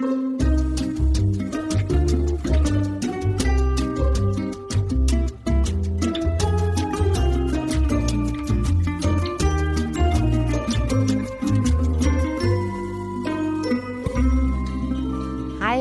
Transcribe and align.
Hi, 0.00 0.06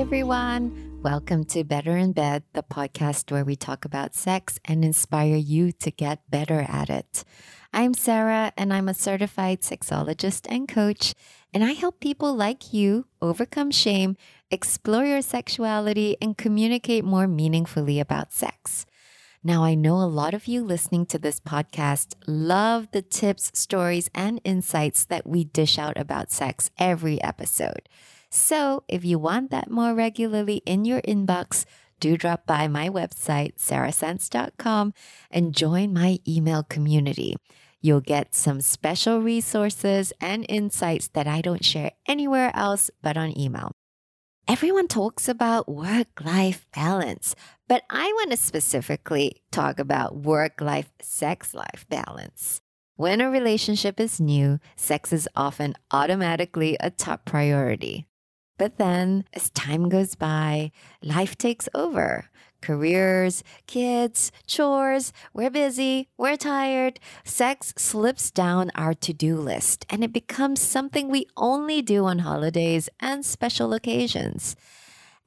everyone. 0.02 0.99
Welcome 1.01 1.45
to 1.45 1.63
Better 1.63 1.95
in 1.95 2.11
Bed, 2.11 2.43
the 2.51 2.61
podcast 2.61 3.31
where 3.31 3.45
we 3.45 3.55
talk 3.55 3.86
about 3.86 4.15
sex 4.15 4.59
and 4.65 4.83
inspire 4.83 5.38
you 5.38 5.71
to 5.71 5.91
get 5.91 6.29
better 6.29 6.65
at 6.67 6.89
it. 6.89 7.23
I'm 7.71 7.93
Sarah, 7.93 8.51
and 8.57 8.73
I'm 8.73 8.89
a 8.89 8.93
certified 8.93 9.61
sexologist 9.61 10.45
and 10.49 10.67
coach, 10.67 11.13
and 11.54 11.63
I 11.63 11.71
help 11.71 12.00
people 12.00 12.34
like 12.36 12.73
you 12.73 13.05
overcome 13.21 13.71
shame, 13.71 14.18
explore 14.52 15.05
your 15.05 15.21
sexuality, 15.21 16.15
and 16.21 16.37
communicate 16.37 17.04
more 17.04 17.28
meaningfully 17.28 18.00
about 18.00 18.32
sex. 18.32 18.86
Now, 19.43 19.64
I 19.64 19.74
know 19.74 19.96
a 19.96 20.04
lot 20.04 20.33
of 20.33 20.47
you 20.47 20.64
listening 20.64 21.05
to 21.07 21.18
this 21.18 21.39
podcast 21.39 22.15
love 22.27 22.89
the 22.91 23.01
tips, 23.01 23.51
stories, 23.57 24.10
and 24.14 24.41
insights 24.43 25.05
that 25.05 25.25
we 25.25 25.46
dish 25.46 25.79
out 25.79 25.97
about 25.97 26.29
sex 26.32 26.69
every 26.77 27.21
episode. 27.24 27.88
So, 28.29 28.83
if 28.88 29.05
you 29.05 29.18
want 29.18 29.50
that 29.52 29.71
more 29.71 29.96
regularly 29.96 30.61
in 30.66 30.83
your 30.83 31.02
inbox, 31.02 31.66
do 32.00 32.17
drop 32.17 32.45
by 32.45 32.67
my 32.67 32.89
website, 32.89 33.58
sarahsense.com, 33.58 34.94
and 35.31 35.55
join 35.55 35.94
my 35.94 36.19
email 36.27 36.63
community. 36.63 37.36
You'll 37.81 38.02
get 38.02 38.36
some 38.36 38.59
special 38.61 39.22
resources 39.22 40.11
and 40.19 40.45
insights 40.50 41.08
that 41.09 41.28
I 41.28 41.42
don't 41.42 41.64
share 41.64 41.92
anywhere 42.08 42.52
else 42.53 42.92
but 43.02 43.16
on 43.16 43.38
email. 43.38 43.72
Everyone 44.47 44.88
talks 44.88 45.30
about 45.30 45.69
work 45.69 46.08
life 46.23 46.66
balance, 46.75 47.36
but 47.67 47.83
I 47.89 48.07
want 48.13 48.31
to 48.31 48.38
specifically 48.38 49.44
talk 49.52 49.80
about 49.80 50.17
work 50.17 50.59
life 50.59 50.91
sex 51.02 51.53
life 51.53 51.85
balance. 51.88 52.59
When 52.95 53.22
a 53.22 53.30
relationship 53.30 54.00
is 54.00 54.19
new, 54.19 54.59
sex 54.75 55.13
is 55.13 55.30
often 55.35 55.75
automatically 55.91 56.75
a 56.81 56.89
top 56.89 57.23
priority. 57.23 58.07
But 58.57 58.77
then, 58.77 59.23
as 59.31 59.52
time 59.52 59.88
goes 59.88 60.16
by, 60.16 60.72
life 61.02 61.38
takes 61.38 61.69
over. 61.73 62.30
Careers, 62.61 63.43
kids, 63.67 64.31
chores, 64.45 65.13
we're 65.33 65.49
busy, 65.49 66.07
we're 66.17 66.38
tired. 66.38 66.99
Sex 67.23 67.73
slips 67.77 68.31
down 68.31 68.71
our 68.75 68.93
to 68.95 69.13
do 69.13 69.38
list 69.38 69.85
and 69.89 70.03
it 70.03 70.13
becomes 70.13 70.61
something 70.61 71.09
we 71.09 71.25
only 71.38 71.81
do 71.81 72.05
on 72.05 72.19
holidays 72.19 72.89
and 72.99 73.25
special 73.25 73.73
occasions. 73.73 74.55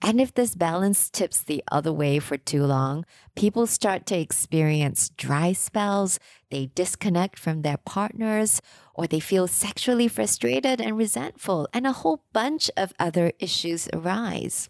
And 0.04 0.20
if 0.20 0.34
this 0.34 0.56
balance 0.56 1.08
tips 1.08 1.42
the 1.42 1.62
other 1.70 1.92
way 1.92 2.18
for 2.18 2.36
too 2.36 2.64
long, 2.64 3.04
people 3.36 3.68
start 3.68 4.04
to 4.06 4.18
experience 4.18 5.10
dry 5.10 5.52
spells, 5.52 6.18
they 6.50 6.70
disconnect 6.74 7.38
from 7.38 7.62
their 7.62 7.76
partners, 7.76 8.60
or 8.94 9.06
they 9.06 9.20
feel 9.20 9.46
sexually 9.46 10.08
frustrated 10.08 10.80
and 10.80 10.98
resentful, 10.98 11.68
and 11.72 11.86
a 11.86 11.92
whole 11.92 12.24
bunch 12.32 12.68
of 12.76 12.92
other 12.98 13.30
issues 13.38 13.88
arise. 13.92 14.68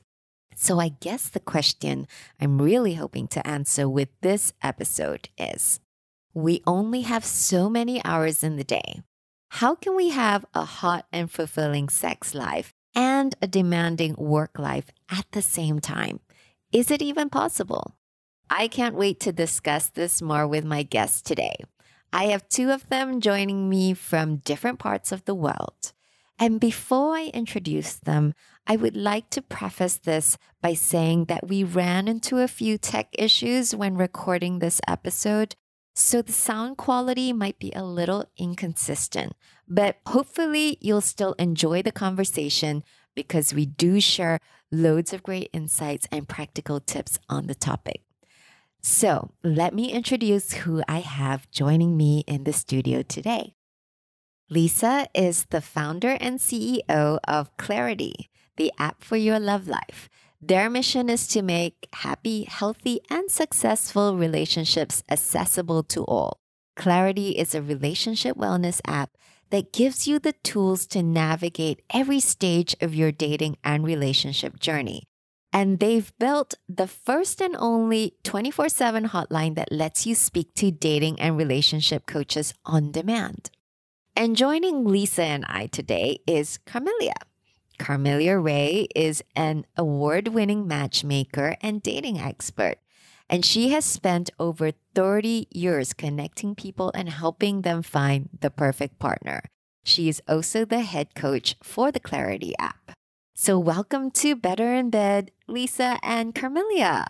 So, 0.62 0.78
I 0.78 0.90
guess 0.90 1.28
the 1.28 1.40
question 1.40 2.06
I'm 2.40 2.62
really 2.62 2.94
hoping 2.94 3.26
to 3.34 3.44
answer 3.44 3.88
with 3.88 4.10
this 4.20 4.52
episode 4.62 5.28
is 5.36 5.80
We 6.34 6.62
only 6.68 7.00
have 7.00 7.24
so 7.24 7.68
many 7.68 8.00
hours 8.04 8.44
in 8.44 8.54
the 8.54 8.62
day. 8.62 9.02
How 9.58 9.74
can 9.74 9.96
we 9.96 10.10
have 10.10 10.46
a 10.54 10.64
hot 10.64 11.06
and 11.12 11.28
fulfilling 11.28 11.88
sex 11.88 12.32
life 12.32 12.72
and 12.94 13.34
a 13.42 13.48
demanding 13.48 14.14
work 14.16 14.56
life 14.56 14.88
at 15.10 15.26
the 15.32 15.42
same 15.42 15.80
time. 15.80 16.20
Is 16.70 16.92
it 16.92 17.02
even 17.02 17.28
possible? 17.28 17.96
I 18.48 18.68
can't 18.68 18.94
wait 18.94 19.18
to 19.20 19.32
discuss 19.32 19.88
this 19.88 20.22
more 20.22 20.46
with 20.46 20.64
my 20.64 20.84
guests 20.84 21.22
today. 21.22 21.56
I 22.12 22.26
have 22.26 22.48
two 22.48 22.70
of 22.70 22.88
them 22.88 23.20
joining 23.20 23.68
me 23.68 23.94
from 23.94 24.36
different 24.36 24.78
parts 24.78 25.10
of 25.10 25.24
the 25.24 25.34
world. 25.34 25.92
And 26.38 26.58
before 26.58 27.14
I 27.14 27.30
introduce 27.34 27.94
them, 27.94 28.34
I 28.66 28.76
would 28.76 28.96
like 28.96 29.30
to 29.30 29.42
preface 29.42 29.96
this 29.98 30.38
by 30.60 30.74
saying 30.74 31.26
that 31.26 31.48
we 31.48 31.64
ran 31.64 32.08
into 32.08 32.38
a 32.38 32.48
few 32.48 32.78
tech 32.78 33.08
issues 33.12 33.74
when 33.74 33.96
recording 33.96 34.58
this 34.58 34.80
episode, 34.88 35.54
so 35.94 36.22
the 36.22 36.32
sound 36.32 36.78
quality 36.78 37.32
might 37.32 37.58
be 37.58 37.70
a 37.72 37.84
little 37.84 38.24
inconsistent, 38.36 39.34
but 39.68 39.98
hopefully 40.06 40.78
you'll 40.80 41.02
still 41.02 41.34
enjoy 41.34 41.82
the 41.82 41.92
conversation 41.92 42.82
because 43.14 43.52
we 43.52 43.66
do 43.66 44.00
share 44.00 44.40
loads 44.70 45.12
of 45.12 45.22
great 45.22 45.50
insights 45.52 46.08
and 46.10 46.28
practical 46.28 46.80
tips 46.80 47.18
on 47.28 47.46
the 47.46 47.54
topic. 47.54 48.02
So 48.80 49.32
let 49.44 49.74
me 49.74 49.92
introduce 49.92 50.52
who 50.52 50.82
I 50.88 51.00
have 51.00 51.50
joining 51.50 51.96
me 51.96 52.24
in 52.26 52.44
the 52.44 52.52
studio 52.52 53.02
today. 53.02 53.54
Lisa 54.52 55.06
is 55.14 55.46
the 55.46 55.62
founder 55.62 56.18
and 56.20 56.38
CEO 56.38 57.18
of 57.26 57.56
Clarity, 57.56 58.28
the 58.58 58.70
app 58.78 59.02
for 59.02 59.16
your 59.16 59.40
love 59.40 59.66
life. 59.66 60.10
Their 60.42 60.68
mission 60.68 61.08
is 61.08 61.26
to 61.28 61.40
make 61.40 61.88
happy, 61.94 62.44
healthy, 62.44 63.00
and 63.08 63.30
successful 63.30 64.18
relationships 64.18 65.02
accessible 65.10 65.82
to 65.84 66.04
all. 66.04 66.38
Clarity 66.76 67.30
is 67.30 67.54
a 67.54 67.62
relationship 67.62 68.36
wellness 68.36 68.82
app 68.86 69.16
that 69.48 69.72
gives 69.72 70.06
you 70.06 70.18
the 70.18 70.34
tools 70.44 70.86
to 70.88 71.02
navigate 71.02 71.80
every 71.88 72.20
stage 72.20 72.76
of 72.82 72.94
your 72.94 73.10
dating 73.10 73.56
and 73.64 73.86
relationship 73.86 74.60
journey. 74.60 75.04
And 75.50 75.80
they've 75.80 76.12
built 76.18 76.56
the 76.68 76.86
first 76.86 77.40
and 77.40 77.56
only 77.58 78.16
24 78.22 78.68
7 78.68 79.08
hotline 79.08 79.54
that 79.54 79.72
lets 79.72 80.06
you 80.06 80.14
speak 80.14 80.54
to 80.56 80.70
dating 80.70 81.18
and 81.20 81.38
relationship 81.38 82.04
coaches 82.04 82.52
on 82.66 82.92
demand. 82.92 83.50
And 84.14 84.36
joining 84.36 84.84
Lisa 84.84 85.22
and 85.22 85.42
I 85.48 85.66
today 85.66 86.18
is 86.26 86.58
Carmelia. 86.66 87.14
Carmelia 87.78 88.38
Ray 88.38 88.86
is 88.94 89.24
an 89.34 89.64
award 89.74 90.28
winning 90.28 90.68
matchmaker 90.68 91.56
and 91.62 91.82
dating 91.82 92.20
expert. 92.20 92.76
And 93.30 93.42
she 93.42 93.70
has 93.70 93.86
spent 93.86 94.28
over 94.38 94.72
30 94.94 95.48
years 95.50 95.94
connecting 95.94 96.54
people 96.54 96.92
and 96.94 97.08
helping 97.08 97.62
them 97.62 97.80
find 97.80 98.28
the 98.38 98.50
perfect 98.50 98.98
partner. 98.98 99.44
She 99.82 100.10
is 100.10 100.20
also 100.28 100.66
the 100.66 100.80
head 100.80 101.14
coach 101.14 101.56
for 101.62 101.90
the 101.90 101.98
Clarity 101.98 102.52
app. 102.58 102.92
So, 103.34 103.58
welcome 103.58 104.10
to 104.10 104.36
Better 104.36 104.74
in 104.74 104.90
Bed, 104.90 105.30
Lisa 105.48 105.98
and 106.02 106.34
Carmelia. 106.34 107.06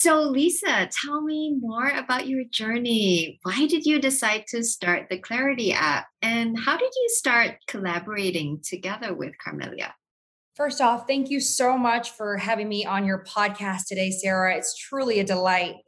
So, 0.00 0.20
Lisa, 0.22 0.88
tell 1.04 1.22
me 1.22 1.56
more 1.60 1.88
about 1.88 2.28
your 2.28 2.44
journey. 2.52 3.40
Why 3.42 3.66
did 3.66 3.84
you 3.84 4.00
decide 4.00 4.44
to 4.46 4.62
start 4.62 5.08
the 5.10 5.18
Clarity 5.18 5.72
app? 5.72 6.06
And 6.22 6.56
how 6.56 6.76
did 6.76 6.92
you 6.94 7.08
start 7.08 7.56
collaborating 7.66 8.60
together 8.62 9.12
with 9.12 9.32
Carmelia? 9.44 9.90
First 10.54 10.80
off, 10.80 11.08
thank 11.08 11.30
you 11.30 11.40
so 11.40 11.76
much 11.76 12.12
for 12.12 12.36
having 12.36 12.68
me 12.68 12.86
on 12.86 13.06
your 13.06 13.24
podcast 13.24 13.86
today, 13.88 14.12
Sarah. 14.12 14.54
It's 14.54 14.76
truly 14.76 15.18
a 15.18 15.24
delight. 15.24 15.82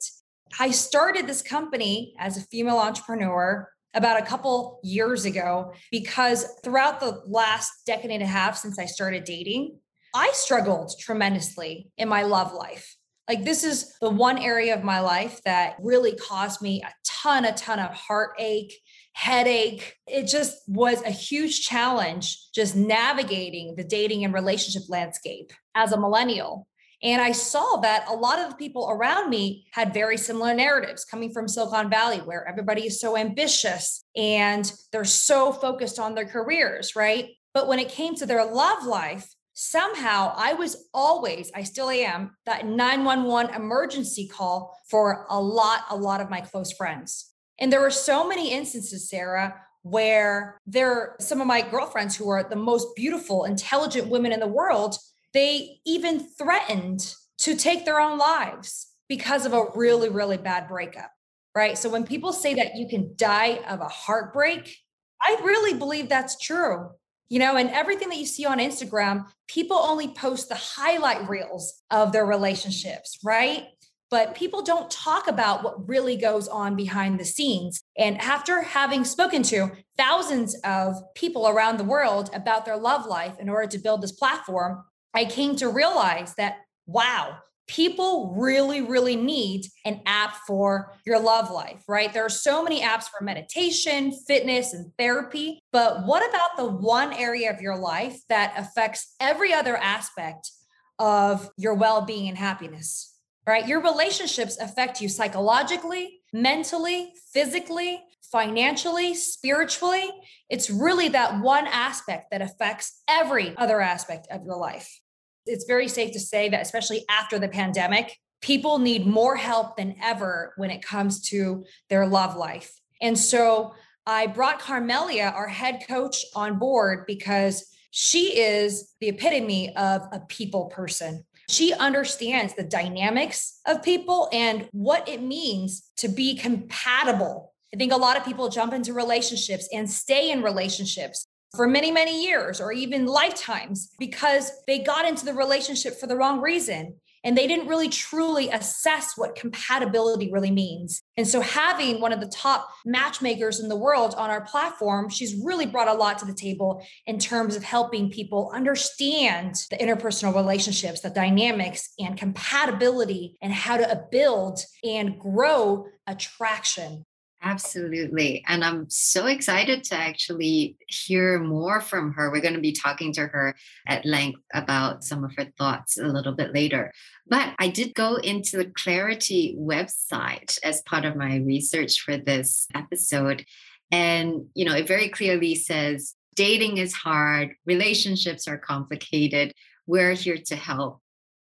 I 0.58 0.72
started 0.72 1.28
this 1.28 1.40
company 1.40 2.12
as 2.18 2.36
a 2.36 2.42
female 2.48 2.78
entrepreneur 2.78 3.68
about 3.94 4.20
a 4.20 4.26
couple 4.26 4.80
years 4.82 5.24
ago 5.24 5.72
because 5.92 6.46
throughout 6.64 6.98
the 6.98 7.22
last 7.26 7.70
decade 7.86 8.10
and 8.10 8.24
a 8.24 8.26
half 8.26 8.56
since 8.56 8.76
I 8.76 8.86
started 8.86 9.22
dating, 9.22 9.78
I 10.16 10.32
struggled 10.34 10.94
tremendously 10.98 11.92
in 11.96 12.08
my 12.08 12.22
love 12.22 12.52
life. 12.52 12.96
Like, 13.30 13.44
this 13.44 13.62
is 13.62 13.96
the 14.00 14.10
one 14.10 14.38
area 14.38 14.74
of 14.74 14.82
my 14.82 14.98
life 14.98 15.40
that 15.44 15.76
really 15.80 16.16
caused 16.16 16.60
me 16.60 16.82
a 16.82 16.92
ton, 17.04 17.44
a 17.44 17.52
ton 17.52 17.78
of 17.78 17.94
heartache, 17.94 18.74
headache. 19.12 19.94
It 20.08 20.26
just 20.26 20.56
was 20.66 21.00
a 21.02 21.12
huge 21.12 21.64
challenge 21.64 22.50
just 22.52 22.74
navigating 22.74 23.76
the 23.76 23.84
dating 23.84 24.24
and 24.24 24.34
relationship 24.34 24.82
landscape 24.88 25.52
as 25.76 25.92
a 25.92 26.00
millennial. 26.00 26.66
And 27.04 27.22
I 27.22 27.30
saw 27.30 27.76
that 27.82 28.06
a 28.08 28.14
lot 28.14 28.40
of 28.40 28.50
the 28.50 28.56
people 28.56 28.90
around 28.90 29.30
me 29.30 29.64
had 29.70 29.94
very 29.94 30.16
similar 30.16 30.52
narratives 30.52 31.04
coming 31.04 31.32
from 31.32 31.46
Silicon 31.46 31.88
Valley, 31.88 32.18
where 32.18 32.44
everybody 32.48 32.84
is 32.84 33.00
so 33.00 33.16
ambitious 33.16 34.04
and 34.16 34.72
they're 34.90 35.04
so 35.04 35.52
focused 35.52 36.00
on 36.00 36.16
their 36.16 36.26
careers, 36.26 36.96
right? 36.96 37.28
But 37.54 37.68
when 37.68 37.78
it 37.78 37.90
came 37.90 38.16
to 38.16 38.26
their 38.26 38.44
love 38.44 38.84
life, 38.84 39.32
somehow 39.60 40.32
I 40.34 40.54
was 40.54 40.88
always, 40.94 41.52
I 41.54 41.64
still 41.64 41.90
am, 41.90 42.34
that 42.46 42.64
911 42.64 43.54
emergency 43.54 44.26
call 44.26 44.74
for 44.88 45.26
a 45.28 45.38
lot, 45.38 45.84
a 45.90 45.96
lot 45.96 46.22
of 46.22 46.30
my 46.30 46.40
close 46.40 46.72
friends. 46.72 47.30
And 47.58 47.70
there 47.70 47.82
were 47.82 47.90
so 47.90 48.26
many 48.26 48.52
instances, 48.52 49.10
Sarah, 49.10 49.54
where 49.82 50.58
there 50.66 50.90
are 50.90 51.16
some 51.20 51.42
of 51.42 51.46
my 51.46 51.60
girlfriends 51.60 52.16
who 52.16 52.30
are 52.30 52.42
the 52.42 52.56
most 52.56 52.96
beautiful, 52.96 53.44
intelligent 53.44 54.08
women 54.08 54.32
in 54.32 54.40
the 54.40 54.46
world, 54.46 54.96
they 55.34 55.80
even 55.84 56.20
threatened 56.20 57.14
to 57.40 57.54
take 57.54 57.84
their 57.84 58.00
own 58.00 58.16
lives 58.16 58.86
because 59.10 59.44
of 59.44 59.52
a 59.52 59.66
really, 59.74 60.08
really 60.08 60.38
bad 60.38 60.68
breakup. 60.68 61.10
Right. 61.54 61.76
So 61.76 61.90
when 61.90 62.06
people 62.06 62.32
say 62.32 62.54
that 62.54 62.76
you 62.76 62.88
can 62.88 63.12
die 63.14 63.60
of 63.68 63.80
a 63.80 63.88
heartbreak, 63.88 64.74
I 65.20 65.38
really 65.42 65.78
believe 65.78 66.08
that's 66.08 66.38
true 66.38 66.92
You 67.30 67.38
know, 67.38 67.56
and 67.56 67.70
everything 67.70 68.10
that 68.10 68.18
you 68.18 68.26
see 68.26 68.44
on 68.44 68.58
Instagram, 68.58 69.26
people 69.48 69.76
only 69.76 70.08
post 70.08 70.48
the 70.48 70.56
highlight 70.56 71.28
reels 71.28 71.80
of 71.90 72.12
their 72.12 72.26
relationships, 72.26 73.18
right? 73.24 73.68
But 74.10 74.34
people 74.34 74.62
don't 74.62 74.90
talk 74.90 75.28
about 75.28 75.62
what 75.62 75.88
really 75.88 76.16
goes 76.16 76.48
on 76.48 76.74
behind 76.74 77.20
the 77.20 77.24
scenes. 77.24 77.80
And 77.96 78.20
after 78.20 78.62
having 78.62 79.04
spoken 79.04 79.44
to 79.44 79.70
thousands 79.96 80.56
of 80.64 80.96
people 81.14 81.46
around 81.46 81.76
the 81.76 81.84
world 81.84 82.28
about 82.34 82.64
their 82.64 82.76
love 82.76 83.06
life 83.06 83.38
in 83.38 83.48
order 83.48 83.68
to 83.68 83.78
build 83.78 84.02
this 84.02 84.10
platform, 84.10 84.82
I 85.14 85.24
came 85.24 85.54
to 85.56 85.68
realize 85.68 86.34
that, 86.34 86.56
wow, 86.86 87.38
people 87.70 88.34
really, 88.36 88.82
really 88.82 89.14
need 89.14 89.64
an 89.84 90.00
app 90.04 90.34
for 90.44 90.92
your 91.06 91.20
love 91.20 91.52
life, 91.52 91.84
right? 91.86 92.12
There 92.12 92.24
are 92.24 92.28
so 92.28 92.64
many 92.64 92.80
apps 92.82 93.04
for 93.04 93.22
meditation, 93.22 94.12
fitness, 94.26 94.74
and 94.74 94.90
therapy. 94.98 95.60
But 95.72 96.04
what 96.04 96.28
about 96.28 96.56
the 96.56 96.66
one 96.66 97.12
area 97.12 97.52
of 97.52 97.60
your 97.60 97.78
life 97.78 98.18
that 98.28 98.54
affects 98.56 99.14
every 99.20 99.54
other 99.54 99.76
aspect 99.76 100.50
of 100.98 101.48
your 101.56 101.74
well 101.74 102.02
being 102.02 102.28
and 102.28 102.36
happiness, 102.36 103.16
right? 103.46 103.66
Your 103.66 103.80
relationships 103.80 104.58
affect 104.58 105.00
you 105.00 105.08
psychologically, 105.08 106.22
mentally, 106.32 107.12
physically, 107.32 108.02
financially, 108.32 109.14
spiritually. 109.14 110.10
It's 110.48 110.70
really 110.70 111.08
that 111.10 111.40
one 111.40 111.68
aspect 111.68 112.32
that 112.32 112.42
affects 112.42 113.00
every 113.08 113.56
other 113.56 113.80
aspect 113.80 114.26
of 114.28 114.44
your 114.44 114.56
life 114.56 115.00
it's 115.46 115.64
very 115.64 115.88
safe 115.88 116.12
to 116.12 116.20
say 116.20 116.48
that, 116.48 116.62
especially 116.62 117.04
after 117.08 117.38
the 117.38 117.48
pandemic, 117.48 118.16
people 118.40 118.78
need 118.78 119.06
more 119.06 119.36
help 119.36 119.76
than 119.76 119.96
ever 120.02 120.54
when 120.56 120.70
it 120.70 120.82
comes 120.82 121.20
to 121.28 121.64
their 121.88 122.06
love 122.06 122.36
life. 122.36 122.72
And 123.00 123.18
so 123.18 123.74
I 124.06 124.26
brought 124.26 124.60
Carmelia, 124.60 125.32
our 125.34 125.48
head 125.48 125.84
coach, 125.86 126.24
on 126.34 126.58
board 126.58 127.04
because 127.06 127.66
she 127.90 128.38
is 128.38 128.94
the 129.00 129.08
epitome 129.08 129.74
of 129.76 130.02
a 130.12 130.20
people 130.28 130.66
person. 130.66 131.24
She 131.48 131.74
understands 131.74 132.54
the 132.54 132.62
dynamics 132.62 133.60
of 133.66 133.82
people 133.82 134.28
and 134.32 134.68
what 134.72 135.08
it 135.08 135.20
means 135.20 135.90
to 135.96 136.08
be 136.08 136.36
compatible. 136.36 137.52
I 137.74 137.76
think 137.76 137.92
a 137.92 137.96
lot 137.96 138.16
of 138.16 138.24
people 138.24 138.48
jump 138.48 138.72
into 138.72 138.92
relationships 138.92 139.68
and 139.72 139.90
stay 139.90 140.30
in 140.30 140.42
relationships 140.42 141.26
for 141.54 141.66
many, 141.66 141.90
many 141.90 142.24
years 142.24 142.60
or 142.60 142.72
even 142.72 143.06
lifetimes 143.06 143.92
because 143.98 144.52
they 144.66 144.78
got 144.78 145.06
into 145.06 145.24
the 145.24 145.34
relationship 145.34 145.98
for 145.98 146.06
the 146.06 146.16
wrong 146.16 146.40
reason 146.40 146.94
and 147.22 147.36
they 147.36 147.46
didn't 147.46 147.68
really 147.68 147.88
truly 147.88 148.48
assess 148.48 149.16
what 149.16 149.34
compatibility 149.34 150.32
really 150.32 150.50
means. 150.50 151.02
And 151.16 151.26
so, 151.26 151.40
having 151.40 152.00
one 152.00 152.12
of 152.12 152.20
the 152.20 152.28
top 152.28 152.68
matchmakers 152.86 153.60
in 153.60 153.68
the 153.68 153.76
world 153.76 154.14
on 154.16 154.30
our 154.30 154.40
platform, 154.40 155.08
she's 155.10 155.34
really 155.44 155.66
brought 155.66 155.88
a 155.88 155.94
lot 155.94 156.18
to 156.20 156.24
the 156.24 156.34
table 156.34 156.82
in 157.06 157.18
terms 157.18 157.56
of 157.56 157.62
helping 157.62 158.10
people 158.10 158.50
understand 158.54 159.56
the 159.70 159.76
interpersonal 159.76 160.34
relationships, 160.34 161.00
the 161.00 161.10
dynamics, 161.10 161.92
and 161.98 162.16
compatibility, 162.16 163.36
and 163.42 163.52
how 163.52 163.76
to 163.76 164.02
build 164.10 164.60
and 164.82 165.18
grow 165.18 165.86
attraction. 166.06 167.04
Absolutely. 167.42 168.44
And 168.46 168.62
I'm 168.62 168.90
so 168.90 169.26
excited 169.26 169.82
to 169.84 169.94
actually 169.94 170.76
hear 170.88 171.38
more 171.38 171.80
from 171.80 172.12
her. 172.12 172.30
We're 172.30 172.42
going 172.42 172.54
to 172.54 172.60
be 172.60 172.72
talking 172.72 173.14
to 173.14 173.26
her 173.28 173.54
at 173.86 174.04
length 174.04 174.42
about 174.52 175.04
some 175.04 175.24
of 175.24 175.34
her 175.36 175.46
thoughts 175.56 175.96
a 175.96 176.04
little 176.04 176.34
bit 176.34 176.52
later. 176.52 176.92
But 177.26 177.54
I 177.58 177.68
did 177.68 177.94
go 177.94 178.16
into 178.16 178.58
the 178.58 178.70
Clarity 178.76 179.56
website 179.58 180.58
as 180.62 180.82
part 180.82 181.06
of 181.06 181.16
my 181.16 181.36
research 181.36 182.00
for 182.00 182.18
this 182.18 182.66
episode. 182.74 183.46
And, 183.90 184.46
you 184.54 184.66
know, 184.66 184.74
it 184.74 184.86
very 184.86 185.08
clearly 185.08 185.54
says 185.54 186.14
dating 186.36 186.76
is 186.76 186.92
hard, 186.92 187.54
relationships 187.64 188.48
are 188.48 188.58
complicated. 188.58 189.54
We're 189.86 190.12
here 190.12 190.38
to 190.46 190.56
help. 190.56 191.00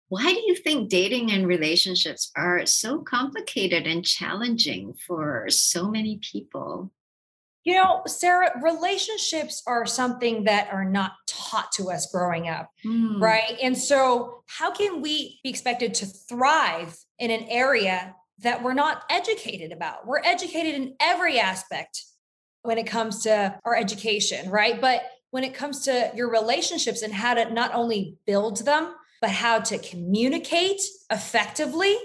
Why 0.09 0.33
do 0.33 0.41
you 0.47 0.55
think 0.55 0.89
dating 0.89 1.31
and 1.31 1.47
relationships 1.47 2.31
are 2.35 2.65
so 2.65 3.01
complicated 3.01 3.87
and 3.87 4.05
challenging 4.05 4.95
for 5.07 5.47
so 5.51 5.91
many 5.91 6.19
people? 6.23 6.91
You 7.65 7.75
know, 7.75 8.03
Sarah, 8.07 8.59
relationships 8.63 9.63
are 9.67 9.85
something 9.85 10.45
that 10.45 10.73
are 10.73 10.87
not 10.87 11.13
taught 11.27 11.71
to 11.73 11.91
us 11.91 12.11
growing 12.11 12.49
up, 12.49 12.71
mm. 12.87 13.21
right? 13.21 13.59
And 13.63 13.77
so, 13.77 14.43
how 14.47 14.71
can 14.71 15.03
we 15.03 15.39
be 15.43 15.51
expected 15.51 15.93
to 15.95 16.07
thrive 16.07 16.97
in 17.19 17.31
an 17.31 17.45
area 17.51 18.15
that 18.39 18.63
we're 18.63 18.73
not 18.73 19.03
educated 19.11 19.73
about? 19.73 20.07
We're 20.07 20.23
educated 20.25 20.77
in 20.77 20.95
every 21.01 21.39
aspect 21.39 22.05
when 22.63 22.79
it 22.79 22.87
comes 22.87 23.25
to 23.25 23.59
our 23.67 23.77
education, 23.77 24.49
right? 24.51 24.81
But 24.81 25.03
when 25.31 25.45
it 25.45 25.53
comes 25.53 25.85
to 25.85 26.11
your 26.15 26.31
relationships 26.31 27.03
and 27.03 27.13
how 27.13 27.35
to 27.35 27.53
not 27.53 27.75
only 27.75 28.17
build 28.25 28.65
them, 28.65 28.95
but 29.21 29.31
how 29.31 29.59
to 29.61 29.79
communicate 29.79 30.81
effectively, 31.11 31.97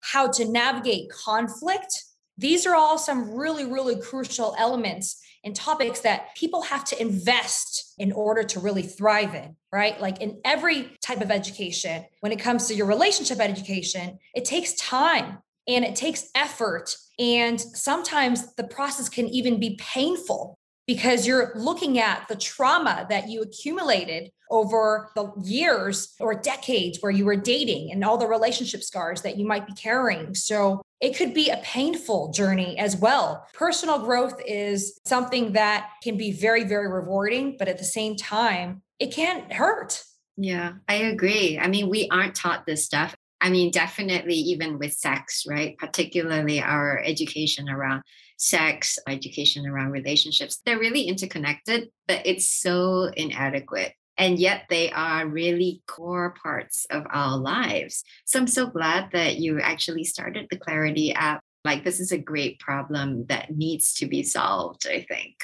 how 0.00 0.28
to 0.28 0.44
navigate 0.44 1.10
conflict. 1.10 2.04
These 2.38 2.66
are 2.66 2.74
all 2.74 2.98
some 2.98 3.34
really, 3.34 3.66
really 3.66 4.00
crucial 4.00 4.54
elements 4.58 5.22
and 5.44 5.56
topics 5.56 6.00
that 6.00 6.34
people 6.36 6.62
have 6.62 6.84
to 6.84 7.00
invest 7.00 7.94
in 7.98 8.12
order 8.12 8.42
to 8.42 8.60
really 8.60 8.82
thrive 8.82 9.34
in, 9.34 9.56
right? 9.72 10.00
Like 10.00 10.20
in 10.20 10.40
every 10.44 10.96
type 11.02 11.20
of 11.22 11.30
education, 11.30 12.04
when 12.20 12.32
it 12.32 12.38
comes 12.38 12.66
to 12.68 12.74
your 12.74 12.86
relationship 12.86 13.40
education, 13.40 14.18
it 14.34 14.44
takes 14.44 14.74
time 14.74 15.38
and 15.66 15.84
it 15.84 15.96
takes 15.96 16.30
effort. 16.34 16.94
And 17.18 17.60
sometimes 17.60 18.54
the 18.54 18.64
process 18.64 19.08
can 19.08 19.28
even 19.28 19.60
be 19.60 19.76
painful 19.80 20.58
because 20.90 21.24
you're 21.24 21.52
looking 21.54 22.00
at 22.00 22.26
the 22.26 22.34
trauma 22.34 23.06
that 23.08 23.28
you 23.28 23.42
accumulated 23.42 24.28
over 24.50 25.12
the 25.14 25.32
years 25.40 26.16
or 26.18 26.34
decades 26.34 26.98
where 27.00 27.12
you 27.12 27.24
were 27.24 27.36
dating 27.36 27.92
and 27.92 28.04
all 28.04 28.18
the 28.18 28.26
relationship 28.26 28.82
scars 28.82 29.22
that 29.22 29.36
you 29.36 29.46
might 29.46 29.68
be 29.68 29.72
carrying. 29.74 30.34
So 30.34 30.82
it 31.00 31.16
could 31.16 31.32
be 31.32 31.48
a 31.48 31.58
painful 31.58 32.32
journey 32.32 32.76
as 32.76 32.96
well. 32.96 33.46
Personal 33.54 34.00
growth 34.00 34.42
is 34.44 34.98
something 35.06 35.52
that 35.52 35.90
can 36.02 36.16
be 36.16 36.32
very, 36.32 36.64
very 36.64 36.90
rewarding, 36.90 37.54
but 37.56 37.68
at 37.68 37.78
the 37.78 37.84
same 37.84 38.16
time, 38.16 38.82
it 38.98 39.12
can 39.12 39.48
hurt. 39.48 40.02
Yeah, 40.36 40.72
I 40.88 40.94
agree. 40.94 41.56
I 41.56 41.68
mean, 41.68 41.88
we 41.88 42.08
aren't 42.10 42.34
taught 42.34 42.66
this 42.66 42.84
stuff. 42.84 43.14
I 43.40 43.50
mean, 43.50 43.70
definitely 43.70 44.34
even 44.34 44.78
with 44.78 44.92
sex, 44.92 45.44
right? 45.48 45.76
Particularly 45.78 46.60
our 46.60 47.00
education 47.04 47.68
around 47.68 48.02
sex, 48.36 48.98
education 49.08 49.66
around 49.66 49.90
relationships, 49.90 50.60
they're 50.64 50.78
really 50.78 51.04
interconnected, 51.04 51.88
but 52.06 52.20
it's 52.24 52.50
so 52.50 53.10
inadequate. 53.16 53.92
And 54.18 54.38
yet 54.38 54.64
they 54.68 54.90
are 54.90 55.26
really 55.26 55.82
core 55.86 56.34
parts 56.42 56.86
of 56.90 57.04
our 57.10 57.38
lives. 57.38 58.04
So 58.26 58.38
I'm 58.38 58.46
so 58.46 58.66
glad 58.66 59.10
that 59.12 59.36
you 59.36 59.60
actually 59.60 60.04
started 60.04 60.46
the 60.50 60.58
Clarity 60.58 61.14
app. 61.14 61.40
Like, 61.64 61.84
this 61.84 62.00
is 62.00 62.12
a 62.12 62.18
great 62.18 62.58
problem 62.58 63.26
that 63.26 63.50
needs 63.50 63.94
to 63.94 64.06
be 64.06 64.22
solved, 64.22 64.86
I 64.86 65.06
think. 65.08 65.36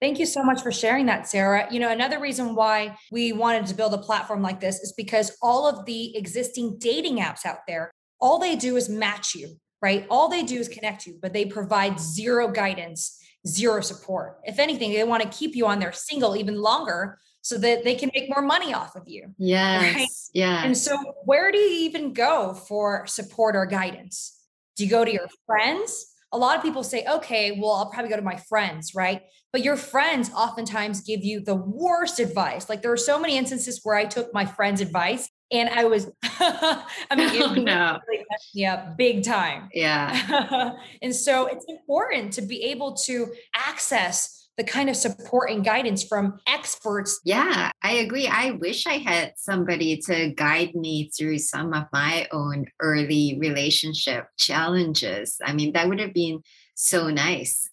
Thank 0.00 0.18
you 0.18 0.26
so 0.26 0.42
much 0.42 0.62
for 0.62 0.70
sharing 0.70 1.06
that, 1.06 1.28
Sarah. 1.28 1.66
You 1.70 1.80
know, 1.80 1.90
another 1.90 2.20
reason 2.20 2.54
why 2.54 2.96
we 3.10 3.32
wanted 3.32 3.66
to 3.66 3.74
build 3.74 3.94
a 3.94 3.98
platform 3.98 4.42
like 4.42 4.60
this 4.60 4.78
is 4.80 4.92
because 4.92 5.36
all 5.42 5.66
of 5.66 5.84
the 5.86 6.16
existing 6.16 6.78
dating 6.78 7.18
apps 7.18 7.44
out 7.44 7.66
there, 7.66 7.90
all 8.20 8.38
they 8.38 8.54
do 8.54 8.76
is 8.76 8.88
match 8.88 9.34
you 9.34 9.58
right? 9.80 10.06
All 10.10 10.28
they 10.28 10.42
do 10.42 10.58
is 10.58 10.68
connect 10.68 11.06
you, 11.06 11.18
but 11.20 11.32
they 11.32 11.44
provide 11.44 12.00
zero 12.00 12.48
guidance, 12.48 13.22
zero 13.46 13.80
support. 13.80 14.38
If 14.44 14.58
anything, 14.58 14.92
they 14.92 15.04
want 15.04 15.22
to 15.22 15.28
keep 15.28 15.54
you 15.54 15.66
on 15.66 15.78
their 15.78 15.92
single 15.92 16.36
even 16.36 16.56
longer 16.56 17.18
so 17.42 17.56
that 17.58 17.84
they 17.84 17.94
can 17.94 18.10
make 18.14 18.28
more 18.28 18.42
money 18.42 18.74
off 18.74 18.96
of 18.96 19.04
you. 19.06 19.34
Yes. 19.38 19.94
Right? 19.94 20.08
Yeah. 20.32 20.64
And 20.64 20.76
so 20.76 20.96
where 21.24 21.52
do 21.52 21.58
you 21.58 21.86
even 21.86 22.12
go 22.12 22.54
for 22.54 23.06
support 23.06 23.56
or 23.56 23.66
guidance? 23.66 24.34
Do 24.76 24.84
you 24.84 24.90
go 24.90 25.04
to 25.04 25.12
your 25.12 25.28
friends? 25.46 26.07
A 26.32 26.38
lot 26.38 26.56
of 26.56 26.62
people 26.62 26.82
say, 26.82 27.04
okay, 27.08 27.58
well, 27.58 27.72
I'll 27.72 27.90
probably 27.90 28.10
go 28.10 28.16
to 28.16 28.22
my 28.22 28.36
friends, 28.36 28.94
right? 28.94 29.22
But 29.52 29.64
your 29.64 29.76
friends 29.76 30.30
oftentimes 30.30 31.00
give 31.00 31.24
you 31.24 31.40
the 31.40 31.54
worst 31.54 32.20
advice. 32.20 32.68
Like 32.68 32.82
there 32.82 32.92
are 32.92 32.98
so 32.98 33.18
many 33.18 33.38
instances 33.38 33.80
where 33.82 33.96
I 33.96 34.04
took 34.04 34.32
my 34.34 34.44
friend's 34.44 34.80
advice 34.80 35.30
and 35.50 35.70
I 35.70 35.84
was, 35.84 36.10
I 36.22 36.84
mean, 37.16 37.34
it 37.34 37.42
oh, 37.42 37.54
no. 37.54 37.98
really 38.08 38.24
messed 38.30 38.54
me 38.54 38.66
up 38.66 38.96
big 38.98 39.24
time. 39.24 39.70
Yeah. 39.72 40.72
and 41.02 41.14
so 41.14 41.46
it's 41.46 41.64
important 41.66 42.34
to 42.34 42.42
be 42.42 42.64
able 42.64 42.94
to 43.06 43.32
access 43.54 44.37
the 44.58 44.64
kind 44.64 44.90
of 44.90 44.96
support 44.96 45.50
and 45.50 45.64
guidance 45.64 46.02
from 46.02 46.40
experts. 46.48 47.20
Yeah, 47.24 47.70
I 47.82 47.92
agree. 47.92 48.26
I 48.26 48.50
wish 48.50 48.86
I 48.88 48.98
had 48.98 49.34
somebody 49.36 49.96
to 50.06 50.34
guide 50.34 50.74
me 50.74 51.10
through 51.16 51.38
some 51.38 51.72
of 51.72 51.84
my 51.92 52.26
own 52.32 52.66
early 52.80 53.38
relationship 53.40 54.26
challenges. 54.36 55.36
I 55.42 55.52
mean, 55.52 55.72
that 55.72 55.88
would 55.88 56.00
have 56.00 56.12
been 56.12 56.42
so 56.74 57.08
nice. 57.08 57.70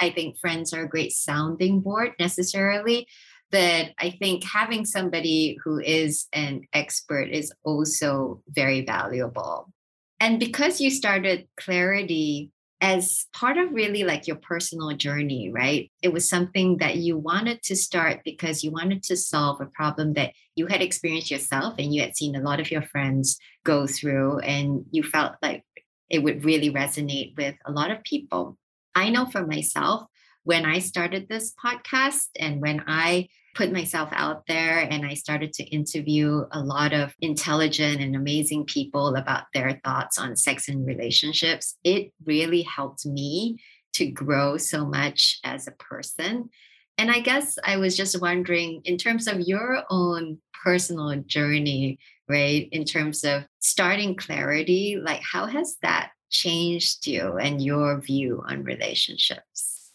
I 0.00 0.10
think 0.10 0.38
friends 0.38 0.72
are 0.72 0.84
a 0.84 0.88
great 0.88 1.10
sounding 1.12 1.80
board 1.80 2.12
necessarily, 2.20 3.08
but 3.50 3.90
I 3.98 4.10
think 4.10 4.44
having 4.44 4.86
somebody 4.86 5.58
who 5.64 5.80
is 5.80 6.28
an 6.32 6.62
expert 6.72 7.30
is 7.30 7.52
also 7.64 8.42
very 8.48 8.84
valuable. 8.84 9.72
And 10.20 10.38
because 10.38 10.80
you 10.80 10.90
started 10.92 11.48
Clarity, 11.56 12.52
as 12.80 13.26
part 13.34 13.58
of 13.58 13.72
really 13.72 14.04
like 14.04 14.26
your 14.26 14.36
personal 14.36 14.92
journey, 14.96 15.50
right? 15.50 15.90
It 16.00 16.12
was 16.12 16.28
something 16.28 16.76
that 16.78 16.96
you 16.96 17.18
wanted 17.18 17.62
to 17.64 17.76
start 17.76 18.20
because 18.24 18.62
you 18.62 18.70
wanted 18.70 19.02
to 19.04 19.16
solve 19.16 19.60
a 19.60 19.66
problem 19.66 20.12
that 20.14 20.32
you 20.54 20.66
had 20.66 20.80
experienced 20.80 21.30
yourself 21.30 21.74
and 21.78 21.92
you 21.92 22.02
had 22.02 22.16
seen 22.16 22.36
a 22.36 22.40
lot 22.40 22.60
of 22.60 22.70
your 22.70 22.82
friends 22.82 23.38
go 23.64 23.86
through, 23.86 24.38
and 24.40 24.84
you 24.90 25.02
felt 25.02 25.32
like 25.42 25.64
it 26.08 26.22
would 26.22 26.44
really 26.44 26.70
resonate 26.70 27.36
with 27.36 27.56
a 27.66 27.72
lot 27.72 27.90
of 27.90 28.02
people. 28.04 28.56
I 28.94 29.10
know 29.10 29.26
for 29.26 29.46
myself, 29.46 30.04
when 30.44 30.64
I 30.64 30.78
started 30.78 31.28
this 31.28 31.52
podcast 31.62 32.28
and 32.38 32.62
when 32.62 32.82
I 32.86 33.28
put 33.54 33.72
myself 33.72 34.08
out 34.12 34.46
there 34.46 34.78
and 34.78 35.04
I 35.04 35.14
started 35.14 35.52
to 35.54 35.64
interview 35.64 36.44
a 36.52 36.60
lot 36.60 36.92
of 36.92 37.14
intelligent 37.20 38.00
and 38.00 38.14
amazing 38.14 38.66
people 38.66 39.16
about 39.16 39.44
their 39.52 39.80
thoughts 39.84 40.18
on 40.18 40.36
sex 40.36 40.68
and 40.68 40.86
relationships, 40.86 41.76
it 41.82 42.12
really 42.24 42.62
helped 42.62 43.04
me 43.06 43.58
to 43.94 44.06
grow 44.06 44.56
so 44.56 44.86
much 44.86 45.40
as 45.44 45.66
a 45.66 45.72
person. 45.72 46.50
And 46.98 47.10
I 47.10 47.20
guess 47.20 47.58
I 47.64 47.76
was 47.76 47.96
just 47.96 48.20
wondering, 48.20 48.82
in 48.84 48.98
terms 48.98 49.28
of 49.28 49.40
your 49.40 49.84
own 49.88 50.38
personal 50.64 51.14
journey, 51.26 51.98
right, 52.28 52.68
in 52.72 52.84
terms 52.84 53.24
of 53.24 53.44
starting 53.60 54.16
clarity, 54.16 54.98
like 55.00 55.22
how 55.22 55.46
has 55.46 55.76
that 55.82 56.10
changed 56.30 57.06
you 57.06 57.38
and 57.38 57.62
your 57.62 58.00
view 58.00 58.42
on 58.46 58.64
relationships? 58.64 59.92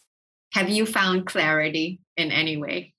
Have 0.52 0.68
you 0.68 0.86
found 0.86 1.26
clarity 1.26 2.00
in 2.16 2.30
any 2.30 2.56
way? 2.56 2.93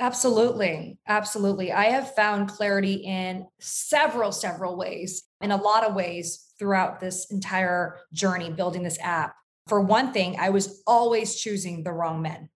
Absolutely. 0.00 0.98
Absolutely. 1.06 1.72
I 1.72 1.84
have 1.84 2.14
found 2.14 2.48
clarity 2.48 2.94
in 2.94 3.46
several, 3.60 4.32
several 4.32 4.76
ways, 4.76 5.24
in 5.40 5.50
a 5.50 5.56
lot 5.56 5.84
of 5.84 5.94
ways 5.94 6.52
throughout 6.58 7.00
this 7.00 7.30
entire 7.30 7.98
journey 8.12 8.50
building 8.50 8.82
this 8.82 8.98
app. 9.00 9.34
For 9.68 9.80
one 9.80 10.12
thing, 10.12 10.36
I 10.40 10.50
was 10.50 10.82
always 10.86 11.36
choosing 11.36 11.84
the 11.84 11.92
wrong 11.92 12.20
men, 12.22 12.48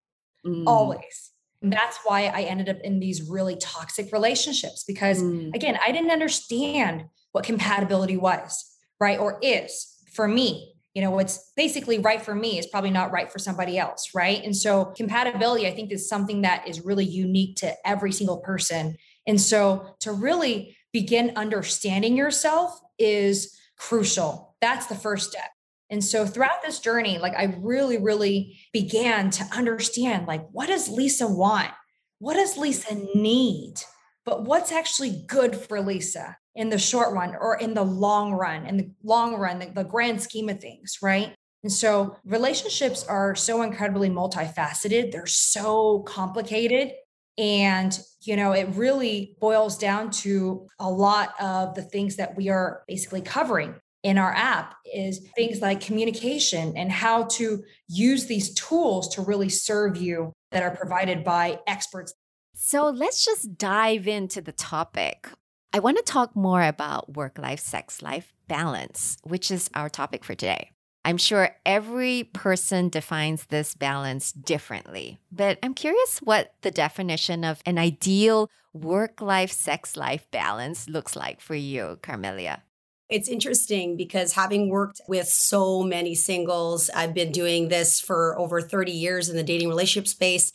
mm. 0.45 0.63
always. 0.65 1.31
And 1.61 1.71
that's 1.71 1.97
why 2.03 2.25
I 2.27 2.41
ended 2.43 2.69
up 2.69 2.77
in 2.83 2.99
these 2.99 3.23
really 3.23 3.55
toxic 3.57 4.11
relationships 4.11 4.83
because, 4.83 5.21
mm. 5.21 5.53
again, 5.53 5.77
I 5.83 5.91
didn't 5.91 6.11
understand 6.11 7.05
what 7.31 7.43
compatibility 7.43 8.17
was, 8.17 8.65
right? 8.99 9.19
Or 9.19 9.39
is 9.41 9.95
for 10.13 10.27
me 10.27 10.74
you 10.95 11.01
know 11.01 11.11
what's 11.11 11.51
basically 11.57 11.99
right 11.99 12.21
for 12.21 12.33
me 12.33 12.57
is 12.57 12.67
probably 12.67 12.89
not 12.89 13.11
right 13.11 13.31
for 13.31 13.37
somebody 13.37 13.77
else 13.77 14.11
right? 14.15 14.41
And 14.43 14.55
so 14.55 14.85
compatibility 14.85 15.67
i 15.67 15.75
think 15.75 15.91
is 15.91 16.09
something 16.09 16.41
that 16.41 16.67
is 16.67 16.83
really 16.83 17.05
unique 17.05 17.57
to 17.57 17.75
every 17.85 18.11
single 18.11 18.37
person. 18.37 18.95
And 19.27 19.39
so 19.39 19.95
to 19.99 20.13
really 20.13 20.77
begin 20.93 21.33
understanding 21.35 22.15
yourself 22.15 22.79
is 22.97 23.55
crucial. 23.77 24.55
That's 24.61 24.85
the 24.87 24.95
first 24.95 25.29
step. 25.31 25.49
And 25.89 26.03
so 26.03 26.25
throughout 26.25 26.63
this 26.63 26.79
journey 26.79 27.19
like 27.19 27.33
i 27.37 27.55
really 27.59 27.97
really 27.97 28.57
began 28.71 29.29
to 29.31 29.43
understand 29.51 30.27
like 30.27 30.47
what 30.51 30.67
does 30.67 30.89
lisa 30.89 31.27
want? 31.27 31.71
What 32.19 32.35
does 32.35 32.57
lisa 32.57 32.95
need? 33.13 33.75
But 34.23 34.45
what's 34.45 34.71
actually 34.71 35.25
good 35.27 35.55
for 35.57 35.81
lisa 35.81 36.37
in 36.55 36.69
the 36.69 36.79
short 36.79 37.13
run 37.13 37.35
or 37.39 37.57
in 37.57 37.73
the 37.73 37.83
long 37.83 38.33
run, 38.33 38.65
in 38.65 38.77
the 38.77 38.89
long 39.03 39.35
run, 39.35 39.59
the, 39.59 39.67
the 39.67 39.83
grand 39.83 40.21
scheme 40.21 40.49
of 40.49 40.59
things, 40.59 40.99
right? 41.01 41.33
And 41.63 41.71
so 41.71 42.15
relationships 42.25 43.03
are 43.05 43.35
so 43.35 43.61
incredibly 43.61 44.09
multifaceted, 44.09 45.11
they're 45.11 45.25
so 45.25 45.99
complicated. 46.01 46.91
And, 47.37 47.99
you 48.21 48.37
know, 48.37 48.53
it 48.53 48.69
really 48.75 49.35
boils 49.41 49.77
down 49.77 50.09
to 50.11 50.67
a 50.79 50.89
lot 50.89 51.33
of 51.41 51.75
the 51.75 51.81
things 51.81 52.15
that 52.15 52.37
we 52.37 52.49
are 52.49 52.83
basically 52.87 53.21
covering 53.21 53.75
in 54.03 54.19
our 54.19 54.31
app 54.31 54.75
is 54.93 55.27
things 55.35 55.61
like 55.61 55.81
communication 55.81 56.77
and 56.77 56.91
how 56.91 57.23
to 57.23 57.63
use 57.87 58.27
these 58.27 58.53
tools 58.53 59.09
to 59.15 59.21
really 59.23 59.49
serve 59.49 59.97
you 59.97 60.31
that 60.51 60.61
are 60.61 60.75
provided 60.75 61.23
by 61.23 61.59
experts. 61.65 62.13
So 62.53 62.89
let's 62.89 63.25
just 63.25 63.57
dive 63.57 64.07
into 64.07 64.41
the 64.41 64.51
topic. 64.51 65.27
I 65.75 65.79
want 65.79 65.97
to 65.97 66.03
talk 66.03 66.37
more 66.37 66.63
about 66.63 67.17
work 67.17 67.37
life, 67.37 67.59
sex 67.59 68.01
life 68.01 68.33
balance, 68.47 69.17
which 69.23 69.51
is 69.51 69.69
our 69.73 69.89
topic 69.89 70.23
for 70.23 70.33
today. 70.33 70.71
I'm 71.03 71.17
sure 71.17 71.49
every 71.65 72.29
person 72.31 72.87
defines 72.87 73.47
this 73.47 73.75
balance 73.75 74.31
differently, 74.31 75.19
but 75.33 75.59
I'm 75.61 75.73
curious 75.73 76.19
what 76.19 76.53
the 76.61 76.71
definition 76.71 77.43
of 77.43 77.61
an 77.65 77.77
ideal 77.77 78.49
work 78.71 79.19
life, 79.19 79.51
sex 79.51 79.97
life 79.97 80.25
balance 80.31 80.87
looks 80.87 81.13
like 81.13 81.41
for 81.41 81.55
you, 81.55 81.99
Carmelia. 82.01 82.61
It's 83.09 83.27
interesting 83.27 83.97
because 83.97 84.31
having 84.31 84.69
worked 84.69 85.01
with 85.09 85.27
so 85.27 85.83
many 85.83 86.15
singles, 86.15 86.89
I've 86.95 87.13
been 87.13 87.33
doing 87.33 87.67
this 87.67 87.99
for 87.99 88.39
over 88.39 88.61
30 88.61 88.93
years 88.93 89.27
in 89.27 89.35
the 89.35 89.43
dating 89.43 89.67
relationship 89.67 90.07
space. 90.07 90.53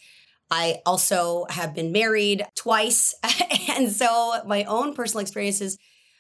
I 0.50 0.82
also 0.84 1.46
have 1.50 1.74
been 1.74 1.92
married 1.92 2.44
twice. 2.54 3.14
and 3.68 3.90
so 3.90 4.42
my 4.46 4.64
own 4.64 4.94
personal 4.94 5.22
experiences, 5.22 5.78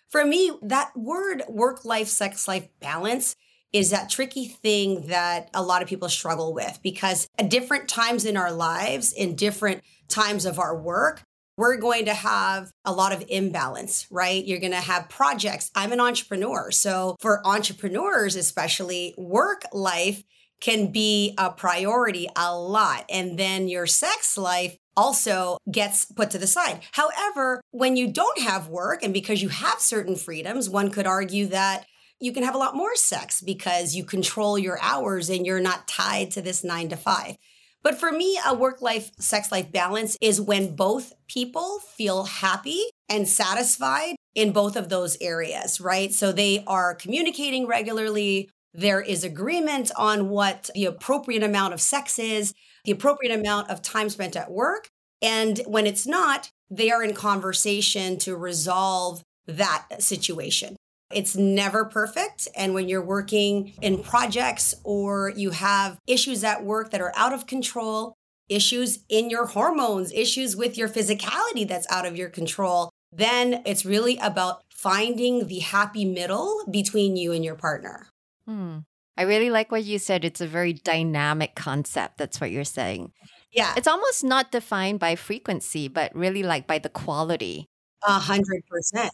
for 0.08 0.24
me, 0.24 0.52
that 0.62 0.92
word 0.96 1.42
work 1.48 1.84
life, 1.84 2.08
sex 2.08 2.46
life 2.46 2.68
balance 2.80 3.36
is 3.72 3.90
that 3.90 4.10
tricky 4.10 4.46
thing 4.46 5.06
that 5.06 5.48
a 5.54 5.62
lot 5.62 5.82
of 5.82 5.88
people 5.88 6.08
struggle 6.08 6.52
with 6.52 6.80
because 6.82 7.28
at 7.38 7.50
different 7.50 7.88
times 7.88 8.24
in 8.24 8.36
our 8.36 8.52
lives, 8.52 9.12
in 9.12 9.36
different 9.36 9.82
times 10.08 10.44
of 10.44 10.58
our 10.58 10.76
work, 10.76 11.22
we're 11.56 11.76
going 11.76 12.06
to 12.06 12.14
have 12.14 12.72
a 12.84 12.92
lot 12.92 13.12
of 13.12 13.22
imbalance, 13.28 14.06
right? 14.10 14.44
You're 14.44 14.60
going 14.60 14.72
to 14.72 14.78
have 14.78 15.08
projects. 15.08 15.70
I'm 15.74 15.92
an 15.92 16.00
entrepreneur. 16.00 16.70
So 16.70 17.16
for 17.20 17.46
entrepreneurs, 17.46 18.34
especially, 18.34 19.14
work 19.18 19.64
life 19.72 20.24
can 20.60 20.92
be 20.92 21.34
a 21.38 21.50
priority 21.50 22.28
a 22.36 22.56
lot. 22.56 23.04
And 23.08 23.38
then 23.38 23.68
your 23.68 23.86
sex 23.86 24.36
life 24.36 24.76
also 24.96 25.56
gets 25.70 26.04
put 26.04 26.30
to 26.30 26.38
the 26.38 26.46
side. 26.46 26.80
However, 26.92 27.60
when 27.70 27.96
you 27.96 28.12
don't 28.12 28.40
have 28.40 28.68
work 28.68 29.02
and 29.02 29.14
because 29.14 29.42
you 29.42 29.48
have 29.48 29.80
certain 29.80 30.16
freedoms, 30.16 30.68
one 30.68 30.90
could 30.90 31.06
argue 31.06 31.46
that 31.46 31.86
you 32.20 32.32
can 32.32 32.42
have 32.42 32.54
a 32.54 32.58
lot 32.58 32.76
more 32.76 32.94
sex 32.94 33.40
because 33.40 33.94
you 33.94 34.04
control 34.04 34.58
your 34.58 34.78
hours 34.82 35.30
and 35.30 35.46
you're 35.46 35.60
not 35.60 35.88
tied 35.88 36.30
to 36.32 36.42
this 36.42 36.62
nine 36.62 36.90
to 36.90 36.96
five. 36.96 37.36
But 37.82 37.98
for 37.98 38.12
me, 38.12 38.38
a 38.46 38.54
work 38.54 38.82
life, 38.82 39.10
sex 39.18 39.50
life 39.50 39.72
balance 39.72 40.18
is 40.20 40.38
when 40.40 40.76
both 40.76 41.14
people 41.28 41.78
feel 41.96 42.24
happy 42.24 42.82
and 43.08 43.26
satisfied 43.26 44.16
in 44.34 44.52
both 44.52 44.76
of 44.76 44.90
those 44.90 45.16
areas, 45.20 45.80
right? 45.80 46.12
So 46.12 46.30
they 46.30 46.62
are 46.66 46.94
communicating 46.94 47.66
regularly, 47.66 48.50
there 48.72 49.00
is 49.00 49.24
agreement 49.24 49.90
on 49.96 50.28
what 50.28 50.70
the 50.74 50.84
appropriate 50.84 51.42
amount 51.42 51.74
of 51.74 51.80
sex 51.80 52.18
is, 52.18 52.54
the 52.84 52.92
appropriate 52.92 53.34
amount 53.34 53.70
of 53.70 53.82
time 53.82 54.08
spent 54.08 54.36
at 54.36 54.50
work. 54.50 54.88
And 55.22 55.60
when 55.66 55.86
it's 55.86 56.06
not, 56.06 56.50
they 56.70 56.90
are 56.90 57.02
in 57.02 57.14
conversation 57.14 58.18
to 58.18 58.36
resolve 58.36 59.22
that 59.46 59.86
situation. 59.98 60.76
It's 61.12 61.36
never 61.36 61.84
perfect. 61.84 62.46
And 62.56 62.72
when 62.72 62.88
you're 62.88 63.04
working 63.04 63.74
in 63.82 64.02
projects 64.02 64.76
or 64.84 65.30
you 65.30 65.50
have 65.50 65.98
issues 66.06 66.44
at 66.44 66.64
work 66.64 66.90
that 66.90 67.00
are 67.00 67.12
out 67.16 67.32
of 67.32 67.46
control, 67.46 68.14
issues 68.48 69.00
in 69.08 69.28
your 69.28 69.46
hormones, 69.46 70.12
issues 70.12 70.56
with 70.56 70.78
your 70.78 70.88
physicality 70.88 71.66
that's 71.66 71.90
out 71.90 72.06
of 72.06 72.16
your 72.16 72.28
control, 72.28 72.90
then 73.12 73.62
it's 73.66 73.84
really 73.84 74.18
about 74.18 74.62
finding 74.72 75.48
the 75.48 75.58
happy 75.58 76.04
middle 76.04 76.64
between 76.70 77.16
you 77.16 77.32
and 77.32 77.44
your 77.44 77.56
partner. 77.56 78.06
Hmm. 78.50 78.78
I 79.16 79.22
really 79.22 79.48
like 79.50 79.70
what 79.70 79.84
you 79.84 80.00
said. 80.00 80.24
It's 80.24 80.40
a 80.40 80.46
very 80.46 80.72
dynamic 80.72 81.54
concept. 81.54 82.18
That's 82.18 82.40
what 82.40 82.50
you're 82.50 82.64
saying. 82.64 83.12
Yeah. 83.52 83.74
It's 83.76 83.86
almost 83.86 84.24
not 84.24 84.50
defined 84.50 84.98
by 84.98 85.14
frequency, 85.14 85.86
but 85.86 86.14
really 86.16 86.42
like 86.42 86.66
by 86.66 86.78
the 86.78 86.88
quality. 86.88 87.68
A 88.04 88.12
hundred 88.18 88.64
percent. 88.68 89.12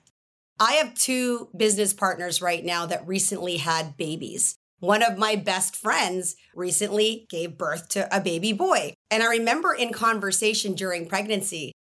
I 0.59 0.75
have 0.75 0.95
two 0.95 1.51
business 1.55 1.93
partners 1.93 2.41
right 2.41 2.65
now 2.65 2.87
that 2.87 3.07
recently 3.07 3.59
had 3.59 3.99
babies. 3.99 4.57
One 4.79 5.03
of 5.03 5.19
my 5.19 5.37
best 5.37 5.77
friends 5.77 6.37
recently 6.55 7.27
gave 7.29 7.59
birth 7.59 7.89
to 7.91 8.17
a 8.17 8.21
baby 8.21 8.55
boy. 8.55 8.95
And 9.11 9.23
I 9.23 9.27
remember 9.27 9.75
in 9.75 9.93
conversation 9.93 10.73
during 10.75 11.09
pregnancy, 11.09 11.73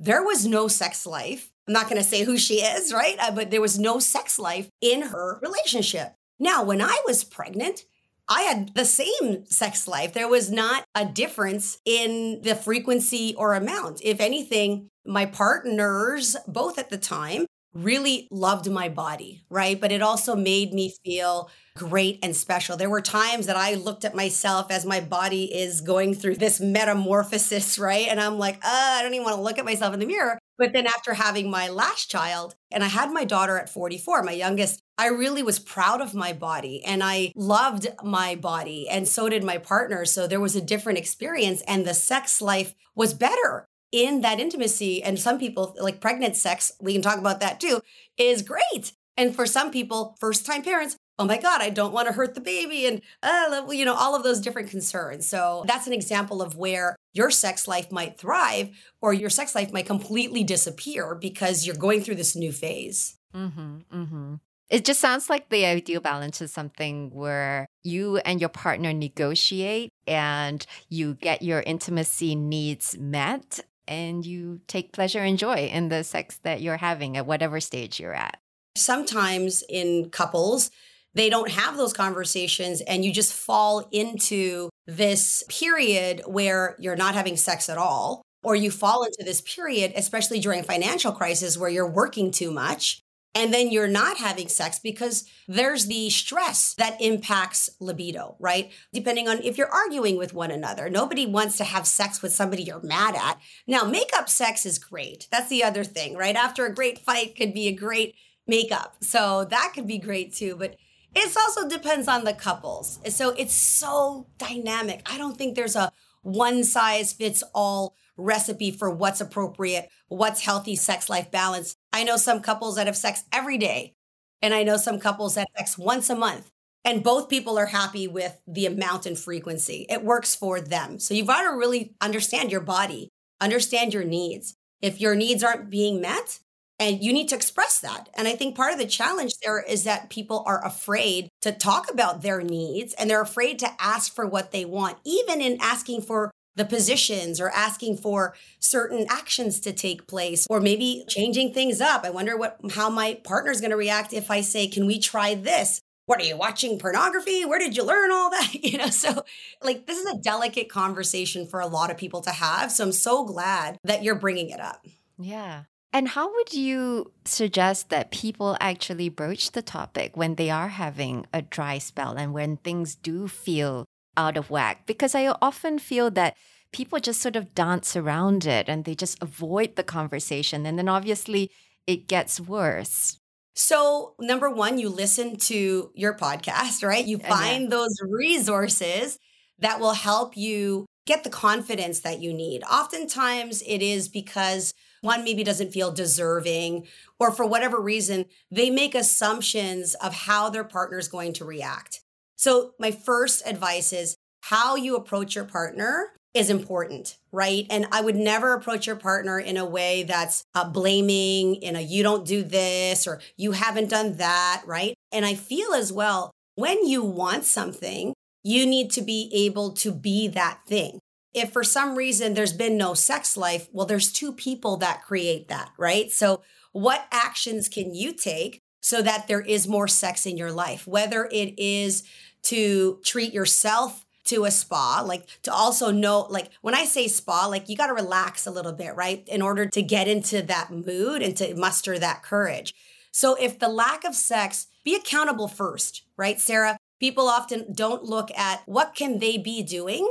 there 0.00 0.24
was 0.24 0.46
no 0.46 0.66
sex 0.66 1.06
life. 1.06 1.50
I'm 1.68 1.74
not 1.74 1.88
going 1.88 2.02
to 2.02 2.08
say 2.08 2.24
who 2.24 2.36
she 2.38 2.56
is, 2.56 2.92
right? 2.92 3.16
Uh, 3.20 3.30
but 3.30 3.52
there 3.52 3.60
was 3.60 3.78
no 3.78 4.00
sex 4.00 4.36
life 4.38 4.68
in 4.80 5.02
her 5.02 5.38
relationship. 5.40 6.14
Now, 6.38 6.64
when 6.64 6.82
I 6.82 7.00
was 7.06 7.24
pregnant, 7.24 7.84
I 8.28 8.42
had 8.42 8.74
the 8.74 8.84
same 8.84 9.44
sex 9.46 9.86
life. 9.86 10.14
There 10.14 10.28
was 10.28 10.50
not 10.50 10.84
a 10.94 11.04
difference 11.04 11.78
in 11.84 12.40
the 12.42 12.54
frequency 12.54 13.34
or 13.36 13.54
amount. 13.54 14.00
If 14.02 14.20
anything, 14.20 14.88
my 15.04 15.26
partners, 15.26 16.36
both 16.48 16.78
at 16.78 16.88
the 16.88 16.96
time, 16.96 17.46
really 17.74 18.28
loved 18.30 18.70
my 18.70 18.88
body, 18.88 19.44
right? 19.50 19.80
But 19.80 19.92
it 19.92 20.00
also 20.00 20.36
made 20.36 20.72
me 20.72 20.94
feel 21.04 21.50
great 21.76 22.20
and 22.22 22.36
special. 22.36 22.76
There 22.76 22.88
were 22.88 23.00
times 23.00 23.46
that 23.46 23.56
I 23.56 23.74
looked 23.74 24.04
at 24.04 24.14
myself 24.14 24.70
as 24.70 24.86
my 24.86 25.00
body 25.00 25.52
is 25.52 25.80
going 25.80 26.14
through 26.14 26.36
this 26.36 26.60
metamorphosis, 26.60 27.78
right? 27.78 28.06
And 28.08 28.20
I'm 28.20 28.38
like, 28.38 28.56
uh, 28.56 28.60
I 28.64 29.02
don't 29.02 29.14
even 29.14 29.24
want 29.24 29.36
to 29.36 29.42
look 29.42 29.58
at 29.58 29.64
myself 29.64 29.92
in 29.92 30.00
the 30.00 30.06
mirror. 30.06 30.38
But 30.56 30.72
then 30.72 30.86
after 30.86 31.14
having 31.14 31.50
my 31.50 31.68
last 31.68 32.08
child, 32.08 32.54
and 32.70 32.84
I 32.84 32.86
had 32.86 33.12
my 33.12 33.24
daughter 33.24 33.58
at 33.58 33.68
44, 33.68 34.22
my 34.22 34.32
youngest, 34.32 34.80
I 34.96 35.08
really 35.08 35.42
was 35.42 35.58
proud 35.58 36.00
of 36.00 36.14
my 36.14 36.32
body 36.32 36.84
and 36.84 37.02
I 37.02 37.32
loved 37.34 37.88
my 38.04 38.36
body. 38.36 38.88
And 38.88 39.08
so 39.08 39.28
did 39.28 39.42
my 39.42 39.58
partner. 39.58 40.04
So 40.04 40.28
there 40.28 40.40
was 40.40 40.54
a 40.54 40.60
different 40.60 40.98
experience, 40.98 41.60
and 41.66 41.84
the 41.84 41.94
sex 41.94 42.40
life 42.40 42.74
was 42.94 43.14
better 43.14 43.66
in 43.94 44.22
that 44.22 44.40
intimacy. 44.40 45.00
And 45.04 45.20
some 45.20 45.38
people, 45.38 45.76
like 45.80 46.00
pregnant 46.00 46.34
sex, 46.34 46.72
we 46.80 46.92
can 46.92 47.00
talk 47.00 47.18
about 47.18 47.38
that 47.38 47.60
too, 47.60 47.80
is 48.18 48.42
great. 48.42 48.92
And 49.16 49.32
for 49.32 49.46
some 49.46 49.70
people, 49.70 50.16
first 50.18 50.44
time 50.44 50.64
parents, 50.64 50.96
oh 51.16 51.24
my 51.24 51.38
God, 51.38 51.62
I 51.62 51.70
don't 51.70 51.92
want 51.92 52.08
to 52.08 52.12
hurt 52.12 52.34
the 52.34 52.40
baby. 52.40 52.86
And, 52.86 53.00
uh, 53.22 53.68
you 53.70 53.84
know, 53.84 53.94
all 53.94 54.16
of 54.16 54.24
those 54.24 54.40
different 54.40 54.68
concerns. 54.68 55.28
So 55.28 55.62
that's 55.68 55.86
an 55.86 55.92
example 55.92 56.42
of 56.42 56.56
where 56.56 56.96
your 57.12 57.30
sex 57.30 57.68
life 57.68 57.92
might 57.92 58.18
thrive 58.18 58.70
or 59.00 59.12
your 59.12 59.30
sex 59.30 59.54
life 59.54 59.72
might 59.72 59.86
completely 59.86 60.42
disappear 60.42 61.14
because 61.14 61.64
you're 61.64 61.76
going 61.76 62.02
through 62.02 62.16
this 62.16 62.34
new 62.34 62.50
phase. 62.50 63.16
Mm-hmm, 63.32 63.76
mm-hmm. 63.92 64.34
It 64.70 64.84
just 64.84 64.98
sounds 64.98 65.30
like 65.30 65.50
the 65.50 65.66
ideal 65.66 66.00
balance 66.00 66.42
is 66.42 66.52
something 66.52 67.10
where 67.12 67.68
you 67.84 68.16
and 68.16 68.40
your 68.40 68.48
partner 68.48 68.92
negotiate 68.92 69.92
and 70.08 70.66
you 70.88 71.14
get 71.14 71.42
your 71.42 71.60
intimacy 71.60 72.34
needs 72.34 72.98
met 72.98 73.60
and 73.86 74.24
you 74.24 74.60
take 74.66 74.92
pleasure 74.92 75.20
and 75.20 75.38
joy 75.38 75.68
in 75.72 75.88
the 75.88 76.04
sex 76.04 76.38
that 76.42 76.60
you're 76.60 76.76
having 76.76 77.16
at 77.16 77.26
whatever 77.26 77.60
stage 77.60 78.00
you're 78.00 78.14
at. 78.14 78.38
Sometimes 78.76 79.62
in 79.68 80.10
couples, 80.10 80.70
they 81.14 81.30
don't 81.30 81.50
have 81.50 81.76
those 81.76 81.92
conversations 81.92 82.80
and 82.82 83.04
you 83.04 83.12
just 83.12 83.32
fall 83.32 83.88
into 83.92 84.68
this 84.86 85.44
period 85.48 86.22
where 86.26 86.76
you're 86.78 86.96
not 86.96 87.14
having 87.14 87.36
sex 87.36 87.68
at 87.68 87.78
all 87.78 88.22
or 88.42 88.54
you 88.54 88.70
fall 88.70 89.04
into 89.04 89.22
this 89.24 89.40
period 89.40 89.92
especially 89.96 90.40
during 90.40 90.62
financial 90.62 91.12
crisis 91.12 91.56
where 91.56 91.70
you're 91.70 91.88
working 91.88 92.30
too 92.30 92.50
much 92.50 93.00
and 93.34 93.52
then 93.52 93.70
you're 93.70 93.88
not 93.88 94.18
having 94.18 94.48
sex 94.48 94.78
because 94.78 95.24
there's 95.48 95.86
the 95.86 96.08
stress 96.10 96.74
that 96.74 97.00
impacts 97.00 97.70
libido, 97.80 98.36
right? 98.38 98.70
Depending 98.92 99.28
on 99.28 99.42
if 99.42 99.58
you're 99.58 99.72
arguing 99.72 100.16
with 100.16 100.32
one 100.32 100.50
another. 100.50 100.88
Nobody 100.88 101.26
wants 101.26 101.56
to 101.58 101.64
have 101.64 101.86
sex 101.86 102.22
with 102.22 102.32
somebody 102.32 102.62
you're 102.62 102.80
mad 102.82 103.14
at. 103.16 103.40
Now, 103.66 103.84
makeup 103.84 104.28
sex 104.28 104.64
is 104.64 104.78
great. 104.78 105.26
That's 105.30 105.48
the 105.48 105.64
other 105.64 105.84
thing, 105.84 106.16
right? 106.16 106.36
After 106.36 106.66
a 106.66 106.74
great 106.74 106.98
fight 106.98 107.36
could 107.36 107.52
be 107.52 107.66
a 107.66 107.72
great 107.72 108.14
makeup. 108.46 108.96
So 109.00 109.44
that 109.46 109.72
could 109.74 109.86
be 109.86 109.98
great 109.98 110.32
too. 110.32 110.56
But 110.56 110.76
it 111.14 111.36
also 111.36 111.68
depends 111.68 112.08
on 112.08 112.24
the 112.24 112.34
couples. 112.34 113.00
So 113.08 113.30
it's 113.30 113.54
so 113.54 114.26
dynamic. 114.38 115.02
I 115.06 115.18
don't 115.18 115.36
think 115.36 115.54
there's 115.54 115.76
a 115.76 115.92
one 116.22 116.64
size 116.64 117.12
fits 117.12 117.42
all 117.54 117.94
recipe 118.16 118.70
for 118.70 118.90
what's 118.90 119.20
appropriate, 119.20 119.90
what's 120.08 120.44
healthy 120.44 120.76
sex 120.76 121.08
life 121.08 121.30
balance. 121.30 121.76
I 121.94 122.02
know 122.02 122.16
some 122.16 122.40
couples 122.40 122.74
that 122.74 122.88
have 122.88 122.96
sex 122.96 123.22
every 123.32 123.56
day, 123.56 123.94
and 124.42 124.52
I 124.52 124.64
know 124.64 124.76
some 124.76 124.98
couples 124.98 125.36
that 125.36 125.48
sex 125.56 125.78
once 125.78 126.10
a 126.10 126.16
month. 126.16 126.50
And 126.84 127.04
both 127.04 127.30
people 127.30 127.56
are 127.56 127.66
happy 127.66 128.08
with 128.08 128.38
the 128.46 128.66
amount 128.66 129.06
and 129.06 129.16
frequency. 129.16 129.86
It 129.88 130.04
works 130.04 130.34
for 130.34 130.60
them. 130.60 130.98
So 130.98 131.14
you've 131.14 131.28
got 131.28 131.48
to 131.48 131.56
really 131.56 131.94
understand 132.00 132.50
your 132.50 132.60
body, 132.60 133.08
understand 133.40 133.94
your 133.94 134.02
needs. 134.04 134.56
If 134.82 135.00
your 135.00 135.14
needs 135.14 135.44
aren't 135.44 135.70
being 135.70 136.00
met, 136.00 136.40
and 136.80 137.02
you 137.02 137.12
need 137.12 137.28
to 137.28 137.36
express 137.36 137.78
that. 137.80 138.08
And 138.14 138.26
I 138.26 138.34
think 138.34 138.56
part 138.56 138.72
of 138.72 138.80
the 138.80 138.86
challenge 138.86 139.34
there 139.38 139.62
is 139.62 139.84
that 139.84 140.10
people 140.10 140.42
are 140.46 140.66
afraid 140.66 141.28
to 141.42 141.52
talk 141.52 141.88
about 141.88 142.22
their 142.22 142.42
needs 142.42 142.92
and 142.94 143.08
they're 143.08 143.22
afraid 143.22 143.60
to 143.60 143.70
ask 143.80 144.12
for 144.12 144.26
what 144.26 144.50
they 144.50 144.64
want, 144.64 144.98
even 145.04 145.40
in 145.40 145.58
asking 145.60 146.02
for 146.02 146.32
the 146.56 146.64
positions 146.64 147.40
or 147.40 147.50
asking 147.50 147.96
for 147.96 148.34
certain 148.58 149.06
actions 149.08 149.60
to 149.60 149.72
take 149.72 150.06
place 150.06 150.46
or 150.48 150.60
maybe 150.60 151.04
changing 151.08 151.52
things 151.52 151.80
up. 151.80 152.04
I 152.04 152.10
wonder 152.10 152.36
what 152.36 152.58
how 152.72 152.90
my 152.90 153.18
partner's 153.24 153.60
going 153.60 153.70
to 153.70 153.76
react 153.76 154.12
if 154.12 154.30
I 154.30 154.40
say, 154.40 154.66
"Can 154.66 154.86
we 154.86 154.98
try 154.98 155.34
this?" 155.34 155.80
What 156.06 156.20
are 156.20 156.24
you 156.24 156.36
watching 156.36 156.78
pornography? 156.78 157.46
Where 157.46 157.58
did 157.58 157.76
you 157.76 157.82
learn 157.82 158.12
all 158.12 158.30
that? 158.30 158.52
You 158.64 158.78
know, 158.78 158.88
so 158.88 159.24
like 159.62 159.86
this 159.86 159.98
is 159.98 160.06
a 160.06 160.18
delicate 160.18 160.68
conversation 160.68 161.46
for 161.46 161.60
a 161.60 161.66
lot 161.66 161.90
of 161.90 161.96
people 161.96 162.20
to 162.22 162.30
have. 162.30 162.72
So 162.72 162.84
I'm 162.84 162.92
so 162.92 163.24
glad 163.24 163.78
that 163.84 164.02
you're 164.02 164.14
bringing 164.14 164.50
it 164.50 164.60
up. 164.60 164.84
Yeah. 165.18 165.64
And 165.92 166.08
how 166.08 166.32
would 166.32 166.52
you 166.52 167.12
suggest 167.24 167.90
that 167.90 168.10
people 168.10 168.56
actually 168.60 169.08
broach 169.08 169.52
the 169.52 169.62
topic 169.62 170.16
when 170.16 170.34
they 170.34 170.50
are 170.50 170.68
having 170.68 171.24
a 171.32 171.40
dry 171.40 171.78
spell 171.78 172.16
and 172.16 172.34
when 172.34 172.56
things 172.56 172.96
do 172.96 173.28
feel 173.28 173.84
out 174.16 174.36
of 174.36 174.50
whack 174.50 174.86
because 174.86 175.14
I 175.14 175.28
often 175.42 175.78
feel 175.78 176.10
that 176.12 176.36
people 176.72 176.98
just 176.98 177.20
sort 177.20 177.36
of 177.36 177.54
dance 177.54 177.96
around 177.96 178.46
it 178.46 178.68
and 178.68 178.84
they 178.84 178.94
just 178.94 179.22
avoid 179.22 179.76
the 179.76 179.84
conversation. 179.84 180.66
And 180.66 180.78
then 180.78 180.88
obviously 180.88 181.50
it 181.86 182.08
gets 182.08 182.40
worse. 182.40 183.18
So, 183.56 184.14
number 184.18 184.50
one, 184.50 184.78
you 184.78 184.88
listen 184.88 185.36
to 185.36 185.92
your 185.94 186.16
podcast, 186.16 186.84
right? 186.84 187.06
You 187.06 187.18
find 187.18 187.64
yeah. 187.64 187.70
those 187.70 187.96
resources 188.02 189.18
that 189.60 189.78
will 189.78 189.94
help 189.94 190.36
you 190.36 190.86
get 191.06 191.22
the 191.22 191.30
confidence 191.30 192.00
that 192.00 192.20
you 192.20 192.32
need. 192.32 192.64
Oftentimes, 192.64 193.62
it 193.62 193.80
is 193.80 194.08
because 194.08 194.74
one 195.02 195.22
maybe 195.22 195.44
doesn't 195.44 195.72
feel 195.72 195.92
deserving, 195.92 196.86
or 197.20 197.30
for 197.30 197.46
whatever 197.46 197.80
reason, 197.80 198.24
they 198.50 198.70
make 198.70 198.94
assumptions 198.94 199.94
of 199.96 200.14
how 200.14 200.50
their 200.50 200.64
partner 200.64 200.98
is 200.98 201.08
going 201.08 201.34
to 201.34 201.44
react. 201.44 202.00
So, 202.44 202.72
my 202.78 202.90
first 202.90 203.42
advice 203.46 203.90
is 203.90 204.18
how 204.42 204.76
you 204.76 204.96
approach 204.96 205.34
your 205.34 205.46
partner 205.46 206.12
is 206.34 206.50
important, 206.50 207.16
right? 207.32 207.66
And 207.70 207.86
I 207.90 208.02
would 208.02 208.16
never 208.16 208.52
approach 208.52 208.86
your 208.86 208.96
partner 208.96 209.38
in 209.38 209.56
a 209.56 209.64
way 209.64 210.02
that's 210.02 210.44
uh, 210.54 210.68
blaming, 210.68 211.54
in 211.54 211.74
a 211.74 211.80
you 211.80 212.02
don't 212.02 212.26
do 212.26 212.42
this 212.42 213.06
or 213.06 213.22
you 213.38 213.52
haven't 213.52 213.88
done 213.88 214.18
that, 214.18 214.62
right? 214.66 214.92
And 215.10 215.24
I 215.24 215.36
feel 215.36 215.72
as 215.72 215.90
well, 215.90 216.32
when 216.54 216.86
you 216.86 217.02
want 217.02 217.44
something, 217.44 218.12
you 218.42 218.66
need 218.66 218.90
to 218.90 219.00
be 219.00 219.30
able 219.32 219.72
to 219.76 219.90
be 219.90 220.28
that 220.28 220.60
thing. 220.68 220.98
If 221.32 221.50
for 221.50 221.64
some 221.64 221.96
reason 221.96 222.34
there's 222.34 222.52
been 222.52 222.76
no 222.76 222.92
sex 222.92 223.38
life, 223.38 223.70
well, 223.72 223.86
there's 223.86 224.12
two 224.12 224.34
people 224.34 224.76
that 224.76 225.02
create 225.02 225.48
that, 225.48 225.70
right? 225.78 226.12
So, 226.12 226.42
what 226.72 227.06
actions 227.10 227.70
can 227.70 227.94
you 227.94 228.12
take 228.12 228.58
so 228.82 229.00
that 229.00 229.28
there 229.28 229.40
is 229.40 229.66
more 229.66 229.88
sex 229.88 230.26
in 230.26 230.36
your 230.36 230.52
life? 230.52 230.86
Whether 230.86 231.26
it 231.32 231.58
is 231.58 232.02
to 232.44 233.00
treat 233.04 233.32
yourself 233.32 234.04
to 234.24 234.44
a 234.44 234.50
spa, 234.50 235.02
like 235.06 235.26
to 235.42 235.52
also 235.52 235.90
know, 235.90 236.26
like 236.30 236.50
when 236.62 236.74
I 236.74 236.84
say 236.84 237.08
spa, 237.08 237.46
like 237.46 237.68
you 237.68 237.76
got 237.76 237.88
to 237.88 237.94
relax 237.94 238.46
a 238.46 238.50
little 238.50 238.72
bit, 238.72 238.94
right? 238.96 239.26
In 239.28 239.42
order 239.42 239.66
to 239.66 239.82
get 239.82 240.08
into 240.08 240.42
that 240.42 240.70
mood 240.70 241.22
and 241.22 241.36
to 241.36 241.54
muster 241.54 241.98
that 241.98 242.22
courage. 242.22 242.74
So 243.12 243.36
if 243.38 243.58
the 243.58 243.68
lack 243.68 244.04
of 244.04 244.14
sex, 244.14 244.66
be 244.84 244.94
accountable 244.94 245.48
first, 245.48 246.02
right, 246.16 246.40
Sarah? 246.40 246.78
People 247.00 247.28
often 247.28 247.72
don't 247.72 248.02
look 248.02 248.30
at 248.36 248.62
what 248.66 248.94
can 248.94 249.18
they 249.18 249.36
be 249.36 249.62
doing 249.62 250.10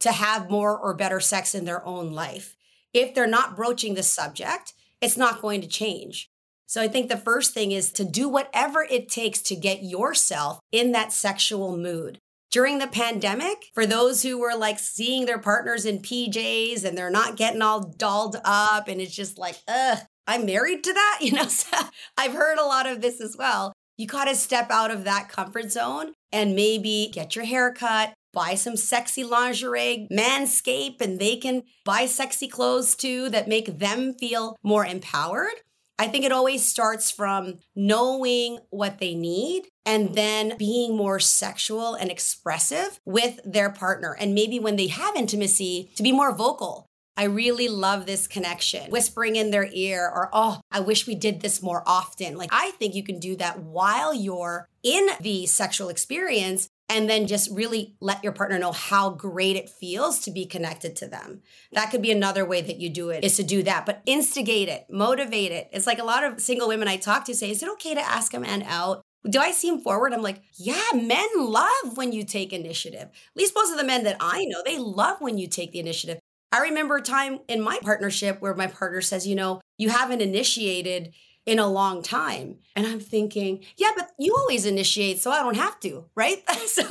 to 0.00 0.12
have 0.12 0.50
more 0.50 0.78
or 0.78 0.94
better 0.94 1.20
sex 1.20 1.54
in 1.54 1.64
their 1.64 1.84
own 1.86 2.12
life. 2.12 2.56
If 2.92 3.14
they're 3.14 3.26
not 3.26 3.56
broaching 3.56 3.94
the 3.94 4.02
subject, 4.02 4.74
it's 5.00 5.16
not 5.16 5.40
going 5.40 5.62
to 5.62 5.66
change. 5.66 6.30
So 6.66 6.80
I 6.80 6.88
think 6.88 7.08
the 7.08 7.16
first 7.16 7.52
thing 7.52 7.72
is 7.72 7.92
to 7.92 8.04
do 8.04 8.28
whatever 8.28 8.82
it 8.82 9.08
takes 9.08 9.40
to 9.42 9.56
get 9.56 9.82
yourself 9.82 10.60
in 10.72 10.92
that 10.92 11.12
sexual 11.12 11.76
mood. 11.76 12.18
During 12.50 12.78
the 12.78 12.86
pandemic, 12.86 13.66
for 13.74 13.84
those 13.84 14.22
who 14.22 14.38
were 14.38 14.54
like 14.56 14.78
seeing 14.78 15.26
their 15.26 15.38
partners 15.38 15.84
in 15.84 15.98
PJs 15.98 16.84
and 16.84 16.96
they're 16.96 17.10
not 17.10 17.36
getting 17.36 17.62
all 17.62 17.80
dolled 17.80 18.36
up 18.44 18.88
and 18.88 19.00
it's 19.00 19.14
just 19.14 19.38
like, 19.38 19.56
ugh, 19.66 19.98
I'm 20.26 20.46
married 20.46 20.84
to 20.84 20.92
that, 20.92 21.18
you 21.22 21.32
know. 21.32 21.46
So 21.46 21.76
I've 22.16 22.32
heard 22.32 22.58
a 22.58 22.64
lot 22.64 22.86
of 22.86 23.00
this 23.00 23.20
as 23.20 23.36
well. 23.36 23.72
You 23.96 24.06
got 24.06 24.24
to 24.24 24.34
step 24.34 24.70
out 24.70 24.90
of 24.90 25.04
that 25.04 25.28
comfort 25.28 25.70
zone 25.70 26.14
and 26.32 26.56
maybe 26.56 27.10
get 27.12 27.36
your 27.36 27.44
hair 27.44 27.72
cut, 27.72 28.12
buy 28.32 28.56
some 28.56 28.76
sexy 28.76 29.22
lingerie, 29.22 30.08
manscape, 30.10 31.00
and 31.00 31.20
they 31.20 31.36
can 31.36 31.62
buy 31.84 32.06
sexy 32.06 32.48
clothes 32.48 32.96
too 32.96 33.28
that 33.30 33.46
make 33.48 33.78
them 33.78 34.14
feel 34.14 34.56
more 34.62 34.84
empowered. 34.84 35.54
I 35.98 36.08
think 36.08 36.24
it 36.24 36.32
always 36.32 36.64
starts 36.66 37.10
from 37.10 37.58
knowing 37.76 38.58
what 38.70 38.98
they 38.98 39.14
need 39.14 39.68
and 39.86 40.14
then 40.14 40.56
being 40.58 40.96
more 40.96 41.20
sexual 41.20 41.94
and 41.94 42.10
expressive 42.10 43.00
with 43.04 43.40
their 43.44 43.70
partner. 43.70 44.16
And 44.18 44.34
maybe 44.34 44.58
when 44.58 44.76
they 44.76 44.88
have 44.88 45.16
intimacy, 45.16 45.90
to 45.96 46.02
be 46.02 46.12
more 46.12 46.34
vocal. 46.34 46.86
I 47.16 47.24
really 47.24 47.68
love 47.68 48.06
this 48.06 48.26
connection. 48.26 48.90
Whispering 48.90 49.36
in 49.36 49.52
their 49.52 49.68
ear, 49.72 50.10
or, 50.12 50.30
oh, 50.32 50.60
I 50.72 50.80
wish 50.80 51.06
we 51.06 51.14
did 51.14 51.40
this 51.40 51.62
more 51.62 51.84
often. 51.86 52.36
Like, 52.36 52.50
I 52.52 52.72
think 52.72 52.96
you 52.96 53.04
can 53.04 53.20
do 53.20 53.36
that 53.36 53.60
while 53.60 54.12
you're 54.12 54.68
in 54.82 55.06
the 55.20 55.46
sexual 55.46 55.90
experience 55.90 56.68
and 56.88 57.08
then 57.08 57.26
just 57.26 57.50
really 57.50 57.94
let 58.00 58.22
your 58.22 58.32
partner 58.32 58.58
know 58.58 58.72
how 58.72 59.10
great 59.10 59.56
it 59.56 59.70
feels 59.70 60.20
to 60.20 60.30
be 60.30 60.46
connected 60.46 60.94
to 60.96 61.06
them. 61.06 61.42
That 61.72 61.90
could 61.90 62.02
be 62.02 62.10
another 62.10 62.44
way 62.44 62.60
that 62.60 62.78
you 62.78 62.90
do 62.90 63.10
it 63.10 63.24
is 63.24 63.36
to 63.36 63.42
do 63.42 63.62
that, 63.62 63.86
but 63.86 64.02
instigate 64.06 64.68
it, 64.68 64.86
motivate 64.90 65.52
it. 65.52 65.68
It's 65.72 65.86
like 65.86 65.98
a 65.98 66.04
lot 66.04 66.24
of 66.24 66.40
single 66.40 66.68
women 66.68 66.88
I 66.88 66.96
talk 66.96 67.24
to 67.26 67.34
say, 67.34 67.50
is 67.50 67.62
it 67.62 67.70
okay 67.72 67.94
to 67.94 68.00
ask 68.00 68.34
a 68.34 68.40
man 68.40 68.62
out? 68.64 69.02
Do 69.28 69.40
I 69.40 69.52
seem 69.52 69.80
forward? 69.80 70.12
I'm 70.12 70.20
like, 70.20 70.42
yeah, 70.56 70.82
men 70.94 71.26
love 71.36 71.96
when 71.96 72.12
you 72.12 72.24
take 72.24 72.52
initiative. 72.52 73.02
At 73.02 73.36
least 73.36 73.54
most 73.54 73.72
of 73.72 73.78
the 73.78 73.84
men 73.84 74.04
that 74.04 74.18
I 74.20 74.44
know, 74.44 74.62
they 74.64 74.78
love 74.78 75.20
when 75.20 75.38
you 75.38 75.48
take 75.48 75.72
the 75.72 75.80
initiative. 75.80 76.18
I 76.52 76.60
remember 76.60 76.96
a 76.96 77.02
time 77.02 77.40
in 77.48 77.62
my 77.62 77.80
partnership 77.82 78.40
where 78.40 78.54
my 78.54 78.66
partner 78.66 79.00
says, 79.00 79.26
you 79.26 79.34
know, 79.34 79.60
you 79.78 79.88
haven't 79.88 80.20
initiated 80.20 81.14
in 81.46 81.58
a 81.58 81.68
long 81.68 82.02
time. 82.02 82.58
And 82.74 82.86
I'm 82.86 83.00
thinking, 83.00 83.64
yeah, 83.76 83.90
but 83.96 84.10
you 84.18 84.34
always 84.36 84.66
initiate, 84.66 85.20
so 85.20 85.30
I 85.30 85.42
don't 85.42 85.56
have 85.56 85.78
to, 85.80 86.06
right? 86.14 86.42
so 86.66 86.84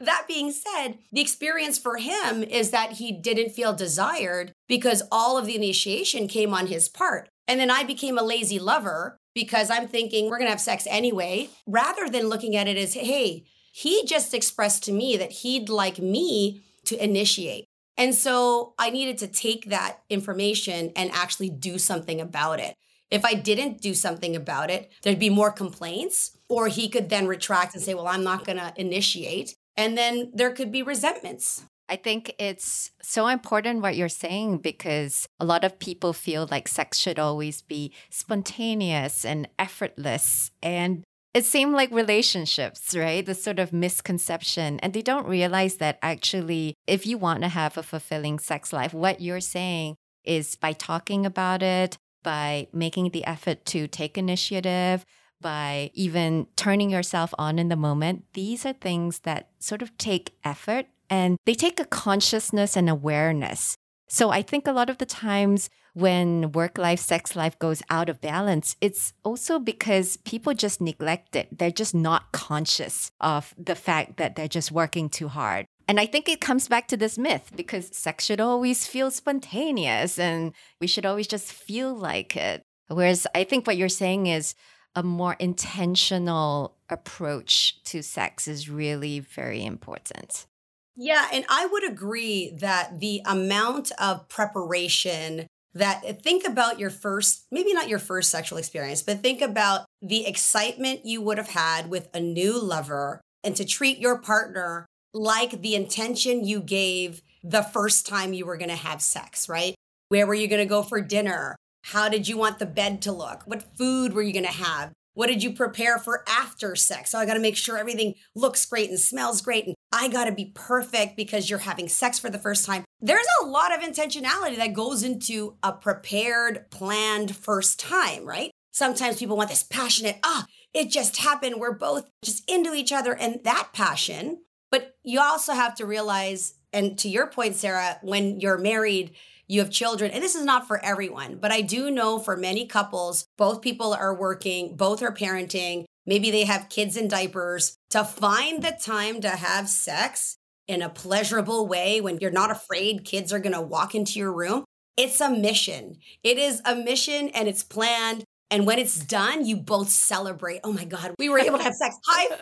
that 0.00 0.24
being 0.28 0.52
said, 0.52 0.98
the 1.10 1.20
experience 1.20 1.78
for 1.78 1.96
him 1.96 2.42
is 2.42 2.70
that 2.70 2.92
he 2.92 3.12
didn't 3.12 3.50
feel 3.50 3.72
desired 3.72 4.52
because 4.68 5.02
all 5.10 5.38
of 5.38 5.46
the 5.46 5.56
initiation 5.56 6.28
came 6.28 6.54
on 6.54 6.66
his 6.66 6.88
part. 6.88 7.28
And 7.48 7.58
then 7.58 7.70
I 7.70 7.84
became 7.84 8.18
a 8.18 8.22
lazy 8.22 8.58
lover 8.58 9.16
because 9.34 9.70
I'm 9.70 9.88
thinking 9.88 10.26
we're 10.26 10.38
going 10.38 10.46
to 10.46 10.52
have 10.52 10.60
sex 10.60 10.86
anyway, 10.88 11.50
rather 11.66 12.08
than 12.08 12.28
looking 12.28 12.54
at 12.54 12.68
it 12.68 12.76
as, 12.76 12.94
hey, 12.94 13.44
he 13.72 14.04
just 14.04 14.34
expressed 14.34 14.84
to 14.84 14.92
me 14.92 15.16
that 15.16 15.32
he'd 15.32 15.68
like 15.68 15.98
me 15.98 16.62
to 16.84 17.02
initiate. 17.02 17.64
And 17.96 18.14
so 18.14 18.74
I 18.78 18.90
needed 18.90 19.18
to 19.18 19.26
take 19.26 19.66
that 19.66 19.98
information 20.10 20.92
and 20.96 21.10
actually 21.12 21.50
do 21.50 21.78
something 21.78 22.20
about 22.20 22.60
it. 22.60 22.74
If 23.12 23.26
I 23.26 23.34
didn't 23.34 23.82
do 23.82 23.92
something 23.92 24.34
about 24.34 24.70
it, 24.70 24.90
there'd 25.02 25.18
be 25.18 25.28
more 25.28 25.52
complaints, 25.52 26.38
or 26.48 26.68
he 26.68 26.88
could 26.88 27.10
then 27.10 27.26
retract 27.26 27.74
and 27.74 27.82
say, 27.82 27.92
Well, 27.92 28.08
I'm 28.08 28.24
not 28.24 28.46
going 28.46 28.56
to 28.56 28.72
initiate. 28.76 29.54
And 29.76 29.98
then 29.98 30.32
there 30.34 30.50
could 30.50 30.72
be 30.72 30.82
resentments. 30.82 31.64
I 31.90 31.96
think 31.96 32.34
it's 32.38 32.90
so 33.02 33.26
important 33.26 33.82
what 33.82 33.96
you're 33.96 34.08
saying 34.08 34.58
because 34.58 35.26
a 35.38 35.44
lot 35.44 35.62
of 35.62 35.78
people 35.78 36.14
feel 36.14 36.48
like 36.50 36.68
sex 36.68 36.98
should 36.98 37.18
always 37.18 37.60
be 37.60 37.92
spontaneous 38.08 39.26
and 39.26 39.46
effortless. 39.58 40.50
And 40.62 41.04
it 41.34 41.44
seemed 41.44 41.74
like 41.74 41.90
relationships, 41.90 42.96
right? 42.96 43.26
The 43.26 43.34
sort 43.34 43.58
of 43.58 43.74
misconception. 43.74 44.80
And 44.80 44.94
they 44.94 45.02
don't 45.02 45.26
realize 45.26 45.76
that 45.76 45.98
actually, 46.00 46.76
if 46.86 47.06
you 47.06 47.18
want 47.18 47.42
to 47.42 47.48
have 47.48 47.76
a 47.76 47.82
fulfilling 47.82 48.38
sex 48.38 48.72
life, 48.72 48.94
what 48.94 49.20
you're 49.20 49.40
saying 49.40 49.96
is 50.24 50.56
by 50.56 50.72
talking 50.72 51.26
about 51.26 51.62
it, 51.62 51.98
by 52.22 52.68
making 52.72 53.10
the 53.10 53.24
effort 53.24 53.64
to 53.66 53.86
take 53.88 54.16
initiative, 54.16 55.04
by 55.40 55.90
even 55.94 56.46
turning 56.56 56.90
yourself 56.90 57.34
on 57.38 57.58
in 57.58 57.68
the 57.68 57.76
moment. 57.76 58.24
These 58.32 58.64
are 58.64 58.72
things 58.72 59.20
that 59.20 59.48
sort 59.58 59.82
of 59.82 59.96
take 59.98 60.34
effort 60.44 60.86
and 61.10 61.36
they 61.44 61.54
take 61.54 61.78
a 61.78 61.84
consciousness 61.84 62.76
and 62.76 62.88
awareness. 62.88 63.76
So 64.08 64.30
I 64.30 64.42
think 64.42 64.66
a 64.66 64.72
lot 64.72 64.90
of 64.90 64.98
the 64.98 65.06
times 65.06 65.68
when 65.94 66.52
work 66.52 66.78
life, 66.78 67.00
sex 67.00 67.36
life 67.36 67.58
goes 67.58 67.82
out 67.90 68.08
of 68.08 68.20
balance, 68.20 68.76
it's 68.80 69.12
also 69.24 69.58
because 69.58 70.16
people 70.18 70.54
just 70.54 70.80
neglect 70.80 71.36
it. 71.36 71.58
They're 71.58 71.70
just 71.70 71.94
not 71.94 72.32
conscious 72.32 73.10
of 73.20 73.54
the 73.58 73.74
fact 73.74 74.16
that 74.16 74.36
they're 74.36 74.48
just 74.48 74.72
working 74.72 75.08
too 75.08 75.28
hard. 75.28 75.66
And 75.88 75.98
I 76.00 76.06
think 76.06 76.28
it 76.28 76.40
comes 76.40 76.68
back 76.68 76.88
to 76.88 76.96
this 76.96 77.18
myth 77.18 77.52
because 77.54 77.96
sex 77.96 78.24
should 78.24 78.40
always 78.40 78.86
feel 78.86 79.10
spontaneous 79.10 80.18
and 80.18 80.52
we 80.80 80.86
should 80.86 81.06
always 81.06 81.26
just 81.26 81.52
feel 81.52 81.94
like 81.94 82.36
it. 82.36 82.62
Whereas 82.88 83.26
I 83.34 83.44
think 83.44 83.66
what 83.66 83.76
you're 83.76 83.88
saying 83.88 84.26
is 84.26 84.54
a 84.94 85.02
more 85.02 85.36
intentional 85.38 86.76
approach 86.90 87.82
to 87.84 88.02
sex 88.02 88.46
is 88.46 88.68
really 88.68 89.20
very 89.20 89.64
important. 89.64 90.46
Yeah, 90.94 91.26
and 91.32 91.44
I 91.48 91.66
would 91.66 91.88
agree 91.88 92.52
that 92.60 93.00
the 93.00 93.22
amount 93.24 93.92
of 93.98 94.28
preparation 94.28 95.46
that 95.74 96.22
think 96.22 96.46
about 96.46 96.78
your 96.78 96.90
first, 96.90 97.46
maybe 97.50 97.72
not 97.72 97.88
your 97.88 97.98
first 97.98 98.30
sexual 98.30 98.58
experience, 98.58 99.02
but 99.02 99.22
think 99.22 99.40
about 99.40 99.86
the 100.02 100.26
excitement 100.26 101.06
you 101.06 101.22
would 101.22 101.38
have 101.38 101.48
had 101.48 101.88
with 101.88 102.10
a 102.12 102.20
new 102.20 102.60
lover 102.60 103.22
and 103.42 103.56
to 103.56 103.64
treat 103.64 103.98
your 103.98 104.20
partner 104.20 104.84
like 105.14 105.62
the 105.62 105.74
intention 105.74 106.44
you 106.44 106.60
gave 106.60 107.22
the 107.42 107.62
first 107.62 108.06
time 108.06 108.32
you 108.32 108.46
were 108.46 108.56
going 108.56 108.70
to 108.70 108.76
have 108.76 109.02
sex, 109.02 109.48
right? 109.48 109.74
Where 110.08 110.26
were 110.26 110.34
you 110.34 110.48
going 110.48 110.62
to 110.62 110.68
go 110.68 110.82
for 110.82 111.00
dinner? 111.00 111.56
How 111.84 112.08
did 112.08 112.28
you 112.28 112.36
want 112.36 112.58
the 112.58 112.66
bed 112.66 113.02
to 113.02 113.12
look? 113.12 113.42
What 113.44 113.76
food 113.76 114.12
were 114.12 114.22
you 114.22 114.32
going 114.32 114.44
to 114.44 114.50
have? 114.50 114.92
What 115.14 115.26
did 115.26 115.42
you 115.42 115.52
prepare 115.52 115.98
for 115.98 116.24
after 116.26 116.74
sex? 116.74 117.10
So 117.10 117.18
I 117.18 117.26
got 117.26 117.34
to 117.34 117.40
make 117.40 117.56
sure 117.56 117.76
everything 117.76 118.14
looks 118.34 118.64
great 118.64 118.88
and 118.88 118.98
smells 118.98 119.42
great. 119.42 119.66
And 119.66 119.74
I 119.92 120.08
got 120.08 120.24
to 120.24 120.32
be 120.32 120.52
perfect 120.54 121.16
because 121.16 121.50
you're 121.50 121.58
having 121.58 121.88
sex 121.88 122.18
for 122.18 122.30
the 122.30 122.38
first 122.38 122.64
time. 122.64 122.84
There's 123.00 123.26
a 123.42 123.46
lot 123.46 123.74
of 123.74 123.82
intentionality 123.82 124.56
that 124.56 124.72
goes 124.72 125.02
into 125.02 125.56
a 125.62 125.72
prepared, 125.72 126.70
planned 126.70 127.36
first 127.36 127.78
time, 127.78 128.24
right? 128.24 128.50
Sometimes 128.72 129.18
people 129.18 129.36
want 129.36 129.50
this 129.50 129.62
passionate, 129.62 130.18
ah, 130.22 130.46
it 130.72 130.88
just 130.88 131.18
happened. 131.18 131.56
We're 131.58 131.72
both 131.72 132.08
just 132.24 132.48
into 132.50 132.72
each 132.72 132.92
other. 132.92 133.14
And 133.14 133.40
that 133.44 133.70
passion 133.74 134.38
but 134.72 134.96
you 135.04 135.20
also 135.20 135.52
have 135.52 135.76
to 135.76 135.86
realize, 135.86 136.54
and 136.72 136.98
to 136.98 137.08
your 137.08 137.28
point, 137.28 137.54
Sarah, 137.54 137.98
when 138.02 138.40
you're 138.40 138.58
married, 138.58 139.12
you 139.46 139.60
have 139.60 139.70
children, 139.70 140.10
and 140.10 140.24
this 140.24 140.34
is 140.34 140.44
not 140.44 140.66
for 140.66 140.82
everyone, 140.82 141.36
but 141.36 141.52
I 141.52 141.60
do 141.60 141.90
know 141.90 142.18
for 142.18 142.36
many 142.36 142.66
couples, 142.66 143.26
both 143.36 143.60
people 143.60 143.92
are 143.92 144.14
working, 144.14 144.74
both 144.74 145.02
are 145.02 145.12
parenting, 145.12 145.84
maybe 146.06 146.30
they 146.30 146.44
have 146.44 146.70
kids 146.70 146.96
in 146.96 147.06
diapers, 147.06 147.76
to 147.90 148.02
find 148.02 148.62
the 148.62 148.76
time 148.82 149.20
to 149.20 149.28
have 149.28 149.68
sex 149.68 150.38
in 150.66 150.80
a 150.80 150.88
pleasurable 150.88 151.66
way 151.68 152.00
when 152.00 152.16
you're 152.18 152.30
not 152.30 152.50
afraid 152.50 153.04
kids 153.04 153.30
are 153.30 153.40
going 153.40 153.52
to 153.52 153.60
walk 153.60 153.94
into 153.94 154.18
your 154.18 154.32
room. 154.32 154.64
It's 154.96 155.20
a 155.20 155.28
mission. 155.28 155.98
It 156.22 156.38
is 156.38 156.62
a 156.64 156.74
mission 156.74 157.28
and 157.28 157.46
it's 157.46 157.62
planned. 157.62 158.24
And 158.50 158.66
when 158.66 158.78
it's 158.78 159.04
done, 159.04 159.44
you 159.44 159.56
both 159.56 159.88
celebrate. 159.88 160.60
Oh 160.64 160.72
my 160.72 160.84
God, 160.84 161.14
we 161.18 161.28
were 161.28 161.38
able 161.38 161.58
to 161.58 161.64
have 161.64 161.74
sex. 161.74 161.96
High 162.06 162.36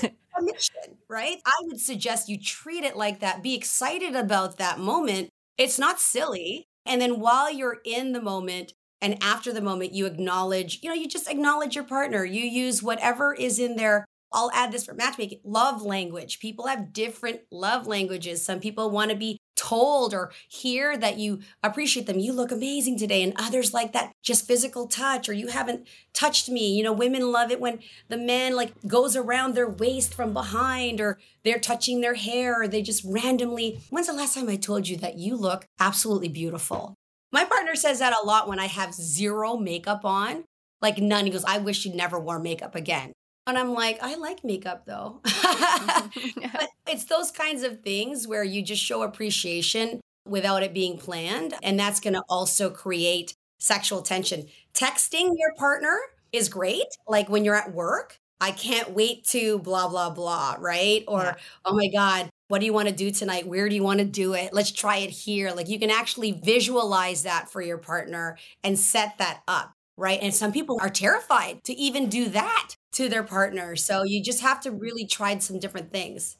five. 0.00 0.12
mission, 0.40 0.98
right? 1.08 1.38
I 1.46 1.52
would 1.62 1.80
suggest 1.80 2.28
you 2.28 2.38
treat 2.38 2.84
it 2.84 2.96
like 2.96 3.20
that. 3.20 3.42
Be 3.42 3.54
excited 3.54 4.14
about 4.14 4.58
that 4.58 4.78
moment. 4.78 5.30
It's 5.56 5.78
not 5.78 6.00
silly. 6.00 6.66
And 6.86 7.00
then 7.00 7.20
while 7.20 7.52
you're 7.52 7.78
in 7.84 8.12
the 8.12 8.22
moment 8.22 8.72
and 9.00 9.22
after 9.22 9.52
the 9.52 9.60
moment, 9.60 9.92
you 9.92 10.06
acknowledge, 10.06 10.80
you 10.82 10.88
know, 10.88 10.94
you 10.94 11.08
just 11.08 11.28
acknowledge 11.30 11.74
your 11.74 11.84
partner. 11.84 12.24
You 12.24 12.42
use 12.42 12.82
whatever 12.82 13.34
is 13.34 13.58
in 13.58 13.76
their 13.76 14.04
I'll 14.32 14.50
add 14.52 14.72
this 14.72 14.84
for 14.84 14.94
matchmaking 14.94 15.40
love 15.44 15.82
language. 15.82 16.38
People 16.38 16.66
have 16.66 16.92
different 16.92 17.40
love 17.50 17.86
languages. 17.86 18.44
Some 18.44 18.60
people 18.60 18.90
want 18.90 19.10
to 19.10 19.16
be 19.16 19.38
told 19.56 20.14
or 20.14 20.30
hear 20.48 20.96
that 20.96 21.18
you 21.18 21.40
appreciate 21.62 22.06
them. 22.06 22.18
You 22.18 22.32
look 22.32 22.52
amazing 22.52 22.98
today. 22.98 23.22
And 23.22 23.32
others 23.36 23.74
like 23.74 23.92
that 23.92 24.12
just 24.22 24.46
physical 24.46 24.86
touch 24.86 25.28
or 25.28 25.32
you 25.32 25.48
haven't 25.48 25.86
touched 26.14 26.48
me. 26.48 26.74
You 26.74 26.84
know, 26.84 26.92
women 26.92 27.32
love 27.32 27.50
it 27.50 27.60
when 27.60 27.80
the 28.08 28.16
man 28.16 28.54
like 28.54 28.72
goes 28.86 29.16
around 29.16 29.54
their 29.54 29.68
waist 29.68 30.14
from 30.14 30.32
behind 30.32 31.00
or 31.00 31.18
they're 31.42 31.58
touching 31.58 32.00
their 32.00 32.14
hair 32.14 32.62
or 32.62 32.68
they 32.68 32.82
just 32.82 33.04
randomly. 33.04 33.80
When's 33.90 34.06
the 34.06 34.12
last 34.12 34.34
time 34.34 34.48
I 34.48 34.56
told 34.56 34.88
you 34.88 34.96
that 34.98 35.18
you 35.18 35.36
look 35.36 35.66
absolutely 35.80 36.28
beautiful? 36.28 36.94
My 37.32 37.44
partner 37.44 37.74
says 37.74 37.98
that 37.98 38.16
a 38.16 38.24
lot 38.24 38.48
when 38.48 38.58
I 38.58 38.66
have 38.66 38.94
zero 38.94 39.56
makeup 39.56 40.04
on. 40.04 40.44
Like 40.80 40.98
none. 40.98 41.24
He 41.24 41.32
goes, 41.32 41.44
I 41.44 41.58
wish 41.58 41.84
you 41.84 41.94
never 41.94 42.20
wore 42.20 42.38
makeup 42.38 42.76
again. 42.76 43.12
And 43.48 43.58
I'm 43.58 43.72
like, 43.72 43.98
I 44.02 44.14
like 44.16 44.44
makeup 44.44 44.84
though. 44.84 45.20
but 45.24 46.68
it's 46.86 47.06
those 47.06 47.30
kinds 47.30 47.62
of 47.62 47.80
things 47.80 48.28
where 48.28 48.44
you 48.44 48.62
just 48.62 48.82
show 48.82 49.02
appreciation 49.02 50.00
without 50.26 50.62
it 50.62 50.74
being 50.74 50.98
planned. 50.98 51.54
And 51.62 51.80
that's 51.80 51.98
going 51.98 52.14
to 52.14 52.22
also 52.28 52.68
create 52.68 53.34
sexual 53.58 54.02
tension. 54.02 54.46
Texting 54.74 55.32
your 55.36 55.54
partner 55.56 55.98
is 56.30 56.50
great. 56.50 56.86
Like 57.08 57.30
when 57.30 57.44
you're 57.44 57.54
at 57.54 57.72
work, 57.72 58.18
I 58.40 58.52
can't 58.52 58.90
wait 58.90 59.24
to 59.28 59.58
blah, 59.60 59.88
blah, 59.88 60.10
blah, 60.10 60.56
right? 60.60 61.02
Or, 61.08 61.22
yeah. 61.22 61.34
oh 61.64 61.74
my 61.74 61.88
God, 61.88 62.28
what 62.48 62.60
do 62.60 62.66
you 62.66 62.72
want 62.72 62.88
to 62.88 62.94
do 62.94 63.10
tonight? 63.10 63.48
Where 63.48 63.68
do 63.68 63.74
you 63.74 63.82
want 63.82 63.98
to 63.98 64.04
do 64.04 64.34
it? 64.34 64.52
Let's 64.52 64.70
try 64.70 64.98
it 64.98 65.10
here. 65.10 65.50
Like 65.52 65.68
you 65.68 65.78
can 65.78 65.90
actually 65.90 66.32
visualize 66.32 67.24
that 67.24 67.50
for 67.50 67.60
your 67.60 67.78
partner 67.78 68.36
and 68.62 68.78
set 68.78 69.18
that 69.18 69.42
up, 69.48 69.72
right? 69.98 70.20
And 70.22 70.32
some 70.32 70.52
people 70.52 70.78
are 70.80 70.88
terrified 70.88 71.64
to 71.64 71.74
even 71.74 72.08
do 72.08 72.28
that 72.30 72.76
to 72.92 73.08
their 73.08 73.24
partner. 73.24 73.76
So 73.76 74.04
you 74.04 74.22
just 74.22 74.40
have 74.40 74.60
to 74.60 74.70
really 74.70 75.04
try 75.04 75.36
some 75.38 75.58
different 75.58 75.92
things. 75.92 76.36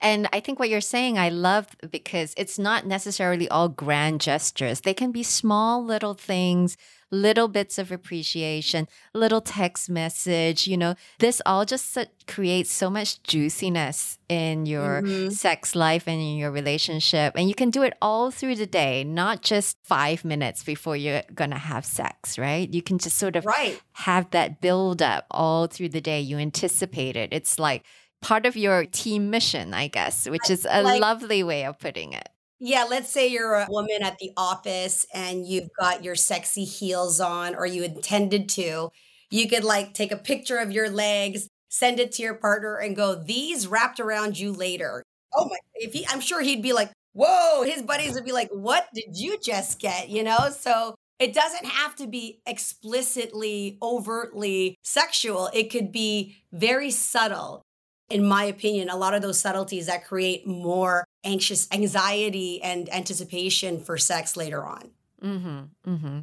And 0.00 0.28
I 0.32 0.40
think 0.40 0.58
what 0.58 0.70
you're 0.70 0.80
saying, 0.80 1.18
I 1.18 1.28
love 1.28 1.66
because 1.90 2.32
it's 2.38 2.58
not 2.58 2.86
necessarily 2.86 3.48
all 3.50 3.68
grand 3.68 4.22
gestures. 4.22 4.80
They 4.80 4.94
can 4.94 5.12
be 5.12 5.22
small 5.22 5.84
little 5.84 6.14
things, 6.14 6.78
little 7.10 7.48
bits 7.48 7.78
of 7.78 7.92
appreciation, 7.92 8.88
little 9.14 9.40
text 9.40 9.90
message. 9.90 10.66
You 10.66 10.76
know, 10.76 10.94
this 11.18 11.42
all 11.44 11.64
just 11.64 11.96
creates 12.26 12.72
so 12.72 12.90
much 12.90 13.22
juiciness 13.22 14.18
in 14.28 14.66
your 14.66 15.02
mm-hmm. 15.02 15.30
sex 15.30 15.74
life 15.74 16.06
and 16.06 16.20
in 16.20 16.36
your 16.36 16.50
relationship. 16.50 17.34
And 17.36 17.48
you 17.48 17.54
can 17.54 17.70
do 17.70 17.82
it 17.82 17.94
all 18.00 18.30
through 18.30 18.56
the 18.56 18.66
day, 18.66 19.04
not 19.04 19.42
just 19.42 19.76
five 19.82 20.24
minutes 20.24 20.62
before 20.62 20.96
you're 20.96 21.22
going 21.34 21.50
to 21.50 21.58
have 21.58 21.84
sex, 21.84 22.38
right? 22.38 22.72
You 22.72 22.82
can 22.82 22.98
just 22.98 23.16
sort 23.16 23.36
of 23.36 23.44
right. 23.44 23.80
have 23.92 24.30
that 24.30 24.60
build 24.60 25.02
up 25.02 25.26
all 25.30 25.66
through 25.66 25.90
the 25.90 26.00
day. 26.00 26.20
You 26.20 26.38
anticipate 26.38 27.16
it. 27.16 27.32
It's 27.32 27.58
like, 27.58 27.84
part 28.22 28.44
of 28.44 28.54
your 28.54 28.84
team 28.84 29.30
mission, 29.30 29.72
I 29.72 29.88
guess, 29.88 30.28
which 30.28 30.50
is 30.50 30.66
a 30.70 30.82
like, 30.82 31.00
lovely 31.00 31.42
way 31.42 31.64
of 31.64 31.78
putting 31.78 32.12
it. 32.12 32.28
Yeah, 32.60 32.84
let's 32.88 33.10
say 33.10 33.26
you're 33.28 33.54
a 33.54 33.66
woman 33.70 34.02
at 34.02 34.18
the 34.18 34.32
office 34.36 35.06
and 35.14 35.46
you've 35.46 35.70
got 35.78 36.04
your 36.04 36.14
sexy 36.14 36.64
heels 36.64 37.18
on, 37.18 37.54
or 37.54 37.64
you 37.66 37.82
intended 37.84 38.48
to. 38.50 38.90
You 39.30 39.48
could 39.48 39.64
like 39.64 39.94
take 39.94 40.12
a 40.12 40.16
picture 40.16 40.58
of 40.58 40.70
your 40.70 40.90
legs, 40.90 41.48
send 41.70 41.98
it 42.00 42.12
to 42.12 42.22
your 42.22 42.34
partner, 42.34 42.76
and 42.76 42.94
go, 42.94 43.14
These 43.14 43.66
wrapped 43.66 43.98
around 43.98 44.38
you 44.38 44.52
later. 44.52 45.02
Oh 45.34 45.46
my, 45.48 45.56
if 45.74 45.94
he, 45.94 46.06
I'm 46.08 46.20
sure 46.20 46.42
he'd 46.42 46.62
be 46.62 46.74
like, 46.74 46.92
Whoa, 47.14 47.62
his 47.62 47.82
buddies 47.82 48.12
would 48.14 48.24
be 48.26 48.32
like, 48.32 48.50
What 48.50 48.88
did 48.94 49.16
you 49.16 49.38
just 49.42 49.80
get? 49.80 50.10
You 50.10 50.22
know? 50.22 50.50
So 50.50 50.94
it 51.18 51.32
doesn't 51.32 51.64
have 51.66 51.96
to 51.96 52.06
be 52.06 52.40
explicitly, 52.46 53.78
overtly 53.82 54.76
sexual. 54.82 55.48
It 55.54 55.70
could 55.70 55.92
be 55.92 56.36
very 56.52 56.90
subtle 56.90 57.62
in 58.10 58.26
my 58.26 58.44
opinion, 58.44 58.88
a 58.88 58.96
lot 58.96 59.14
of 59.14 59.22
those 59.22 59.40
subtleties 59.40 59.86
that 59.86 60.04
create 60.04 60.44
more 60.46 61.04
anxious 61.24 61.68
anxiety 61.72 62.62
and 62.62 62.92
anticipation 62.92 63.80
for 63.80 63.98
sex 63.98 64.36
later 64.36 64.64
on. 64.64 64.90
Mm-hmm, 65.22 65.60
mm-hmm. 65.86 66.18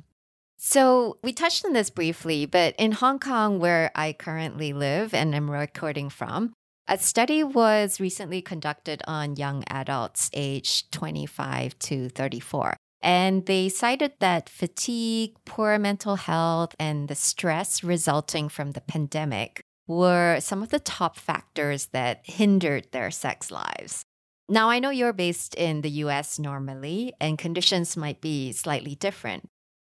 So 0.57 1.17
we 1.23 1.33
touched 1.33 1.65
on 1.65 1.73
this 1.73 1.91
briefly, 1.91 2.45
but 2.45 2.73
in 2.79 2.93
Hong 2.93 3.19
Kong, 3.19 3.59
where 3.59 3.91
I 3.93 4.13
currently 4.13 4.73
live 4.73 5.13
and 5.13 5.35
am 5.35 5.51
recording 5.51 6.09
from, 6.09 6.53
a 6.87 6.97
study 6.97 7.43
was 7.43 7.99
recently 7.99 8.41
conducted 8.41 9.03
on 9.07 9.35
young 9.35 9.63
adults 9.67 10.31
aged 10.33 10.91
25 10.91 11.77
to 11.79 12.09
34. 12.09 12.75
And 13.01 13.45
they 13.45 13.69
cited 13.69 14.13
that 14.19 14.49
fatigue, 14.49 15.35
poor 15.45 15.77
mental 15.77 16.15
health, 16.15 16.75
and 16.79 17.07
the 17.07 17.15
stress 17.15 17.83
resulting 17.83 18.49
from 18.49 18.71
the 18.71 18.81
pandemic 18.81 19.61
were 19.85 20.39
some 20.39 20.63
of 20.63 20.69
the 20.69 20.79
top 20.79 21.17
factors 21.17 21.87
that 21.87 22.21
hindered 22.23 22.87
their 22.91 23.11
sex 23.11 23.51
lives. 23.51 24.03
Now, 24.49 24.69
I 24.69 24.79
know 24.79 24.89
you're 24.89 25.13
based 25.13 25.55
in 25.55 25.81
the 25.81 25.89
US 25.89 26.39
normally, 26.39 27.13
and 27.19 27.37
conditions 27.37 27.97
might 27.97 28.21
be 28.21 28.51
slightly 28.53 28.95
different. 28.95 29.49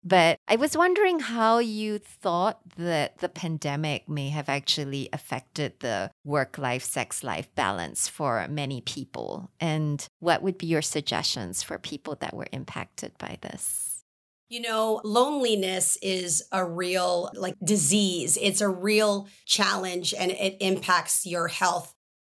But 0.07 0.37
I 0.47 0.55
was 0.55 0.77
wondering 0.77 1.19
how 1.19 1.57
you 1.57 1.97
thought 1.97 2.59
that 2.77 3.17
the 3.17 3.27
pandemic 3.27 4.07
may 4.07 4.29
have 4.29 4.47
actually 4.47 5.09
affected 5.11 5.79
the 5.79 6.11
work 6.23 6.59
life, 6.59 6.83
sex 6.83 7.23
life 7.23 7.49
balance 7.55 8.07
for 8.07 8.47
many 8.47 8.81
people. 8.81 9.49
And 9.59 10.07
what 10.19 10.43
would 10.43 10.59
be 10.59 10.67
your 10.67 10.83
suggestions 10.83 11.63
for 11.63 11.79
people 11.79 12.15
that 12.17 12.35
were 12.35 12.45
impacted 12.51 13.17
by 13.17 13.39
this? 13.41 14.03
You 14.47 14.61
know, 14.61 15.01
loneliness 15.03 15.97
is 16.03 16.43
a 16.51 16.63
real 16.63 17.31
like 17.33 17.55
disease. 17.63 18.37
It's 18.39 18.61
a 18.61 18.69
real 18.69 19.27
challenge 19.45 20.13
and 20.13 20.29
it 20.31 20.57
impacts 20.59 21.25
your 21.25 21.47
health. 21.47 21.94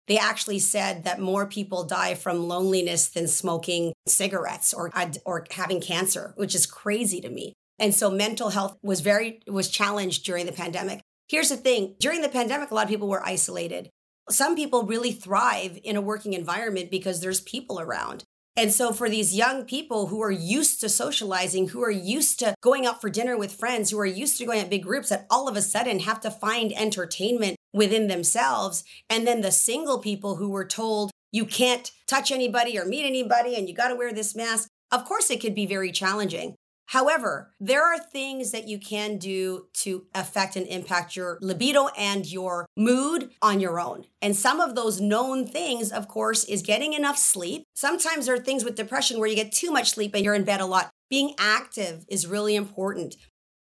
They 0.10 0.18
actually 0.18 0.58
said 0.58 1.04
that 1.04 1.22
more 1.22 1.46
people 1.46 1.84
die 1.86 2.16
from 2.16 2.48
loneliness 2.48 3.08
than 3.08 3.28
smoking 3.28 3.94
cigarettes 4.08 4.74
or 4.74 4.90
uh, 4.96 5.12
or 5.24 5.46
having 5.52 5.80
cancer, 5.80 6.34
which 6.36 6.56
is 6.56 6.66
crazy 6.66 7.22
to 7.22 7.30
me. 7.30 7.54
And 7.78 7.94
so 7.94 8.10
mental 8.10 8.50
health 8.50 8.76
was 8.82 9.02
very 9.02 9.40
was 9.48 9.70
challenged 9.70 10.26
during 10.26 10.48
the 10.48 10.52
pandemic. 10.52 11.02
Here's 11.30 11.50
the 11.50 11.58
thing, 11.58 11.96
during 12.00 12.22
the 12.22 12.28
pandemic 12.28 12.72
a 12.72 12.74
lot 12.74 12.86
of 12.86 12.90
people 12.90 13.08
were 13.08 13.26
isolated. 13.26 13.92
Some 14.32 14.56
people 14.56 14.84
really 14.84 15.12
thrive 15.12 15.80
in 15.84 15.96
a 15.96 16.02
working 16.02 16.34
environment 16.34 16.90
because 16.90 17.22
there's 17.22 17.42
people 17.42 17.80
around. 17.80 18.24
And 18.58 18.74
so, 18.74 18.92
for 18.92 19.10
these 19.10 19.36
young 19.36 19.64
people 19.64 20.08
who 20.08 20.22
are 20.24 20.32
used 20.32 20.82
to 20.82 20.90
socializing, 20.90 21.70
who 21.70 21.84
are 21.84 21.92
used 21.92 22.40
to 22.40 22.56
going 22.62 22.88
out 22.88 23.00
for 23.00 23.12
dinner 23.12 23.38
with 23.38 23.54
friends, 23.54 23.92
who 23.92 24.00
are 24.00 24.06
used 24.08 24.40
to 24.40 24.46
going 24.46 24.60
at 24.60 24.72
big 24.72 24.84
groups, 24.84 25.10
that 25.10 25.28
all 25.30 25.48
of 25.48 25.56
a 25.56 25.62
sudden 25.62 26.00
have 26.00 26.20
to 26.22 26.32
find 26.32 26.74
entertainment 26.74 27.56
within 27.74 28.08
themselves. 28.08 28.84
And 29.10 29.26
then 29.26 29.42
the 29.42 29.52
single 29.52 30.00
people 30.00 30.36
who 30.36 30.50
were 30.50 30.66
told, 30.66 31.12
you 31.32 31.46
can't 31.46 31.92
touch 32.08 32.32
anybody 32.32 32.78
or 32.78 32.86
meet 32.86 33.06
anybody 33.06 33.56
and 33.56 33.68
you 33.68 33.76
got 33.76 33.90
to 33.90 33.96
wear 33.96 34.12
this 34.12 34.36
mask. 34.36 34.68
Of 34.92 35.06
course, 35.06 35.30
it 35.30 35.40
could 35.42 35.54
be 35.54 35.66
very 35.66 35.92
challenging. 35.92 36.56
However, 36.88 37.52
there 37.60 37.86
are 37.86 38.00
things 38.00 38.50
that 38.50 38.68
you 38.68 38.80
can 38.80 39.18
do 39.18 39.68
to 39.76 40.08
affect 40.16 40.56
and 40.56 40.66
impact 40.66 41.16
your 41.16 41.38
libido 41.40 41.90
and 41.90 42.26
your 42.26 42.66
mood 42.76 43.30
on 43.44 43.60
your 43.60 43.80
own. 43.80 44.06
And 44.24 44.36
some 44.36 44.60
of 44.60 44.74
those 44.74 45.00
known 45.00 45.46
things, 45.46 45.92
of 45.92 46.08
course, 46.08 46.44
is 46.46 46.64
getting 46.64 46.94
enough 46.94 47.20
sleep. 47.20 47.66
Sometimes 47.76 48.26
there 48.26 48.34
are 48.34 48.40
things 48.40 48.66
with 48.66 48.74
depression 48.74 49.20
where 49.20 49.30
you 49.30 49.36
get 49.36 49.52
too 49.52 49.72
much 49.72 49.92
sleep 49.92 50.16
and 50.16 50.26
you're 50.26 50.34
in 50.34 50.46
bed 50.46 50.62
a 50.62 50.66
lot. 50.66 50.90
Being 51.12 51.36
active 51.38 52.06
is 52.08 52.26
really 52.26 52.56
important 52.56 53.18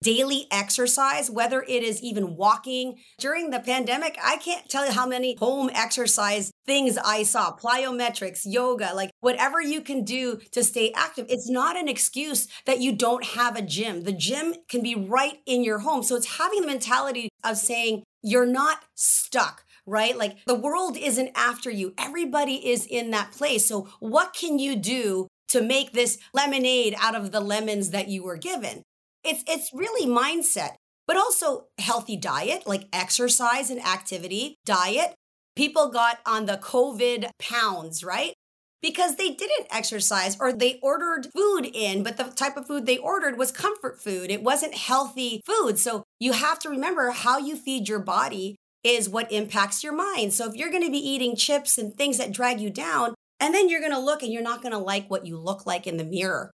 daily 0.04 0.48
exercise, 0.52 1.32
whether 1.32 1.64
it 1.64 1.82
is 1.84 2.02
even 2.04 2.36
walking. 2.36 3.00
During 3.18 3.50
the 3.50 3.60
pandemic, 3.60 4.18
I 4.24 4.38
can't 4.38 4.70
tell 4.70 4.86
you 4.86 4.92
how 4.92 5.08
many 5.08 5.36
home 5.40 5.70
exercise 5.74 6.52
things 6.66 6.98
I 6.98 7.24
saw 7.24 7.56
plyometrics, 7.56 8.42
yoga, 8.46 8.92
like 8.94 9.12
whatever 9.22 9.62
you 9.62 9.82
can 9.82 10.04
do 10.04 10.40
to 10.52 10.64
stay 10.64 10.92
active. 10.96 11.26
It's 11.30 11.50
not 11.50 11.78
an 11.78 11.88
excuse 11.88 12.48
that 12.66 12.80
you 12.80 12.92
don't 12.92 13.24
have 13.24 13.56
a 13.56 13.62
gym. 13.62 14.04
The 14.04 14.12
gym 14.12 14.56
can 14.70 14.84
be 14.84 14.96
right 14.96 15.40
in 15.46 15.64
your 15.64 15.80
home. 15.80 16.04
So 16.04 16.16
it's 16.16 16.38
having 16.38 16.62
the 16.62 16.68
mentality 16.68 17.30
of 17.44 17.58
saying, 17.58 18.04
you're 18.22 18.46
not 18.46 18.84
stuck 18.96 19.66
right? 19.86 20.18
Like 20.18 20.38
the 20.46 20.56
world 20.56 20.96
isn't 20.98 21.32
after 21.36 21.70
you. 21.70 21.94
Everybody 21.98 22.70
is 22.70 22.86
in 22.86 23.12
that 23.12 23.34
place. 23.34 23.66
So 23.66 23.90
what 24.00 24.34
can 24.34 24.58
you 24.58 24.78
do 24.78 25.28
to 25.50 25.62
make 25.62 25.92
this 25.92 26.18
lemonade 26.34 26.96
out 27.00 27.16
of 27.16 27.34
the 27.34 27.42
lemons 27.42 27.90
that 27.90 28.08
you 28.08 28.24
were 28.24 28.38
given? 28.38 28.84
It's 29.24 29.44
it's 29.48 29.74
really 29.74 30.08
mindset, 30.08 30.76
but 31.08 31.18
also 31.18 31.68
healthy 31.78 32.18
diet, 32.18 32.68
like 32.68 32.88
exercise 32.92 33.70
and 33.70 33.80
activity, 33.86 34.56
diet. 34.66 35.16
People 35.56 35.90
got 35.90 36.20
on 36.26 36.46
the 36.46 36.58
COVID 36.58 37.30
pounds, 37.40 38.04
right? 38.04 38.34
Because 38.82 39.16
they 39.16 39.30
didn't 39.30 39.68
exercise 39.72 40.36
or 40.40 40.52
they 40.52 40.80
ordered 40.82 41.28
food 41.34 41.70
in, 41.74 42.04
but 42.04 42.18
the 42.18 42.26
type 42.26 42.58
of 42.58 42.68
food 42.68 42.86
they 42.86 42.98
ordered 42.98 43.38
was 43.38 43.52
comfort 43.52 44.02
food. 44.02 44.30
It 44.30 44.44
wasn't 44.44 44.74
healthy 44.74 45.42
food. 45.46 45.80
So 45.80 46.04
you 46.20 46.34
have 46.34 46.60
to 46.60 46.70
remember 46.70 47.12
how 47.12 47.38
you 47.38 47.56
feed 47.56 47.88
your 47.88 48.00
body 48.00 48.58
is 48.84 49.08
what 49.08 49.32
impacts 49.32 49.84
your 49.84 49.94
mind. 49.94 50.34
So 50.34 50.50
if 50.50 50.56
you're 50.56 50.72
going 50.72 50.84
to 50.84 50.92
be 50.92 50.98
eating 50.98 51.36
chips 51.38 51.78
and 51.78 51.96
things 51.96 52.18
that 52.18 52.34
drag 52.34 52.60
you 52.60 52.70
down, 52.70 53.14
and 53.40 53.54
then 53.54 53.70
you're 53.70 53.80
going 53.80 53.94
to 53.94 54.00
look 54.00 54.24
and 54.24 54.32
you're 54.32 54.42
not 54.42 54.62
going 54.62 54.74
to 54.74 54.78
like 54.78 55.10
what 55.10 55.26
you 55.26 55.38
look 55.38 55.66
like 55.66 55.88
in 55.88 55.98
the 55.98 56.04
mirror. 56.04 56.52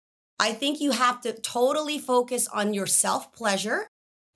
I 0.44 0.52
think 0.52 0.82
you 0.82 0.92
have 0.92 1.22
to 1.22 1.32
totally 1.32 1.98
focus 1.98 2.50
on 2.50 2.74
your 2.74 2.86
self 2.86 3.32
pleasure. 3.32 3.88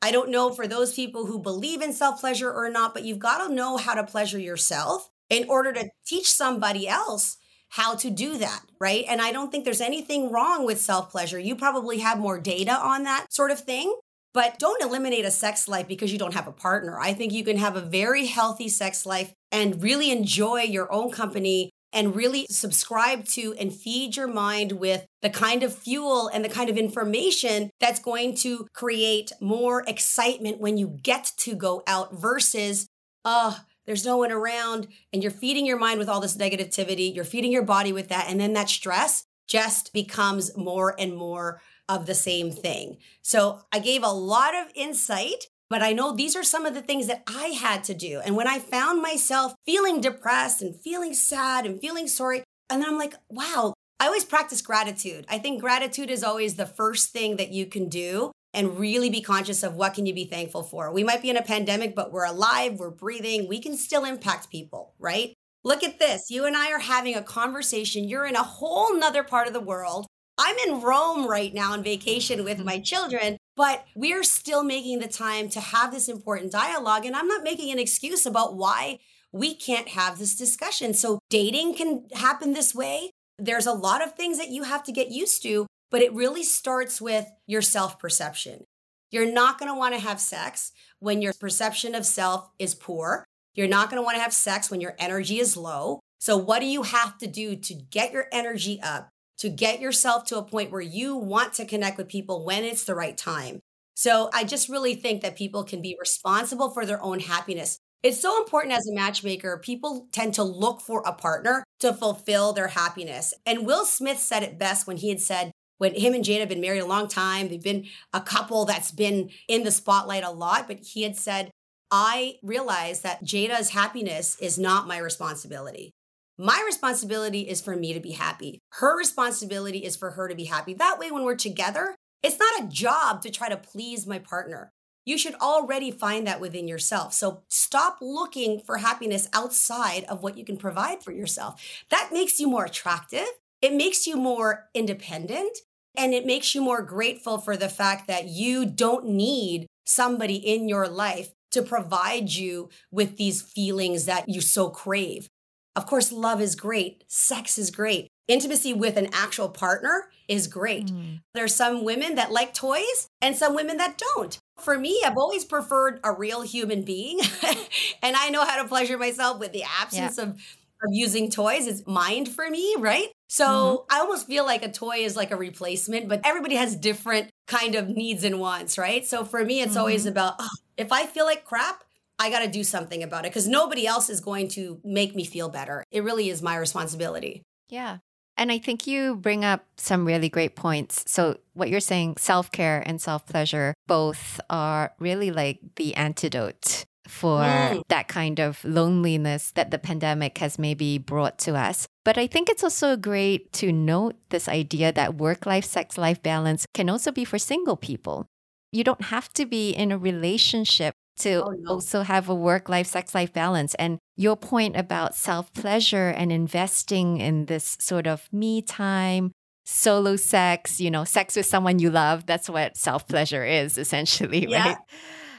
I 0.02 0.12
don't 0.12 0.30
know 0.30 0.54
for 0.54 0.66
those 0.66 0.94
people 0.94 1.26
who 1.26 1.38
believe 1.38 1.82
in 1.82 1.92
self 1.92 2.22
pleasure 2.22 2.50
or 2.50 2.70
not, 2.70 2.94
but 2.94 3.04
you've 3.04 3.20
got 3.20 3.46
to 3.46 3.54
know 3.54 3.76
how 3.76 3.94
to 3.94 4.06
pleasure 4.06 4.40
yourself 4.40 5.10
in 5.30 5.50
order 5.50 5.74
to 5.74 5.90
teach 6.06 6.32
somebody 6.32 6.88
else 6.88 7.36
how 7.72 7.94
to 7.96 8.10
do 8.10 8.38
that, 8.38 8.62
right? 8.80 9.04
And 9.10 9.22
I 9.22 9.34
don't 9.34 9.52
think 9.52 9.66
there's 9.66 9.82
anything 9.82 10.32
wrong 10.32 10.66
with 10.66 10.80
self 10.80 11.12
pleasure. 11.12 11.40
You 11.40 11.58
probably 11.58 11.98
have 11.98 12.20
more 12.20 12.40
data 12.40 12.72
on 12.72 13.04
that 13.04 13.34
sort 13.34 13.52
of 13.52 13.60
thing, 13.60 13.94
but 14.34 14.60
don't 14.60 14.82
eliminate 14.82 15.26
a 15.26 15.32
sex 15.32 15.68
life 15.68 15.90
because 15.90 16.14
you 16.14 16.18
don't 16.18 16.36
have 16.36 16.48
a 16.48 16.54
partner. 16.54 16.98
I 16.98 17.12
think 17.12 17.34
you 17.34 17.44
can 17.44 17.58
have 17.58 17.76
a 17.76 17.82
very 17.82 18.28
healthy 18.28 18.70
sex 18.70 19.06
life 19.06 19.34
and 19.52 19.84
really 19.84 20.12
enjoy 20.12 20.62
your 20.62 20.90
own 20.90 21.12
company 21.12 21.72
and 21.94 22.16
really 22.16 22.46
subscribe 22.50 23.26
to 23.26 23.54
and 23.60 23.74
feed 23.74 24.16
your 24.16 24.28
mind 24.28 24.74
with 24.74 25.06
the 25.22 25.30
kind 25.30 25.64
of 25.64 25.74
fuel 25.74 26.28
and 26.28 26.44
the 26.44 26.50
kind 26.50 26.70
of 26.70 26.78
information 26.78 27.70
that's 27.80 28.00
going 28.00 28.36
to 28.36 28.68
create 28.74 29.32
more 29.40 29.84
excitement 29.88 30.60
when 30.60 30.78
you 30.78 30.88
get 31.02 31.32
to 31.38 31.56
go 31.56 31.84
out 31.88 32.14
versus, 32.14 32.88
oh, 33.26 33.60
there's 33.86 34.06
no 34.06 34.18
one 34.18 34.32
around 34.32 34.88
and 35.14 35.24
you're 35.24 35.32
feeding 35.32 35.66
your 35.66 35.78
mind 35.78 35.98
with 35.98 36.10
all 36.10 36.20
this 36.20 36.38
negativity, 36.38 37.14
you're 37.14 37.24
feeding 37.24 37.52
your 37.52 37.64
body 37.64 37.94
with 37.94 38.10
that. 38.10 38.30
And 38.30 38.40
then 38.40 38.54
that 38.54 38.70
stress 38.70 39.26
just 39.48 39.94
becomes 39.94 40.56
more 40.58 40.94
and 41.00 41.16
more 41.16 41.62
of 41.90 42.06
the 42.06 42.16
same 42.16 42.52
thing. 42.52 42.98
So 43.22 43.62
I 43.72 43.80
gave 43.80 44.04
a 44.04 44.12
lot 44.12 44.54
of 44.54 44.68
insight 44.76 45.46
but 45.70 45.82
I 45.82 45.94
know 45.94 46.16
these 46.16 46.36
are 46.36 46.44
some 46.44 46.66
of 46.66 46.74
the 46.74 46.82
things 46.82 47.08
that 47.08 47.24
I 47.28 47.48
had 47.48 47.84
to 47.86 47.94
do. 47.94 48.22
And 48.24 48.36
when 48.36 48.48
I 48.48 48.60
found 48.60 49.02
myself 49.02 49.54
feeling 49.66 50.02
depressed 50.02 50.62
and 50.62 50.76
feeling 50.76 51.14
sad 51.14 51.66
and 51.66 51.80
feeling 51.80 52.08
sorry, 52.08 52.44
and 52.70 52.82
then 52.82 52.90
I'm 52.90 52.98
like, 52.98 53.16
wow, 53.30 53.74
I 54.00 54.06
always 54.06 54.26
practice 54.26 54.62
gratitude. 54.62 55.26
I 55.30 55.40
think 55.40 55.62
gratitude 55.62 56.10
is 56.10 56.24
always 56.24 56.56
the 56.56 56.66
first 56.66 57.12
thing 57.12 57.38
that 57.38 57.52
you 57.52 57.66
can 57.66 57.90
do 57.90 58.32
and 58.54 58.80
really 58.80 59.10
be 59.10 59.22
conscious 59.22 59.64
of 59.64 59.76
what 59.76 59.94
can 59.94 60.06
you 60.06 60.14
be 60.14 60.26
thankful 60.26 60.64
for. 60.64 60.92
We 60.92 61.04
might 61.04 61.22
be 61.22 61.30
in 61.30 61.38
a 61.38 61.44
pandemic, 61.44 61.96
but 61.96 62.12
we're 62.12 62.26
alive, 62.26 62.80
we're 62.80 62.90
breathing, 62.90 63.48
we 63.48 63.60
can 63.60 63.76
still 63.76 64.06
impact 64.06 64.50
people, 64.50 64.94
right? 65.00 65.34
Look 65.64 65.84
at 65.84 66.00
this. 66.00 66.30
You 66.30 66.46
and 66.46 66.56
I 66.56 66.72
are 66.72 66.80
having 66.80 67.16
a 67.16 67.22
conversation. 67.22 68.08
You're 68.08 68.26
in 68.26 68.36
a 68.36 68.44
whole 68.44 68.98
nother 68.98 69.24
part 69.24 69.48
of 69.48 69.54
the 69.54 69.60
world. 69.60 70.08
I'm 70.38 70.58
in 70.58 70.82
Rome 70.82 71.28
right 71.28 71.54
now 71.54 71.74
on 71.74 71.84
vacation 71.84 72.44
with 72.44 72.58
mm-hmm. 72.58 72.66
my 72.66 72.80
children, 72.80 73.38
but 73.56 73.86
we're 73.96 74.24
still 74.24 74.64
making 74.64 75.00
the 75.00 75.08
time 75.08 75.50
to 75.50 75.60
have 75.60 75.92
this 75.92 76.08
important 76.08 76.52
dialogue. 76.52 77.06
And 77.06 77.16
I'm 77.16 77.28
not 77.28 77.44
making 77.44 77.72
an 77.72 77.80
excuse 77.80 78.26
about 78.26 78.56
why 78.56 79.00
we 79.32 79.56
can't 79.56 79.90
have 79.90 80.20
this 80.20 80.36
discussion. 80.36 80.94
So 80.94 81.20
dating 81.30 81.76
can 81.76 82.06
happen 82.14 82.54
this 82.54 82.74
way. 82.74 83.12
There's 83.40 83.66
a 83.66 83.74
lot 83.74 84.04
of 84.04 84.14
things 84.14 84.38
that 84.38 84.50
you 84.50 84.64
have 84.64 84.84
to 84.84 84.92
get 84.92 85.12
used 85.12 85.44
to, 85.44 85.68
but 85.92 86.02
it 86.02 86.14
really 86.14 86.44
starts 86.44 87.02
with 87.02 87.28
your 87.46 87.62
self 87.62 88.00
perception. 88.00 88.64
You're 89.12 89.32
not 89.32 89.58
going 89.58 89.72
to 89.72 89.78
want 89.78 89.96
to 89.96 90.02
have 90.02 90.20
sex 90.20 90.72
when 91.00 91.22
your 91.22 91.34
perception 91.40 91.96
of 91.96 92.06
self 92.06 92.50
is 92.60 92.76
poor. 92.76 93.24
You're 93.56 93.68
not 93.68 93.90
going 93.90 94.02
to 94.02 94.06
want 94.06 94.16
to 94.16 94.22
have 94.22 94.34
sex 94.34 94.70
when 94.70 94.82
your 94.82 94.96
energy 95.00 95.40
is 95.40 95.58
low. 95.58 96.00
So, 96.20 96.36
what 96.38 96.60
do 96.60 96.66
you 96.66 96.84
have 96.84 97.18
to 97.20 97.28
do 97.28 97.56
to 97.56 97.74
get 97.74 98.12
your 98.12 98.26
energy 98.32 98.80
up, 98.82 99.10
to 99.40 99.50
get 99.50 99.80
yourself 99.80 100.26
to 100.26 100.38
a 100.38 100.44
point 100.44 100.72
where 100.72 100.82
you 100.82 101.16
want 101.16 101.54
to 101.54 101.66
connect 101.66 101.98
with 101.98 102.08
people 102.08 102.46
when 102.46 102.64
it's 102.64 102.86
the 102.86 102.96
right 102.96 103.18
time? 103.18 103.60
So, 103.96 104.30
I 104.34 104.44
just 104.44 104.70
really 104.70 104.96
think 104.96 105.22
that 105.22 105.36
people 105.36 105.64
can 105.64 105.82
be 105.82 105.98
responsible 106.00 106.70
for 106.70 106.86
their 106.86 107.02
own 107.02 107.20
happiness. 107.20 107.80
It's 108.04 108.22
so 108.22 108.38
important 108.38 108.74
as 108.74 108.88
a 108.88 108.94
matchmaker. 108.94 109.58
People 109.58 110.08
tend 110.12 110.36
to 110.36 110.44
look 110.44 110.82
for 110.82 111.02
a 111.06 111.14
partner 111.14 111.64
to 111.80 111.94
fulfill 111.94 112.54
their 112.54 112.68
happiness. 112.68 113.34
And 113.46 113.66
Will 113.66 113.86
Smith 113.86 114.20
said 114.20 114.44
it 114.44 114.60
best 114.60 114.86
when 114.86 114.98
he 114.98 115.10
had 115.10 115.20
said, 115.20 115.52
when 115.80 115.96
him 115.96 116.14
and 116.14 116.24
Jada 116.24 116.42
have 116.42 116.50
been 116.50 116.62
married 116.62 116.80
a 116.80 116.86
long 116.86 117.08
time, 117.08 117.50
they've 117.50 117.62
been 117.62 117.86
a 118.14 118.22
couple 118.22 118.66
that's 118.66 118.92
been 118.92 119.30
in 119.48 119.64
the 119.64 119.72
spotlight 119.72 120.24
a 120.24 120.32
lot, 120.32 120.68
but 120.68 120.80
he 120.80 121.04
had 121.04 121.16
said, 121.16 121.52
I 121.92 122.36
realized 122.44 123.04
that 123.04 123.24
Jada's 123.24 123.70
happiness 123.70 124.38
is 124.42 124.58
not 124.58 124.88
my 124.88 124.98
responsibility. 124.98 125.94
My 126.40 126.62
responsibility 126.66 127.42
is 127.42 127.62
for 127.62 127.76
me 127.76 127.94
to 127.94 128.00
be 128.00 128.12
happy. 128.12 128.60
Her 128.74 128.96
responsibility 128.96 129.80
is 129.80 129.96
for 129.96 130.12
her 130.12 130.28
to 130.28 130.36
be 130.36 130.46
happy. 130.46 130.76
That 130.76 131.00
way, 131.00 131.10
when 131.10 131.24
we're 131.24 131.36
together, 131.36 131.96
it's 132.22 132.38
not 132.38 132.64
a 132.64 132.68
job 132.68 133.24
to 133.24 133.32
try 133.32 133.50
to 133.50 133.58
please 133.58 134.06
my 134.06 134.20
partner. 134.20 134.70
You 135.04 135.18
should 135.18 135.34
already 135.36 135.90
find 135.90 136.28
that 136.28 136.40
within 136.40 136.68
yourself. 136.68 137.14
So 137.14 137.42
stop 137.50 137.98
looking 138.02 138.60
for 138.60 138.78
happiness 138.78 139.28
outside 139.34 140.04
of 140.04 140.22
what 140.22 140.38
you 140.38 140.46
can 140.46 140.58
provide 140.58 141.02
for 141.02 141.12
yourself. 141.12 141.60
That 141.90 142.10
makes 142.12 142.40
you 142.40 142.48
more 142.48 142.66
attractive. 142.66 143.28
It 143.62 143.74
makes 143.74 144.06
you 144.06 144.16
more 144.16 144.68
independent 144.76 145.58
and 145.98 146.14
it 146.14 146.26
makes 146.26 146.54
you 146.54 146.62
more 146.62 146.84
grateful 146.84 147.40
for 147.40 147.58
the 147.58 147.70
fact 147.70 148.08
that 148.08 148.28
you 148.28 148.66
don't 148.66 149.08
need 149.08 149.66
somebody 149.86 150.36
in 150.36 150.70
your 150.70 150.88
life 150.88 151.32
to 151.52 151.64
provide 151.64 152.30
you 152.30 152.70
with 152.92 153.18
these 153.18 153.42
feelings 153.42 154.06
that 154.06 154.30
you 154.30 154.42
so 154.42 154.70
crave. 154.70 155.30
Of 155.78 155.86
course, 155.86 156.12
love 156.12 156.42
is 156.42 156.56
great, 156.56 157.04
sex 157.08 157.60
is 157.60 157.70
great. 157.70 158.08
Intimacy 158.28 158.74
with 158.74 158.98
an 158.98 159.10
actual 159.14 159.48
partner 159.48 160.10
is 160.28 160.48
great. 160.48 160.88
Mm. 160.88 161.22
There's 161.36 161.54
some 161.54 161.86
women 161.86 162.16
that 162.16 162.32
like 162.32 162.56
toys 162.56 163.08
and 163.22 163.36
some 163.36 163.54
women 163.54 163.78
that 163.78 164.02
don't. 164.16 164.38
For 164.60 164.78
me, 164.78 165.00
I've 165.06 165.18
always 165.18 165.46
preferred 165.46 166.00
a 166.04 166.12
real 166.12 166.42
human 166.42 166.82
being, 166.82 167.20
and 168.02 168.16
I 168.16 168.30
know 168.30 168.44
how 168.44 168.60
to 168.60 168.68
pleasure 168.68 168.98
myself 168.98 169.40
with 169.40 169.54
the 169.54 169.64
absence 169.80 170.18
yeah. 170.18 170.24
of 170.24 170.42
of 170.84 170.90
using 170.92 171.30
toys 171.30 171.66
is 171.68 171.86
mind 171.88 172.30
for 172.30 172.50
me, 172.50 172.76
right? 172.78 173.08
So 173.30 173.46
mm-hmm. 173.46 173.96
I 173.96 174.00
almost 174.00 174.28
feel 174.28 174.46
like 174.46 174.64
a 174.64 174.72
toy 174.72 174.98
is 174.98 175.16
like 175.16 175.32
a 175.32 175.36
replacement, 175.36 176.08
but 176.08 176.22
everybody 176.24 176.56
has 176.56 176.76
different 176.76 177.30
kind 177.48 177.76
of 177.76 177.90
needs 177.90 178.24
and 178.24 178.40
wants, 178.40 178.78
right? 178.78 179.06
So 179.06 179.26
for 179.26 179.44
me, 179.44 179.62
it's 179.62 179.72
mm-hmm. 179.72 179.80
always 179.80 180.06
about 180.06 180.36
oh, 180.40 180.50
if 180.78 180.92
I 180.92 181.06
feel 181.06 181.26
like 181.26 181.46
crap, 181.46 181.84
I 182.20 182.30
got 182.30 182.40
to 182.40 182.48
do 182.48 182.64
something 182.64 183.04
about 183.04 183.26
it 183.26 183.32
because 183.32 183.48
nobody 183.48 183.86
else 183.86 184.10
is 184.10 184.20
going 184.20 184.48
to 184.50 184.80
make 184.84 185.16
me 185.16 185.24
feel 185.24 185.50
better. 185.50 185.84
It 185.92 186.04
really 186.04 186.30
is 186.30 186.42
my 186.42 186.56
responsibility. 186.56 187.44
Yeah. 187.70 187.98
And 188.38 188.52
I 188.52 188.60
think 188.60 188.86
you 188.86 189.16
bring 189.16 189.44
up 189.44 189.66
some 189.78 190.06
really 190.06 190.30
great 190.30 190.56
points. 190.56 191.04
So, 191.08 191.40
what 191.54 191.70
you're 191.70 191.80
saying, 191.80 192.18
self 192.18 192.52
care 192.52 192.84
and 192.86 193.02
self 193.02 193.26
pleasure 193.26 193.74
both 193.88 194.40
are 194.50 194.94
really 195.00 195.32
like 195.32 195.60
the 195.76 195.96
antidote 195.96 196.86
for 197.08 197.42
mm. 197.42 197.82
that 197.88 198.08
kind 198.08 198.40
of 198.40 198.64
loneliness 198.64 199.52
that 199.52 199.72
the 199.72 199.80
pandemic 199.80 200.38
has 200.38 200.60
maybe 200.60 200.98
brought 200.98 201.40
to 201.40 201.56
us. 201.56 201.88
But 202.06 202.18
I 202.18 202.28
think 202.28 202.50
it's 202.50 202.64
also 202.64 202.96
great 202.96 203.52
to 203.54 203.72
note 203.72 204.16
this 204.30 204.48
idea 204.48 204.92
that 204.92 205.16
work 205.16 205.46
life, 205.46 205.66
sex 205.66 205.98
life 205.98 206.22
balance 206.22 206.66
can 206.74 206.90
also 206.90 207.12
be 207.12 207.26
for 207.26 207.40
single 207.40 207.78
people. 207.78 208.28
You 208.72 208.84
don't 208.84 209.06
have 209.06 209.34
to 209.34 209.46
be 209.46 209.72
in 209.72 209.92
a 209.92 209.98
relationship 209.98 210.94
to 211.20 211.44
oh, 211.44 211.52
no. 211.52 211.72
also 211.72 212.02
have 212.02 212.30
a 212.30 212.36
work 212.36 212.70
life, 212.70 212.88
sex 212.88 213.14
life 213.16 213.34
balance. 213.34 213.76
And 213.76 214.00
your 214.16 214.36
point 214.36 214.76
about 214.76 215.16
self 215.16 215.52
pleasure 215.54 216.10
and 216.10 216.32
investing 216.32 217.18
in 217.18 217.46
this 217.46 217.78
sort 217.80 218.08
of 218.08 218.28
me 218.32 218.62
time, 218.62 219.32
solo 219.66 220.16
sex, 220.16 220.80
you 220.80 220.92
know, 220.92 221.04
sex 221.04 221.36
with 221.36 221.46
someone 221.46 221.80
you 221.80 221.90
love, 221.90 222.26
that's 222.26 222.50
what 222.50 222.78
self 222.78 223.08
pleasure 223.08 223.46
is 223.46 223.78
essentially, 223.78 224.46
yeah. 224.50 224.70
right? 224.70 224.78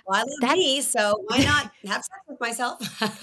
Well, 0.08 0.20
I 0.20 0.22
love 0.22 0.30
that's, 0.40 0.54
me, 0.54 0.80
so 0.80 1.22
why 1.26 1.38
not 1.38 1.70
have 1.86 2.02
sex 2.02 2.20
with 2.26 2.40
myself? 2.40 2.78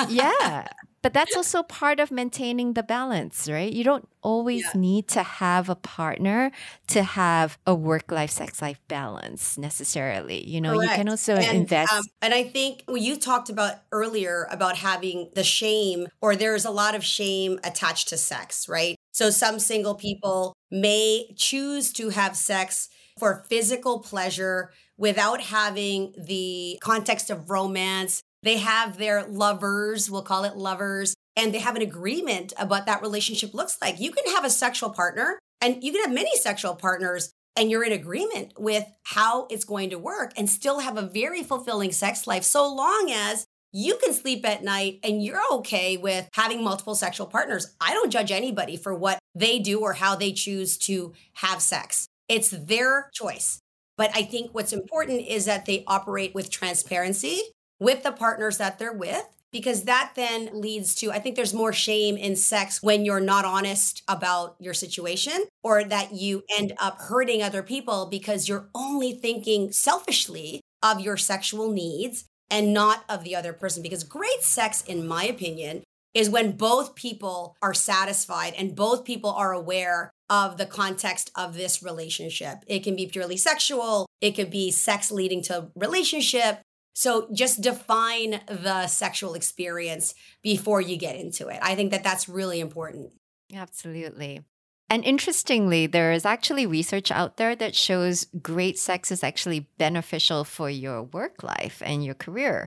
yeah. 0.10 0.67
But 1.06 1.13
that's 1.13 1.36
also 1.36 1.62
part 1.62 2.00
of 2.00 2.10
maintaining 2.10 2.74
the 2.74 2.82
balance, 2.82 3.48
right? 3.48 3.71
You 3.71 3.84
don't 3.84 4.10
always 4.24 4.63
yeah. 4.63 4.82
need 4.82 5.08
to 5.10 5.21
have 5.21 5.69
a 5.69 5.76
partner 5.76 6.52
to 6.88 7.04
have 7.04 7.60
a 7.67 7.76
work 7.76 8.12
life, 8.12 8.32
sex 8.32 8.60
life 8.60 8.80
balance 8.88 9.56
necessarily. 9.56 10.43
You 10.43 10.62
know, 10.62 10.74
Correct. 10.74 10.91
you 10.93 10.98
can 10.98 11.10
also 11.10 11.36
and, 11.36 11.58
invest. 11.58 11.93
Um, 11.93 12.06
and 12.24 12.34
I 12.34 12.43
think 12.43 12.82
what 12.88 13.02
you 13.02 13.17
talked 13.17 13.52
about 13.52 13.76
earlier 13.91 14.48
about 14.50 14.78
having 14.78 15.30
the 15.36 15.43
shame, 15.43 16.08
or 16.21 16.36
there's 16.36 16.65
a 16.65 16.71
lot 16.71 16.95
of 16.95 17.04
shame 17.04 17.60
attached 17.63 18.08
to 18.08 18.17
sex, 18.17 18.67
right? 18.67 18.95
So 19.12 19.30
some 19.30 19.60
single 19.60 19.93
people 19.93 20.56
may 20.71 21.32
choose 21.38 21.93
to 21.93 22.10
have 22.10 22.36
sex 22.36 22.89
for 23.19 23.45
physical 23.48 24.00
pleasure 24.00 24.71
without 24.97 25.41
having 25.41 26.13
the 26.17 26.77
context 26.81 27.29
of 27.29 27.49
romance 27.49 28.21
they 28.45 28.60
have 28.60 28.99
their 28.99 29.23
lovers, 29.23 30.10
we'll 30.10 30.21
call 30.21 30.43
it 30.43 30.55
lovers, 30.55 31.15
and 31.36 31.51
they 31.51 31.58
have 31.58 31.75
an 31.75 31.81
agreement 31.81 32.53
about 32.60 32.86
that 32.86 33.01
relationship 33.01 33.55
looks 33.55 33.75
like. 33.81 33.99
You 33.99 34.12
can 34.12 34.23
have 34.36 34.45
a 34.45 34.51
sexual 34.51 34.91
partner 34.91 35.39
and 35.62 35.84
you 35.84 35.91
can 35.91 36.03
have 36.03 36.13
many 36.13 36.29
sexual 36.38 36.75
partners 36.75 37.31
and 37.55 37.71
you're 37.71 37.84
in 37.84 37.91
agreement 37.91 38.53
with 38.60 38.86
how 39.03 39.47
it's 39.49 39.65
going 39.65 39.89
to 39.89 39.97
work 39.97 40.31
and 40.38 40.47
still 40.47 40.79
have 40.79 40.95
a 40.95 41.01
very 41.01 41.41
fulfilling 41.41 41.91
sex 41.91 42.27
life 42.27 42.43
so 42.43 42.71
long 42.71 43.12
as 43.12 43.47
you 43.71 43.97
can 43.97 44.13
sleep 44.13 44.47
at 44.47 44.63
night 44.63 44.99
and 45.03 45.23
you're 45.23 45.41
okay 45.51 45.97
with 45.97 46.29
having 46.34 46.63
multiple 46.63 46.93
sexual 46.93 47.25
partners. 47.25 47.75
I 47.81 47.93
don't 47.93 48.12
judge 48.12 48.31
anybody 48.31 48.77
for 48.77 48.93
what 48.93 49.17
they 49.34 49.58
do 49.58 49.79
or 49.79 49.93
how 49.93 50.15
they 50.15 50.31
choose 50.31 50.77
to 50.79 51.13
have 51.34 51.63
sex. 51.63 52.08
It's 52.29 52.51
their 52.51 53.10
choice. 53.12 53.60
But 53.97 54.12
I 54.13 54.23
think 54.23 54.53
what's 54.53 54.73
important 54.73 55.27
is 55.27 55.45
that 55.45 55.65
they 55.65 55.84
operate 55.88 56.36
with 56.36 56.49
transparency 56.49 57.41
with 57.79 58.03
the 58.03 58.12
partners 58.12 58.58
that 58.58 58.79
they're 58.79 58.93
with 58.93 59.25
because 59.51 59.84
that 59.84 60.12
then 60.15 60.49
leads 60.53 60.93
to 60.95 61.12
I 61.12 61.19
think 61.19 61.38
there's 61.38 61.53
more 61.53 61.71
shame 61.71 62.17
in 62.17 62.36
sex 62.36 62.84
when 62.84 63.05
you're 63.05 63.21
not 63.21 63.45
honest 63.45 64.03
about 64.08 64.58
your 64.60 64.73
situation 64.73 65.45
or 65.63 65.84
that 65.86 66.13
you 66.13 66.43
end 66.58 66.73
up 66.77 66.99
hurting 66.99 67.41
other 67.41 67.63
people 67.63 68.08
because 68.08 68.49
you're 68.49 68.67
only 68.75 69.13
thinking 69.13 69.71
selfishly 69.71 70.60
of 70.84 70.99
your 70.99 71.15
sexual 71.15 71.71
needs 71.71 72.25
and 72.51 72.73
not 72.73 73.05
of 73.08 73.23
the 73.23 73.34
other 73.34 73.53
person. 73.53 73.81
Because 73.81 74.03
great 74.03 74.41
sex 74.41 74.84
in 74.84 75.08
my 75.08 75.23
opinion 75.23 75.84
is 76.15 76.30
when 76.30 76.54
both 76.54 76.95
people 76.95 77.56
are 77.62 77.73
satisfied 77.73 78.54
and 78.58 78.75
both 78.75 79.06
people 79.06 79.30
are 79.30 79.51
aware 79.51 80.10
of 80.30 80.58
the 80.58 80.65
context 80.65 81.30
of 81.36 81.56
this 81.56 81.84
relationship. 81.84 82.63
It 82.65 82.84
can 82.84 82.95
be 82.95 83.06
purely 83.06 83.38
sexual, 83.38 84.08
it 84.21 84.32
could 84.32 84.49
be 84.49 84.71
sex 84.71 85.12
leading 85.12 85.43
to 85.43 85.69
relationship, 85.75 86.62
so 86.93 87.28
just 87.34 87.62
define 87.62 88.41
the 88.47 88.88
sexual 88.88 89.34
experience 89.34 90.15
before 90.41 90.80
you 90.80 90.97
get 90.97 91.17
into 91.17 91.49
it. 91.49 91.60
I 91.62 91.75
think 91.75 91.91
that 91.91 92.04
that's 92.04 92.30
really 92.30 92.62
important. 92.62 93.12
Absolutely. 93.54 94.41
And 94.89 95.04
interestingly, 95.04 95.88
there 95.88 96.13
is 96.13 96.25
actually 96.25 96.65
research 96.65 97.12
out 97.12 97.38
there 97.38 97.56
that 97.56 97.75
shows 97.75 98.28
great 98.41 98.80
sex 98.80 99.12
is 99.12 99.23
actually 99.23 99.67
beneficial 99.78 100.43
for 100.43 100.69
your 100.69 101.04
work 101.04 101.43
life 101.43 101.82
and 101.86 102.06
your 102.06 102.15
career. 102.15 102.65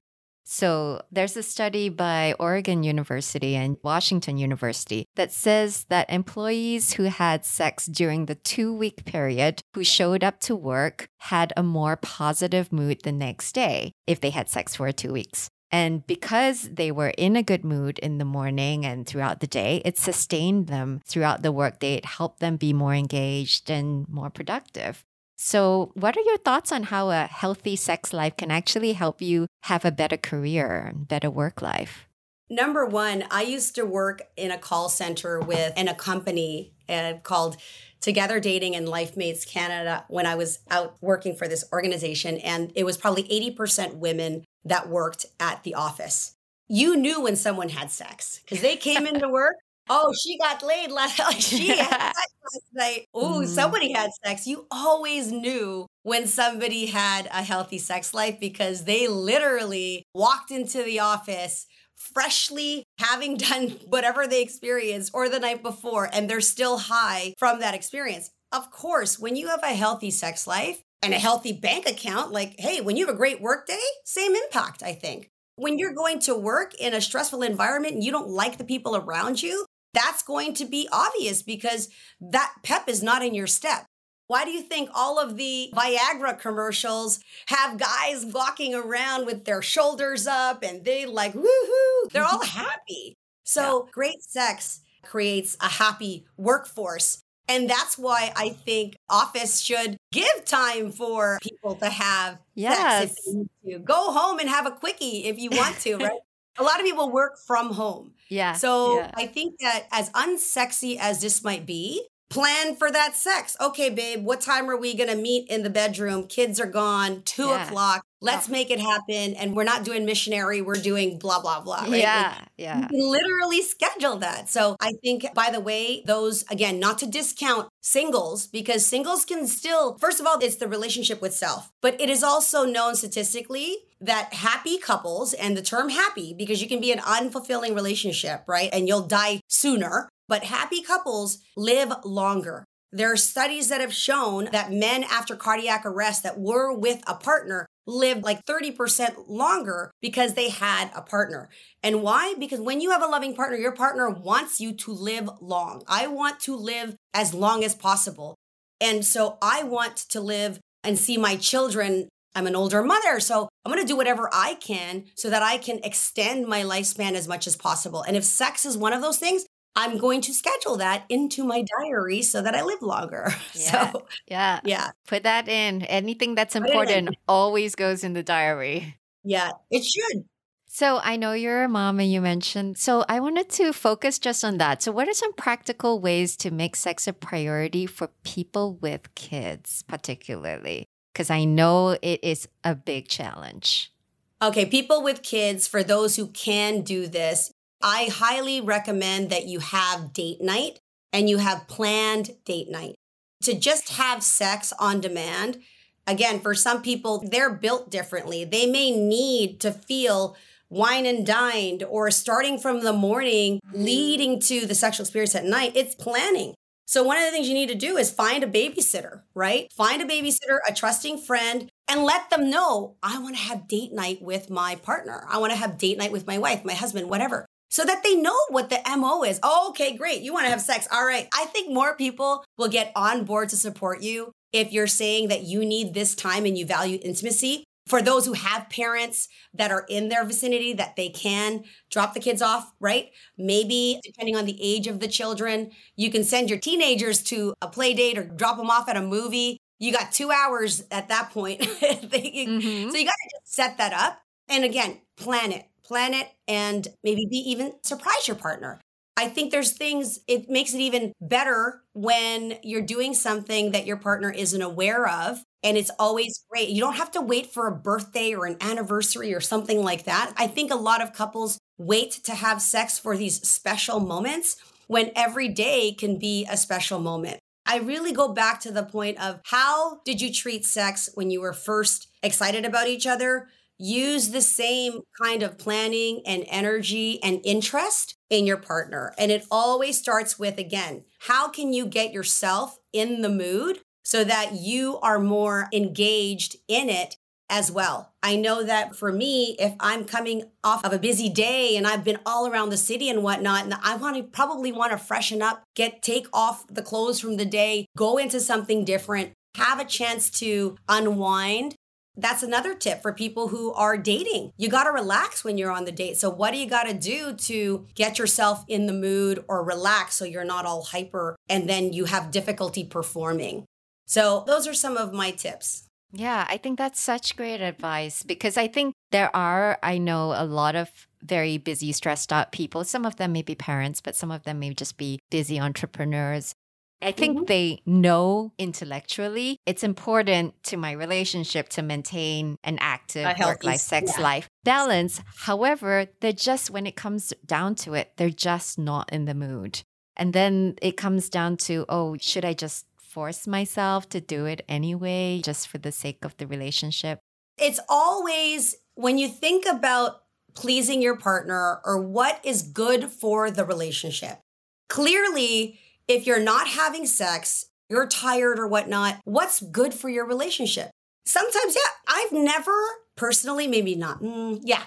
So 0.50 1.02
there's 1.12 1.36
a 1.36 1.42
study 1.42 1.90
by 1.90 2.34
Oregon 2.40 2.82
University 2.82 3.54
and 3.54 3.76
Washington 3.82 4.38
University 4.38 5.04
that 5.14 5.30
says 5.30 5.84
that 5.90 6.08
employees 6.08 6.94
who 6.94 7.02
had 7.02 7.44
sex 7.44 7.84
during 7.84 8.24
the 8.24 8.34
two 8.34 8.74
week 8.74 9.04
period 9.04 9.60
who 9.74 9.84
showed 9.84 10.24
up 10.24 10.40
to 10.40 10.56
work 10.56 11.10
had 11.18 11.52
a 11.54 11.62
more 11.62 11.96
positive 11.96 12.72
mood 12.72 13.02
the 13.04 13.12
next 13.12 13.54
day 13.54 13.92
if 14.06 14.22
they 14.22 14.30
had 14.30 14.48
sex 14.48 14.74
for 14.74 14.90
two 14.90 15.12
weeks. 15.12 15.50
And 15.70 16.06
because 16.06 16.62
they 16.62 16.90
were 16.90 17.12
in 17.18 17.36
a 17.36 17.42
good 17.42 17.62
mood 17.62 17.98
in 17.98 18.16
the 18.16 18.24
morning 18.24 18.86
and 18.86 19.06
throughout 19.06 19.40
the 19.40 19.46
day, 19.46 19.82
it 19.84 19.98
sustained 19.98 20.68
them 20.68 21.02
throughout 21.04 21.42
the 21.42 21.52
workday. 21.52 21.92
It 21.92 22.06
helped 22.06 22.40
them 22.40 22.56
be 22.56 22.72
more 22.72 22.94
engaged 22.94 23.70
and 23.70 24.08
more 24.08 24.30
productive. 24.30 25.04
So, 25.40 25.92
what 25.94 26.16
are 26.16 26.22
your 26.22 26.36
thoughts 26.36 26.72
on 26.72 26.84
how 26.84 27.10
a 27.10 27.26
healthy 27.26 27.76
sex 27.76 28.12
life 28.12 28.36
can 28.36 28.50
actually 28.50 28.94
help 28.94 29.22
you 29.22 29.46
have 29.62 29.84
a 29.84 29.92
better 29.92 30.16
career, 30.16 30.86
and 30.88 31.06
better 31.06 31.30
work 31.30 31.62
life? 31.62 32.08
Number 32.50 32.84
one, 32.84 33.22
I 33.30 33.42
used 33.42 33.76
to 33.76 33.86
work 33.86 34.22
in 34.36 34.50
a 34.50 34.58
call 34.58 34.88
center 34.88 35.38
with 35.38 35.78
in 35.78 35.86
a 35.86 35.94
company 35.94 36.72
uh, 36.88 37.14
called 37.22 37.56
Together 38.00 38.40
Dating 38.40 38.74
and 38.74 38.88
Life 38.88 39.16
Mates 39.16 39.44
Canada 39.44 40.04
when 40.08 40.26
I 40.26 40.34
was 40.34 40.58
out 40.72 40.96
working 41.00 41.36
for 41.36 41.46
this 41.46 41.64
organization. 41.72 42.38
And 42.38 42.72
it 42.74 42.82
was 42.84 42.96
probably 42.96 43.22
80% 43.24 43.94
women 43.94 44.44
that 44.64 44.88
worked 44.88 45.26
at 45.38 45.62
the 45.62 45.74
office. 45.74 46.34
You 46.66 46.96
knew 46.96 47.20
when 47.20 47.36
someone 47.36 47.68
had 47.68 47.92
sex 47.92 48.40
because 48.42 48.60
they 48.60 48.74
came 48.74 49.06
into 49.12 49.28
work 49.28 49.54
oh, 49.88 50.12
she 50.12 50.38
got 50.38 50.62
laid 50.62 50.90
last 50.90 51.18
like 51.18 51.40
she 51.40 51.68
had 51.68 51.88
sex 51.88 52.32
last 52.54 52.66
night. 52.72 53.06
Oh, 53.14 53.42
mm. 53.42 53.46
somebody 53.46 53.92
had 53.92 54.10
sex. 54.24 54.46
You 54.46 54.66
always 54.70 55.30
knew 55.32 55.86
when 56.02 56.26
somebody 56.26 56.86
had 56.86 57.26
a 57.26 57.42
healthy 57.42 57.78
sex 57.78 58.14
life 58.14 58.38
because 58.40 58.84
they 58.84 59.08
literally 59.08 60.04
walked 60.14 60.50
into 60.50 60.82
the 60.82 61.00
office 61.00 61.66
freshly 61.98 62.84
having 62.98 63.36
done 63.48 63.70
whatever 63.86 64.26
they 64.26 64.42
experienced 64.42 65.10
or 65.12 65.28
the 65.28 65.40
night 65.40 65.62
before, 65.62 66.08
and 66.12 66.28
they're 66.28 66.40
still 66.40 66.78
high 66.78 67.34
from 67.38 67.60
that 67.60 67.74
experience. 67.74 68.30
Of 68.52 68.70
course, 68.70 69.18
when 69.18 69.36
you 69.36 69.48
have 69.48 69.62
a 69.62 69.74
healthy 69.74 70.10
sex 70.10 70.46
life 70.46 70.82
and 71.02 71.12
a 71.12 71.18
healthy 71.18 71.52
bank 71.52 71.86
account, 71.86 72.32
like, 72.32 72.54
hey, 72.58 72.80
when 72.80 72.96
you 72.96 73.06
have 73.06 73.14
a 73.14 73.18
great 73.18 73.42
work 73.42 73.66
day, 73.66 73.78
same 74.04 74.34
impact, 74.34 74.82
I 74.82 74.94
think. 74.94 75.28
When 75.56 75.78
you're 75.78 75.92
going 75.92 76.20
to 76.20 76.34
work 76.34 76.74
in 76.74 76.94
a 76.94 77.00
stressful 77.00 77.42
environment 77.42 77.94
and 77.94 78.04
you 78.04 78.12
don't 78.12 78.28
like 78.28 78.56
the 78.56 78.64
people 78.64 78.96
around 78.96 79.42
you, 79.42 79.66
that's 79.98 80.22
going 80.22 80.54
to 80.54 80.64
be 80.64 80.88
obvious 80.92 81.42
because 81.42 81.88
that 82.20 82.52
pep 82.62 82.88
is 82.88 83.02
not 83.02 83.24
in 83.24 83.34
your 83.34 83.46
step. 83.46 83.86
Why 84.28 84.44
do 84.44 84.50
you 84.50 84.62
think 84.62 84.90
all 84.94 85.18
of 85.18 85.36
the 85.36 85.72
Viagra 85.74 86.38
commercials 86.38 87.18
have 87.46 87.78
guys 87.78 88.26
walking 88.26 88.74
around 88.74 89.24
with 89.24 89.46
their 89.46 89.62
shoulders 89.62 90.26
up 90.26 90.62
and 90.62 90.84
they 90.84 91.06
like 91.06 91.32
woohoo? 91.32 92.10
They're 92.12 92.24
all 92.24 92.38
mm-hmm. 92.38 92.60
happy. 92.60 93.16
So 93.44 93.84
yeah. 93.86 93.90
great 93.92 94.22
sex 94.22 94.80
creates 95.02 95.56
a 95.60 95.68
happy 95.68 96.26
workforce. 96.36 97.22
And 97.48 97.70
that's 97.70 97.96
why 97.96 98.30
I 98.36 98.50
think 98.50 98.96
office 99.08 99.60
should 99.60 99.96
give 100.12 100.44
time 100.44 100.92
for 100.92 101.38
people 101.42 101.76
to 101.76 101.88
have 101.88 102.38
yes. 102.54 102.76
sex 103.00 103.12
if 103.12 103.24
they 103.24 103.38
need 103.38 103.78
to. 103.78 103.78
Go 103.78 104.12
home 104.12 104.38
and 104.38 104.50
have 104.50 104.66
a 104.66 104.72
quickie 104.72 105.24
if 105.24 105.38
you 105.38 105.48
want 105.50 105.78
to, 105.80 105.96
right? 105.96 106.20
A 106.58 106.62
lot 106.62 106.80
of 106.80 106.86
people 106.86 107.10
work 107.10 107.38
from 107.38 107.72
home. 107.72 108.12
Yeah. 108.28 108.52
So 108.52 108.98
yeah. 108.98 109.10
I 109.14 109.26
think 109.26 109.58
that 109.60 109.86
as 109.92 110.10
unsexy 110.10 110.98
as 110.98 111.20
this 111.20 111.42
might 111.42 111.64
be, 111.66 112.06
plan 112.30 112.76
for 112.76 112.90
that 112.90 113.16
sex. 113.16 113.56
Okay, 113.58 113.88
babe, 113.88 114.22
what 114.22 114.40
time 114.40 114.68
are 114.68 114.76
we 114.76 114.94
going 114.94 115.08
to 115.08 115.16
meet 115.16 115.48
in 115.48 115.62
the 115.62 115.70
bedroom? 115.70 116.26
Kids 116.26 116.60
are 116.60 116.66
gone, 116.66 117.22
two 117.24 117.46
yeah. 117.46 117.66
o'clock. 117.66 118.02
Let's 118.20 118.48
make 118.48 118.70
it 118.70 118.80
happen. 118.80 119.34
And 119.34 119.54
we're 119.54 119.64
not 119.64 119.84
doing 119.84 120.04
missionary, 120.04 120.60
we're 120.60 120.74
doing 120.74 121.18
blah, 121.18 121.40
blah, 121.40 121.60
blah. 121.60 121.84
Right? 121.84 122.00
Yeah. 122.00 122.34
Like, 122.36 122.48
yeah. 122.58 122.88
Literally 122.90 123.62
schedule 123.62 124.16
that. 124.16 124.50
So 124.50 124.76
I 124.80 124.92
think, 125.02 125.32
by 125.34 125.50
the 125.50 125.60
way, 125.60 126.02
those, 126.04 126.44
again, 126.50 126.80
not 126.80 126.98
to 126.98 127.06
discount 127.06 127.68
singles, 127.80 128.46
because 128.46 128.84
singles 128.84 129.24
can 129.24 129.46
still, 129.46 129.96
first 129.98 130.20
of 130.20 130.26
all, 130.26 130.38
it's 130.40 130.56
the 130.56 130.68
relationship 130.68 131.22
with 131.22 131.32
self, 131.32 131.70
but 131.80 131.98
it 132.00 132.10
is 132.10 132.22
also 132.22 132.64
known 132.64 132.96
statistically 132.96 133.78
that 134.00 134.34
happy 134.34 134.78
couples, 134.78 135.32
and 135.32 135.56
the 135.56 135.62
term 135.62 135.88
happy, 135.88 136.34
because 136.34 136.62
you 136.62 136.68
can 136.68 136.80
be 136.80 136.92
an 136.92 137.00
unfulfilling 137.00 137.74
relationship, 137.74 138.44
right? 138.46 138.70
And 138.72 138.86
you'll 138.86 139.06
die 139.06 139.40
sooner 139.48 140.08
but 140.28 140.44
happy 140.44 140.82
couples 140.82 141.38
live 141.56 141.92
longer. 142.04 142.64
There 142.92 143.12
are 143.12 143.16
studies 143.16 143.68
that 143.68 143.80
have 143.80 143.92
shown 143.92 144.48
that 144.52 144.72
men 144.72 145.04
after 145.04 145.36
cardiac 145.36 145.84
arrest 145.84 146.22
that 146.22 146.38
were 146.38 146.72
with 146.72 147.02
a 147.06 147.14
partner 147.14 147.66
lived 147.86 148.22
like 148.22 148.44
30% 148.44 149.24
longer 149.28 149.90
because 150.00 150.34
they 150.34 150.50
had 150.50 150.90
a 150.94 151.02
partner. 151.02 151.48
And 151.82 152.02
why? 152.02 152.34
Because 152.38 152.60
when 152.60 152.80
you 152.80 152.90
have 152.90 153.02
a 153.02 153.06
loving 153.06 153.34
partner, 153.34 153.56
your 153.56 153.72
partner 153.72 154.08
wants 154.10 154.60
you 154.60 154.72
to 154.74 154.92
live 154.92 155.28
long. 155.40 155.82
I 155.88 156.06
want 156.06 156.40
to 156.40 156.54
live 156.54 156.96
as 157.14 157.34
long 157.34 157.64
as 157.64 157.74
possible. 157.74 158.36
And 158.80 159.04
so 159.04 159.38
I 159.42 159.62
want 159.62 159.96
to 160.10 160.20
live 160.20 160.60
and 160.84 160.98
see 160.98 161.16
my 161.16 161.36
children. 161.36 162.08
I'm 162.38 162.46
an 162.46 162.54
older 162.54 162.84
mother, 162.84 163.18
so 163.18 163.48
I'm 163.64 163.72
going 163.72 163.84
to 163.84 163.92
do 163.92 163.96
whatever 163.96 164.30
I 164.32 164.54
can 164.54 165.06
so 165.16 165.28
that 165.28 165.42
I 165.42 165.58
can 165.58 165.80
extend 165.82 166.46
my 166.46 166.62
lifespan 166.62 167.14
as 167.14 167.26
much 167.26 167.48
as 167.48 167.56
possible. 167.56 168.02
And 168.02 168.16
if 168.16 168.22
sex 168.22 168.64
is 168.64 168.78
one 168.78 168.92
of 168.92 169.02
those 169.02 169.18
things, 169.18 169.44
I'm 169.74 169.98
going 169.98 170.20
to 170.20 170.32
schedule 170.32 170.76
that 170.76 171.04
into 171.08 171.42
my 171.42 171.64
diary 171.80 172.22
so 172.22 172.40
that 172.40 172.54
I 172.54 172.62
live 172.62 172.80
longer. 172.80 173.32
Yeah. 173.54 173.90
So, 173.90 174.06
yeah. 174.28 174.60
Yeah. 174.64 174.90
Put 175.08 175.24
that 175.24 175.48
in. 175.48 175.82
Anything 175.82 176.36
that's 176.36 176.54
important 176.54 177.16
always 177.26 177.74
goes 177.74 178.04
in 178.04 178.12
the 178.12 178.22
diary. 178.22 178.96
Yeah, 179.24 179.50
it 179.68 179.82
should. 179.84 180.24
So 180.68 181.00
I 181.02 181.16
know 181.16 181.32
you're 181.32 181.64
a 181.64 181.68
mom 181.68 181.98
and 181.98 182.12
you 182.12 182.20
mentioned, 182.20 182.78
so 182.78 183.04
I 183.08 183.18
wanted 183.18 183.48
to 183.50 183.72
focus 183.72 184.20
just 184.20 184.44
on 184.44 184.58
that. 184.58 184.80
So, 184.80 184.92
what 184.92 185.08
are 185.08 185.14
some 185.14 185.32
practical 185.32 185.98
ways 185.98 186.36
to 186.36 186.52
make 186.52 186.76
sex 186.76 187.08
a 187.08 187.12
priority 187.12 187.84
for 187.86 188.10
people 188.22 188.76
with 188.80 189.12
kids, 189.16 189.82
particularly? 189.88 190.86
Because 191.12 191.30
I 191.30 191.44
know 191.44 191.98
it 192.00 192.20
is 192.22 192.48
a 192.64 192.74
big 192.74 193.08
challenge. 193.08 193.92
Okay, 194.40 194.66
people 194.66 195.02
with 195.02 195.22
kids, 195.22 195.66
for 195.66 195.82
those 195.82 196.16
who 196.16 196.28
can 196.28 196.82
do 196.82 197.08
this, 197.08 197.52
I 197.82 198.08
highly 198.12 198.60
recommend 198.60 199.30
that 199.30 199.46
you 199.46 199.58
have 199.58 200.12
date 200.12 200.40
night 200.40 200.80
and 201.12 201.28
you 201.28 201.38
have 201.38 201.68
planned 201.68 202.30
date 202.44 202.70
night. 202.70 202.94
To 203.42 203.54
just 203.54 203.90
have 203.90 204.22
sex 204.22 204.72
on 204.78 205.00
demand, 205.00 205.58
again, 206.06 206.40
for 206.40 206.54
some 206.54 206.82
people, 206.82 207.18
they're 207.18 207.52
built 207.52 207.90
differently. 207.90 208.44
They 208.44 208.66
may 208.66 208.90
need 208.90 209.60
to 209.60 209.72
feel 209.72 210.36
wine 210.70 211.06
and 211.06 211.26
dined 211.26 211.82
or 211.82 212.10
starting 212.10 212.58
from 212.58 212.82
the 212.82 212.92
morning 212.92 213.60
leading 213.72 214.38
to 214.40 214.66
the 214.66 214.74
sexual 214.74 215.04
experience 215.04 215.34
at 215.34 215.44
night. 215.44 215.72
It's 215.74 215.94
planning. 215.94 216.54
So, 216.88 217.02
one 217.02 217.18
of 217.18 217.24
the 217.24 217.30
things 217.30 217.46
you 217.46 217.52
need 217.54 217.68
to 217.68 217.74
do 217.74 217.98
is 217.98 218.10
find 218.10 218.42
a 218.42 218.46
babysitter, 218.46 219.20
right? 219.34 219.70
Find 219.76 220.00
a 220.00 220.06
babysitter, 220.06 220.60
a 220.66 220.72
trusting 220.72 221.18
friend, 221.18 221.68
and 221.86 222.02
let 222.02 222.30
them 222.30 222.48
know 222.48 222.96
I 223.02 223.18
want 223.18 223.36
to 223.36 223.42
have 223.42 223.68
date 223.68 223.92
night 223.92 224.22
with 224.22 224.48
my 224.48 224.74
partner. 224.76 225.26
I 225.28 225.36
want 225.36 225.52
to 225.52 225.58
have 225.58 225.76
date 225.76 225.98
night 225.98 226.12
with 226.12 226.26
my 226.26 226.38
wife, 226.38 226.64
my 226.64 226.72
husband, 226.72 227.10
whatever 227.10 227.44
so 227.70 227.84
that 227.84 228.02
they 228.02 228.16
know 228.16 228.34
what 228.48 228.70
the 228.70 228.80
MO 228.96 229.22
is. 229.22 229.38
Oh, 229.42 229.68
okay, 229.70 229.94
great. 229.94 230.22
You 230.22 230.32
want 230.32 230.46
to 230.46 230.50
have 230.50 230.62
sex. 230.62 230.88
All 230.90 231.04
right. 231.04 231.28
I 231.34 231.44
think 231.44 231.70
more 231.70 231.94
people 231.94 232.42
will 232.56 232.68
get 232.68 232.90
on 232.96 233.24
board 233.24 233.50
to 233.50 233.56
support 233.56 234.02
you 234.02 234.32
if 234.54 234.72
you're 234.72 234.86
saying 234.86 235.28
that 235.28 235.42
you 235.42 235.66
need 235.66 235.92
this 235.92 236.14
time 236.14 236.46
and 236.46 236.56
you 236.56 236.64
value 236.64 236.98
intimacy. 237.02 237.64
For 237.88 238.02
those 238.02 238.26
who 238.26 238.34
have 238.34 238.68
parents 238.70 239.28
that 239.54 239.70
are 239.70 239.86
in 239.88 240.08
their 240.08 240.24
vicinity 240.24 240.72
that 240.74 240.96
they 240.96 241.08
can 241.08 241.64
drop 241.90 242.14
the 242.14 242.20
kids 242.20 242.42
off, 242.42 242.70
right? 242.80 243.10
Maybe 243.36 244.00
depending 244.04 244.36
on 244.36 244.44
the 244.44 244.58
age 244.60 244.86
of 244.86 245.00
the 245.00 245.08
children, 245.08 245.70
you 245.96 246.10
can 246.10 246.22
send 246.22 246.50
your 246.50 246.58
teenagers 246.58 247.22
to 247.24 247.54
a 247.62 247.68
play 247.68 247.94
date 247.94 248.18
or 248.18 248.24
drop 248.24 248.58
them 248.58 248.70
off 248.70 248.88
at 248.88 248.96
a 248.96 249.02
movie. 249.02 249.58
You 249.78 249.92
got 249.92 250.12
two 250.12 250.30
hours 250.30 250.84
at 250.90 251.08
that 251.08 251.30
point. 251.30 251.60
mm-hmm. 251.62 252.90
So 252.90 252.96
you 252.96 253.04
got 253.04 253.12
to 253.12 253.38
just 253.40 253.54
set 253.54 253.78
that 253.78 253.92
up. 253.92 254.20
And 254.48 254.64
again, 254.64 255.00
plan 255.16 255.52
it 255.52 255.66
plan 255.88 256.12
it, 256.12 256.28
and 256.46 256.86
maybe 257.02 257.26
be 257.28 257.38
even 257.38 257.72
surprise 257.82 258.28
your 258.28 258.36
partner. 258.36 258.78
I 259.18 259.26
think 259.28 259.50
there's 259.50 259.72
things, 259.72 260.20
it 260.28 260.48
makes 260.48 260.74
it 260.74 260.78
even 260.78 261.12
better 261.20 261.82
when 261.92 262.56
you're 262.62 262.82
doing 262.82 263.14
something 263.14 263.72
that 263.72 263.84
your 263.84 263.96
partner 263.96 264.30
isn't 264.30 264.62
aware 264.62 265.08
of. 265.08 265.42
And 265.64 265.76
it's 265.76 265.90
always 265.98 266.44
great. 266.48 266.68
You 266.68 266.80
don't 266.80 266.94
have 266.94 267.10
to 267.10 267.20
wait 267.20 267.52
for 267.52 267.66
a 267.66 267.74
birthday 267.74 268.32
or 268.32 268.46
an 268.46 268.56
anniversary 268.60 269.34
or 269.34 269.40
something 269.40 269.82
like 269.82 270.04
that. 270.04 270.32
I 270.36 270.46
think 270.46 270.70
a 270.70 270.76
lot 270.76 271.02
of 271.02 271.12
couples 271.12 271.58
wait 271.78 272.12
to 272.24 272.34
have 272.36 272.62
sex 272.62 272.96
for 272.96 273.16
these 273.16 273.42
special 273.46 273.98
moments 273.98 274.56
when 274.86 275.10
every 275.16 275.48
day 275.48 275.92
can 275.98 276.16
be 276.16 276.46
a 276.48 276.56
special 276.56 277.00
moment. 277.00 277.40
I 277.66 277.78
really 277.78 278.12
go 278.12 278.28
back 278.28 278.60
to 278.60 278.70
the 278.70 278.84
point 278.84 279.20
of 279.20 279.40
how 279.46 279.98
did 280.04 280.20
you 280.20 280.32
treat 280.32 280.64
sex 280.64 281.10
when 281.14 281.32
you 281.32 281.40
were 281.40 281.52
first 281.52 282.06
excited 282.22 282.64
about 282.64 282.86
each 282.86 283.06
other? 283.06 283.48
use 283.78 284.30
the 284.30 284.40
same 284.40 285.00
kind 285.20 285.42
of 285.42 285.56
planning 285.56 286.20
and 286.26 286.44
energy 286.48 287.22
and 287.22 287.40
interest 287.44 288.16
in 288.30 288.46
your 288.46 288.56
partner. 288.56 289.14
And 289.18 289.30
it 289.30 289.44
always 289.50 289.98
starts 289.98 290.38
with, 290.38 290.58
again, 290.58 291.04
how 291.20 291.48
can 291.48 291.72
you 291.72 291.86
get 291.86 292.12
yourself 292.12 292.78
in 292.92 293.22
the 293.22 293.28
mood 293.28 293.80
so 294.02 294.24
that 294.24 294.54
you 294.54 294.98
are 295.00 295.18
more 295.18 295.68
engaged 295.72 296.56
in 296.66 296.88
it 296.88 297.16
as 297.50 297.70
well. 297.70 298.12
I 298.22 298.36
know 298.36 298.62
that 298.62 298.94
for 298.94 299.10
me, 299.12 299.56
if 299.58 299.74
I'm 299.80 300.04
coming 300.04 300.44
off 300.62 300.84
of 300.84 300.92
a 300.92 300.98
busy 300.98 301.28
day 301.28 301.76
and 301.76 301.86
I've 301.86 302.04
been 302.04 302.18
all 302.26 302.46
around 302.46 302.70
the 302.70 302.76
city 302.76 303.08
and 303.08 303.22
whatnot, 303.22 303.64
and 303.64 303.74
I 303.82 303.96
want 303.96 304.16
to 304.16 304.22
probably 304.22 304.72
want 304.72 304.92
to 304.92 304.98
freshen 304.98 305.40
up, 305.40 305.62
get 305.74 306.02
take 306.02 306.26
off 306.32 306.66
the 306.68 306.82
clothes 306.82 307.20
from 307.20 307.36
the 307.36 307.46
day, 307.46 307.86
go 307.96 308.18
into 308.18 308.40
something 308.40 308.84
different, 308.84 309.32
have 309.56 309.80
a 309.80 309.84
chance 309.84 310.30
to 310.30 310.76
unwind 310.88 311.74
that's 312.18 312.42
another 312.42 312.74
tip 312.74 313.00
for 313.00 313.12
people 313.12 313.48
who 313.48 313.72
are 313.72 313.96
dating. 313.96 314.52
You 314.56 314.68
got 314.68 314.84
to 314.84 314.90
relax 314.90 315.44
when 315.44 315.56
you're 315.56 315.70
on 315.70 315.84
the 315.84 315.92
date. 315.92 316.18
So, 316.18 316.28
what 316.28 316.52
do 316.52 316.58
you 316.58 316.68
got 316.68 316.84
to 316.84 316.94
do 316.94 317.34
to 317.34 317.86
get 317.94 318.18
yourself 318.18 318.64
in 318.68 318.86
the 318.86 318.92
mood 318.92 319.44
or 319.48 319.64
relax 319.64 320.16
so 320.16 320.24
you're 320.24 320.44
not 320.44 320.66
all 320.66 320.82
hyper 320.82 321.36
and 321.48 321.68
then 321.68 321.92
you 321.92 322.06
have 322.06 322.30
difficulty 322.30 322.84
performing? 322.84 323.64
So, 324.06 324.44
those 324.46 324.66
are 324.66 324.74
some 324.74 324.96
of 324.96 325.12
my 325.12 325.30
tips. 325.30 325.88
Yeah, 326.12 326.46
I 326.48 326.56
think 326.56 326.78
that's 326.78 327.00
such 327.00 327.36
great 327.36 327.60
advice 327.60 328.22
because 328.22 328.56
I 328.56 328.66
think 328.66 328.94
there 329.10 329.34
are, 329.36 329.78
I 329.82 329.98
know, 329.98 330.32
a 330.34 330.44
lot 330.44 330.74
of 330.74 330.90
very 331.22 331.58
busy, 331.58 331.92
stressed 331.92 332.32
out 332.32 332.52
people. 332.52 332.84
Some 332.84 333.04
of 333.04 333.16
them 333.16 333.32
may 333.32 333.42
be 333.42 333.54
parents, 333.54 334.00
but 334.00 334.16
some 334.16 334.30
of 334.30 334.44
them 334.44 334.58
may 334.58 334.72
just 334.72 334.96
be 334.96 335.18
busy 335.30 335.60
entrepreneurs. 335.60 336.54
I 337.00 337.12
think 337.12 337.36
mm-hmm. 337.36 337.44
they 337.44 337.82
know 337.86 338.52
intellectually 338.58 339.58
it's 339.66 339.84
important 339.84 340.60
to 340.64 340.76
my 340.76 340.92
relationship 340.92 341.68
to 341.70 341.82
maintain 341.82 342.56
an 342.64 342.78
active 342.80 343.24
work 343.38 343.62
life, 343.62 343.80
sex 343.80 344.14
yeah. 344.16 344.22
life 344.22 344.48
balance. 344.64 345.22
However, 345.36 346.06
they're 346.20 346.32
just, 346.32 346.70
when 346.70 346.86
it 346.86 346.96
comes 346.96 347.32
down 347.46 347.76
to 347.76 347.94
it, 347.94 348.12
they're 348.16 348.30
just 348.30 348.78
not 348.78 349.12
in 349.12 349.26
the 349.26 349.34
mood. 349.34 349.82
And 350.16 350.32
then 350.32 350.74
it 350.82 350.96
comes 350.96 351.28
down 351.28 351.56
to, 351.58 351.86
oh, 351.88 352.16
should 352.20 352.44
I 352.44 352.52
just 352.52 352.86
force 352.96 353.46
myself 353.46 354.08
to 354.08 354.20
do 354.20 354.46
it 354.46 354.64
anyway, 354.68 355.40
just 355.44 355.68
for 355.68 355.78
the 355.78 355.92
sake 355.92 356.24
of 356.24 356.36
the 356.38 356.46
relationship? 356.46 357.20
It's 357.56 357.80
always 357.88 358.74
when 358.96 359.18
you 359.18 359.28
think 359.28 359.66
about 359.66 360.22
pleasing 360.54 361.00
your 361.00 361.16
partner 361.16 361.80
or 361.84 362.00
what 362.02 362.40
is 362.44 362.62
good 362.62 363.04
for 363.04 363.50
the 363.50 363.64
relationship. 363.64 364.40
Clearly, 364.88 365.78
if 366.08 366.26
you're 366.26 366.40
not 366.40 366.66
having 366.66 367.06
sex, 367.06 367.66
you're 367.88 368.06
tired 368.06 368.58
or 368.58 368.66
whatnot, 368.66 369.20
what's 369.24 369.60
good 369.60 369.94
for 369.94 370.08
your 370.08 370.26
relationship? 370.26 370.90
Sometimes, 371.26 371.76
yeah, 371.76 371.90
I've 372.08 372.32
never 372.32 372.72
personally, 373.16 373.66
maybe 373.66 373.94
not. 373.94 374.22
Mm, 374.22 374.60
yeah, 374.64 374.82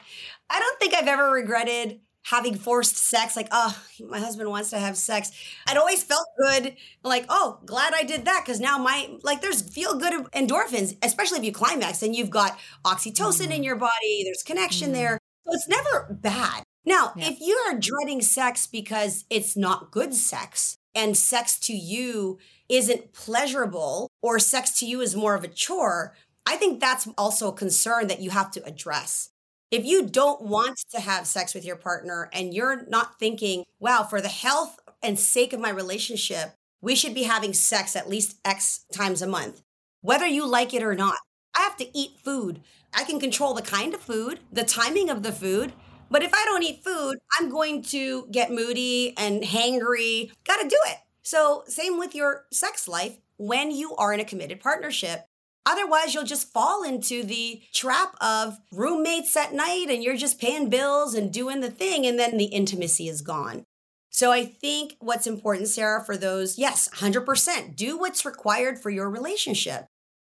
I 0.49 0.59
don't 0.59 0.79
think 0.79 0.95
I've 0.95 1.07
ever 1.07 1.31
regretted 1.31 1.99
having 2.23 2.55
forced 2.55 2.97
sex, 2.97 3.35
like, 3.35 3.47
oh, 3.51 3.75
my 4.07 4.19
husband 4.19 4.49
wants 4.49 4.69
to 4.69 4.77
have 4.77 4.95
sex. 4.95 5.31
I'd 5.67 5.77
always 5.77 6.03
felt 6.03 6.25
good, 6.39 6.75
like, 7.03 7.25
oh, 7.29 7.59
glad 7.65 7.93
I 7.95 8.03
did 8.03 8.25
that. 8.25 8.43
Cause 8.45 8.59
now 8.59 8.77
my, 8.77 9.09
like, 9.23 9.41
there's 9.41 9.61
feel 9.61 9.97
good 9.97 10.25
endorphins, 10.31 10.95
especially 11.03 11.39
if 11.39 11.45
you 11.45 11.51
climax 11.51 12.03
and 12.03 12.15
you've 12.15 12.29
got 12.29 12.59
oxytocin 12.85 13.47
mm. 13.47 13.57
in 13.57 13.63
your 13.63 13.75
body, 13.75 14.23
there's 14.23 14.43
connection 14.43 14.89
mm. 14.89 14.93
there. 14.93 15.17
So 15.47 15.53
it's 15.53 15.67
never 15.67 16.15
bad. 16.21 16.63
Now, 16.85 17.13
yeah. 17.15 17.29
if 17.29 17.39
you 17.39 17.55
are 17.67 17.77
dreading 17.77 18.21
sex 18.21 18.67
because 18.67 19.25
it's 19.29 19.57
not 19.57 19.91
good 19.91 20.13
sex 20.13 20.77
and 20.95 21.17
sex 21.17 21.57
to 21.59 21.73
you 21.73 22.37
isn't 22.69 23.13
pleasurable 23.13 24.09
or 24.21 24.39
sex 24.39 24.79
to 24.79 24.85
you 24.85 25.01
is 25.01 25.15
more 25.15 25.35
of 25.35 25.43
a 25.43 25.47
chore, 25.47 26.15
I 26.45 26.55
think 26.55 26.79
that's 26.79 27.07
also 27.17 27.49
a 27.49 27.53
concern 27.53 28.07
that 28.07 28.21
you 28.21 28.29
have 28.31 28.51
to 28.51 28.63
address. 28.65 29.29
If 29.69 29.85
you 29.85 30.05
don't 30.05 30.41
want 30.41 30.81
to 30.93 30.99
have 30.99 31.27
sex 31.27 31.53
with 31.53 31.63
your 31.63 31.77
partner 31.77 32.29
and 32.33 32.53
you're 32.53 32.85
not 32.87 33.19
thinking, 33.19 33.63
wow, 33.79 34.03
for 34.03 34.19
the 34.19 34.27
health 34.27 34.79
and 35.01 35.17
sake 35.17 35.53
of 35.53 35.61
my 35.61 35.69
relationship, 35.69 36.55
we 36.81 36.95
should 36.95 37.13
be 37.13 37.23
having 37.23 37.53
sex 37.53 37.95
at 37.95 38.09
least 38.09 38.37
X 38.43 38.85
times 38.93 39.21
a 39.21 39.27
month, 39.27 39.61
whether 40.01 40.25
you 40.25 40.45
like 40.45 40.73
it 40.73 40.83
or 40.83 40.95
not. 40.95 41.17
I 41.55 41.61
have 41.61 41.77
to 41.77 41.97
eat 41.97 42.19
food. 42.23 42.61
I 42.93 43.03
can 43.03 43.19
control 43.19 43.53
the 43.53 43.61
kind 43.61 43.93
of 43.93 44.01
food, 44.01 44.39
the 44.51 44.63
timing 44.63 45.09
of 45.09 45.23
the 45.23 45.31
food. 45.31 45.73
But 46.11 46.23
if 46.23 46.33
I 46.33 46.43
don't 46.45 46.63
eat 46.63 46.83
food, 46.83 47.17
I'm 47.39 47.49
going 47.49 47.83
to 47.85 48.27
get 48.31 48.51
moody 48.51 49.15
and 49.17 49.43
hangry. 49.43 50.31
Got 50.45 50.61
to 50.61 50.69
do 50.69 50.77
it. 50.87 50.97
So, 51.23 51.63
same 51.67 51.97
with 51.97 52.15
your 52.15 52.45
sex 52.51 52.87
life 52.87 53.17
when 53.37 53.71
you 53.71 53.95
are 53.95 54.13
in 54.13 54.19
a 54.19 54.25
committed 54.25 54.59
partnership. 54.59 55.25
Otherwise, 55.65 56.13
you'll 56.13 56.23
just 56.25 56.51
fall 56.51 56.83
into 56.83 57.23
the 57.23 57.61
trap 57.73 58.15
of 58.19 58.59
roommates 58.71 59.37
at 59.37 59.53
night 59.53 59.87
and 59.89 60.03
you're 60.03 60.17
just 60.17 60.41
paying 60.41 60.69
bills 60.69 61.13
and 61.15 61.31
doing 61.31 61.61
the 61.61 61.71
thing, 61.71 62.05
and 62.05 62.19
then 62.19 62.37
the 62.37 62.45
intimacy 62.45 63.07
is 63.07 63.21
gone. 63.21 63.63
So, 64.09 64.31
I 64.31 64.45
think 64.45 64.95
what's 64.99 65.27
important, 65.27 65.69
Sarah, 65.69 66.03
for 66.03 66.17
those, 66.17 66.57
yes, 66.57 66.89
100%, 66.95 67.75
do 67.77 67.97
what's 67.97 68.25
required 68.25 68.79
for 68.79 68.89
your 68.89 69.09
relationship. 69.09 69.85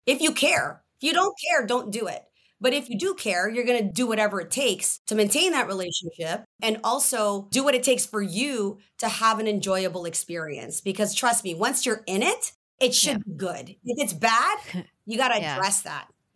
If 0.05 0.21
you 0.21 0.34
care, 0.34 0.84
if 1.01 1.07
you 1.07 1.13
don't 1.13 1.36
care, 1.49 1.65
don't 1.65 1.91
do 1.91 2.07
it. 2.07 2.23
But 2.62 2.74
if 2.74 2.89
you 2.89 2.97
do 2.97 3.16
care, 3.16 3.49
you're 3.49 3.66
going 3.66 3.86
to 3.86 3.91
do 3.91 4.05
whatever 4.05 4.39
it 4.39 4.51
takes 4.51 4.99
to 5.07 5.16
maintain 5.16 5.51
that 5.51 5.68
relationship 5.68 6.45
and 6.62 6.80
also 6.84 7.47
do 7.51 7.64
what 7.64 7.74
it 7.74 7.82
takes 7.82 8.05
for 8.05 8.22
you 8.22 8.78
to 8.99 9.09
have 9.09 9.39
an 9.39 9.47
enjoyable 9.47 10.05
experience. 10.05 10.80
Because 10.80 11.16
trust 11.16 11.43
me, 11.43 11.55
once 11.55 11.86
you're 11.86 12.03
in 12.05 12.22
it, 12.22 12.53
it 12.80 12.93
should 12.93 13.18
yeah. 13.18 13.24
be 13.26 13.34
good. 13.36 13.70
If 13.84 14.03
it's 14.03 14.14
bad, 14.14 14.57
you 15.05 15.18
got 15.18 15.30
to 15.30 15.41
yeah. 15.41 15.55
address 15.55 15.82
that. 15.82 16.07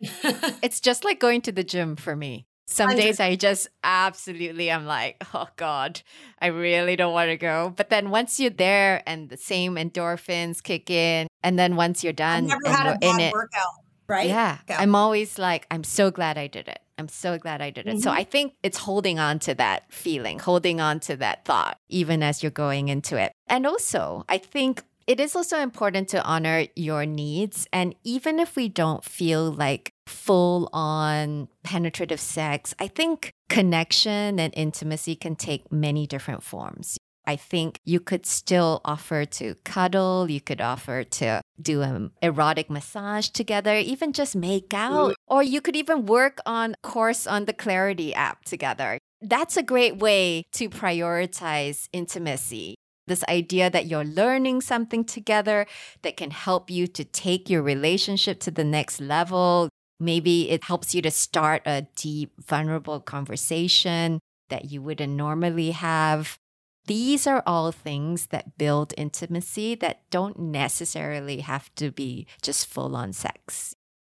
it's 0.62 0.80
just 0.80 1.04
like 1.04 1.20
going 1.20 1.40
to 1.42 1.52
the 1.52 1.64
gym 1.64 1.96
for 1.96 2.16
me. 2.16 2.46
Some 2.68 2.88
100. 2.88 3.00
days 3.00 3.20
I 3.20 3.36
just 3.36 3.68
absolutely 3.84 4.72
I'm 4.72 4.86
like, 4.86 5.24
oh 5.32 5.46
God, 5.54 6.02
I 6.40 6.48
really 6.48 6.96
don't 6.96 7.12
want 7.12 7.30
to 7.30 7.36
go. 7.36 7.72
But 7.74 7.90
then 7.90 8.10
once 8.10 8.40
you're 8.40 8.50
there 8.50 9.04
and 9.06 9.28
the 9.28 9.36
same 9.36 9.76
endorphins 9.76 10.60
kick 10.62 10.90
in, 10.90 11.28
and 11.44 11.56
then 11.56 11.76
once 11.76 12.02
you're 12.02 12.12
done, 12.12 12.50
I've 12.50 12.58
never 12.64 12.76
had 12.76 12.96
a 12.96 12.98
bad 12.98 13.32
workout, 13.32 13.62
right? 14.08 14.28
Yeah. 14.28 14.58
Go. 14.66 14.74
I'm 14.74 14.94
always 14.94 15.38
like, 15.38 15.66
I'm 15.70 15.84
so 15.84 16.10
glad 16.10 16.38
I 16.38 16.46
did 16.46 16.68
it. 16.68 16.80
I'm 16.98 17.08
so 17.08 17.38
glad 17.38 17.60
I 17.60 17.70
did 17.70 17.86
it. 17.86 17.90
Mm-hmm. 17.90 18.00
So 18.00 18.10
I 18.10 18.24
think 18.24 18.54
it's 18.62 18.78
holding 18.78 19.18
on 19.18 19.38
to 19.40 19.54
that 19.54 19.92
feeling, 19.92 20.38
holding 20.38 20.80
on 20.80 21.00
to 21.00 21.16
that 21.16 21.44
thought, 21.44 21.78
even 21.88 22.22
as 22.22 22.42
you're 22.42 22.50
going 22.50 22.88
into 22.88 23.20
it. 23.20 23.32
And 23.48 23.66
also, 23.66 24.24
I 24.28 24.38
think 24.38 24.82
it 25.06 25.20
is 25.20 25.36
also 25.36 25.58
important 25.58 26.08
to 26.08 26.24
honor 26.24 26.66
your 26.74 27.06
needs. 27.06 27.68
And 27.72 27.94
even 28.02 28.38
if 28.38 28.56
we 28.56 28.68
don't 28.68 29.04
feel 29.04 29.52
like 29.52 29.92
full 30.06 30.68
on 30.72 31.48
penetrative 31.62 32.20
sex, 32.20 32.74
I 32.78 32.88
think 32.88 33.30
connection 33.48 34.40
and 34.40 34.52
intimacy 34.56 35.14
can 35.14 35.36
take 35.36 35.70
many 35.70 36.06
different 36.06 36.42
forms. 36.42 36.98
I 37.26 37.36
think 37.36 37.80
you 37.84 37.98
could 37.98 38.24
still 38.24 38.80
offer 38.84 39.24
to 39.24 39.56
cuddle, 39.64 40.30
you 40.30 40.40
could 40.40 40.60
offer 40.60 41.02
to 41.02 41.42
do 41.60 41.82
an 41.82 42.12
erotic 42.22 42.70
massage 42.70 43.28
together, 43.28 43.74
even 43.74 44.12
just 44.12 44.36
make 44.36 44.72
out, 44.72 45.14
or 45.26 45.42
you 45.42 45.60
could 45.60 45.76
even 45.76 46.06
work 46.06 46.38
on 46.46 46.76
course 46.82 47.26
on 47.26 47.46
the 47.46 47.52
Clarity 47.52 48.14
app 48.14 48.44
together. 48.44 48.98
That's 49.20 49.56
a 49.56 49.62
great 49.62 49.96
way 49.96 50.44
to 50.52 50.68
prioritize 50.68 51.88
intimacy 51.92 52.76
this 53.06 53.24
idea 53.28 53.70
that 53.70 53.86
you're 53.86 54.04
learning 54.04 54.60
something 54.60 55.04
together 55.04 55.66
that 56.02 56.16
can 56.16 56.30
help 56.30 56.70
you 56.70 56.86
to 56.88 57.04
take 57.04 57.48
your 57.48 57.62
relationship 57.62 58.40
to 58.40 58.50
the 58.50 58.64
next 58.64 59.00
level. 59.00 59.68
Maybe 59.98 60.50
it 60.50 60.64
helps 60.64 60.94
you 60.94 61.02
to 61.02 61.10
start 61.10 61.62
a 61.64 61.86
deep, 61.96 62.32
vulnerable 62.44 63.00
conversation 63.00 64.20
that 64.48 64.66
you 64.66 64.82
wouldn't 64.82 65.12
normally 65.12 65.70
have. 65.70 66.36
These 66.86 67.26
are 67.26 67.42
all 67.46 67.72
things 67.72 68.28
that 68.28 68.56
build 68.58 68.94
intimacy 68.96 69.74
that 69.76 70.08
don't 70.10 70.38
necessarily 70.38 71.40
have 71.40 71.74
to 71.76 71.90
be 71.90 72.26
just 72.42 72.66
full 72.66 72.94
on 72.94 73.12
sex. 73.12 73.74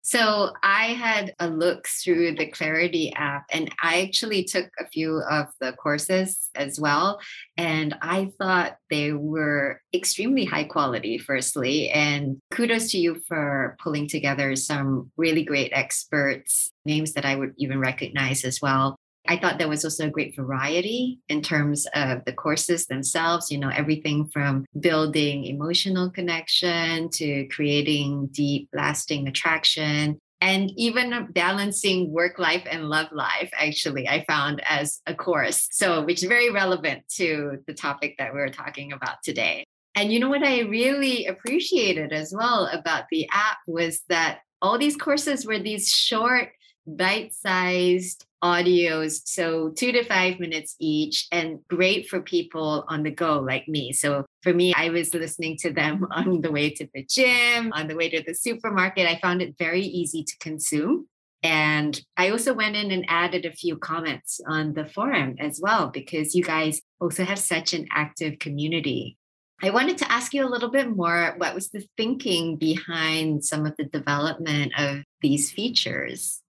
So 0.07 0.53
I 0.63 0.93
had 0.93 1.33
a 1.37 1.49
look 1.49 1.85
through 1.85 2.35
the 2.35 2.47
Clarity 2.47 3.11
app 3.13 3.43
and 3.51 3.69
I 3.83 4.03
actually 4.03 4.45
took 4.45 4.69
a 4.79 4.87
few 4.87 5.21
of 5.29 5.47
the 5.59 5.73
courses 5.73 6.47
as 6.55 6.79
well. 6.79 7.19
And 7.57 7.93
I 8.01 8.31
thought 8.39 8.77
they 8.89 9.11
were 9.11 9.81
extremely 9.93 10.45
high 10.45 10.63
quality, 10.63 11.17
firstly. 11.17 11.89
And 11.89 12.37
kudos 12.51 12.89
to 12.91 12.97
you 12.97 13.21
for 13.27 13.75
pulling 13.83 14.07
together 14.07 14.55
some 14.55 15.11
really 15.17 15.43
great 15.43 15.73
experts, 15.73 16.69
names 16.85 17.11
that 17.13 17.25
I 17.25 17.35
would 17.35 17.53
even 17.57 17.79
recognize 17.79 18.45
as 18.45 18.61
well. 18.61 18.95
I 19.27 19.37
thought 19.37 19.57
there 19.57 19.67
was 19.67 19.83
also 19.83 20.07
a 20.07 20.11
great 20.11 20.35
variety 20.35 21.19
in 21.27 21.41
terms 21.41 21.85
of 21.93 22.23
the 22.25 22.33
courses 22.33 22.87
themselves, 22.87 23.51
you 23.51 23.57
know, 23.57 23.69
everything 23.69 24.27
from 24.27 24.65
building 24.79 25.45
emotional 25.45 26.09
connection 26.09 27.09
to 27.11 27.47
creating 27.47 28.29
deep, 28.31 28.69
lasting 28.73 29.27
attraction. 29.27 30.19
And 30.39 30.71
even 30.77 31.29
balancing 31.31 32.11
work 32.11 32.37
life 32.37 32.63
and 32.69 32.89
love 32.89 33.07
life, 33.11 33.49
actually, 33.53 34.07
I 34.07 34.23
found 34.27 34.61
as 34.69 35.01
a 35.07 35.15
course. 35.15 35.67
So, 35.71 36.05
which 36.05 36.21
is 36.21 36.29
very 36.29 36.51
relevant 36.51 37.07
to 37.15 37.57
the 37.65 37.73
topic 37.73 38.15
that 38.19 38.33
we're 38.33 38.49
talking 38.49 38.93
about 38.93 39.17
today. 39.23 39.65
And 39.95 40.13
you 40.13 40.19
know 40.19 40.29
what 40.29 40.43
I 40.43 40.59
really 40.59 41.25
appreciated 41.25 42.13
as 42.13 42.31
well 42.31 42.69
about 42.71 43.05
the 43.09 43.27
app 43.31 43.57
was 43.65 44.01
that 44.09 44.41
all 44.61 44.77
these 44.77 44.95
courses 44.95 45.43
were 45.43 45.57
these 45.57 45.89
short, 45.89 46.49
bite 46.85 47.33
sized 47.33 48.26
audios, 48.43 49.21
so 49.25 49.69
two 49.69 49.91
to 49.91 50.03
five 50.03 50.39
minutes 50.39 50.75
each, 50.79 51.27
and 51.31 51.59
great 51.69 52.07
for 52.07 52.21
people 52.21 52.85
on 52.87 53.03
the 53.03 53.11
go 53.11 53.39
like 53.39 53.67
me. 53.67 53.93
So 53.93 54.25
for 54.43 54.53
me, 54.53 54.73
I 54.75 54.89
was 54.89 55.13
listening 55.13 55.57
to 55.57 55.71
them 55.71 56.05
on 56.11 56.41
the 56.41 56.51
way 56.51 56.69
to 56.71 56.87
the 56.93 57.05
gym, 57.09 57.73
on 57.73 57.87
the 57.87 57.95
way 57.95 58.09
to 58.09 58.23
the 58.25 58.33
supermarket. 58.33 59.07
I 59.07 59.19
found 59.19 59.41
it 59.41 59.55
very 59.57 59.81
easy 59.81 60.23
to 60.23 60.37
consume. 60.39 61.07
And 61.43 61.99
I 62.17 62.29
also 62.29 62.53
went 62.53 62.75
in 62.75 62.91
and 62.91 63.05
added 63.07 63.45
a 63.45 63.51
few 63.51 63.77
comments 63.77 64.41
on 64.47 64.73
the 64.73 64.85
forum 64.85 65.35
as 65.39 65.59
well, 65.61 65.89
because 65.89 66.33
you 66.33 66.43
guys 66.43 66.81
also 66.99 67.23
have 67.23 67.39
such 67.39 67.73
an 67.73 67.87
active 67.91 68.39
community. 68.39 69.17
I 69.61 69.71
wanted 69.71 69.97
to 69.99 70.11
ask 70.11 70.33
you 70.33 70.45
a 70.45 70.49
little 70.49 70.69
bit 70.69 70.95
more 70.95 71.33
what 71.37 71.55
was 71.55 71.69
the 71.69 71.87
thinking 71.97 72.57
behind 72.57 73.43
some 73.43 73.65
of 73.65 73.75
the 73.77 73.85
development 73.85 74.73
of 74.77 74.99
these 75.21 75.51
features? 75.51 76.41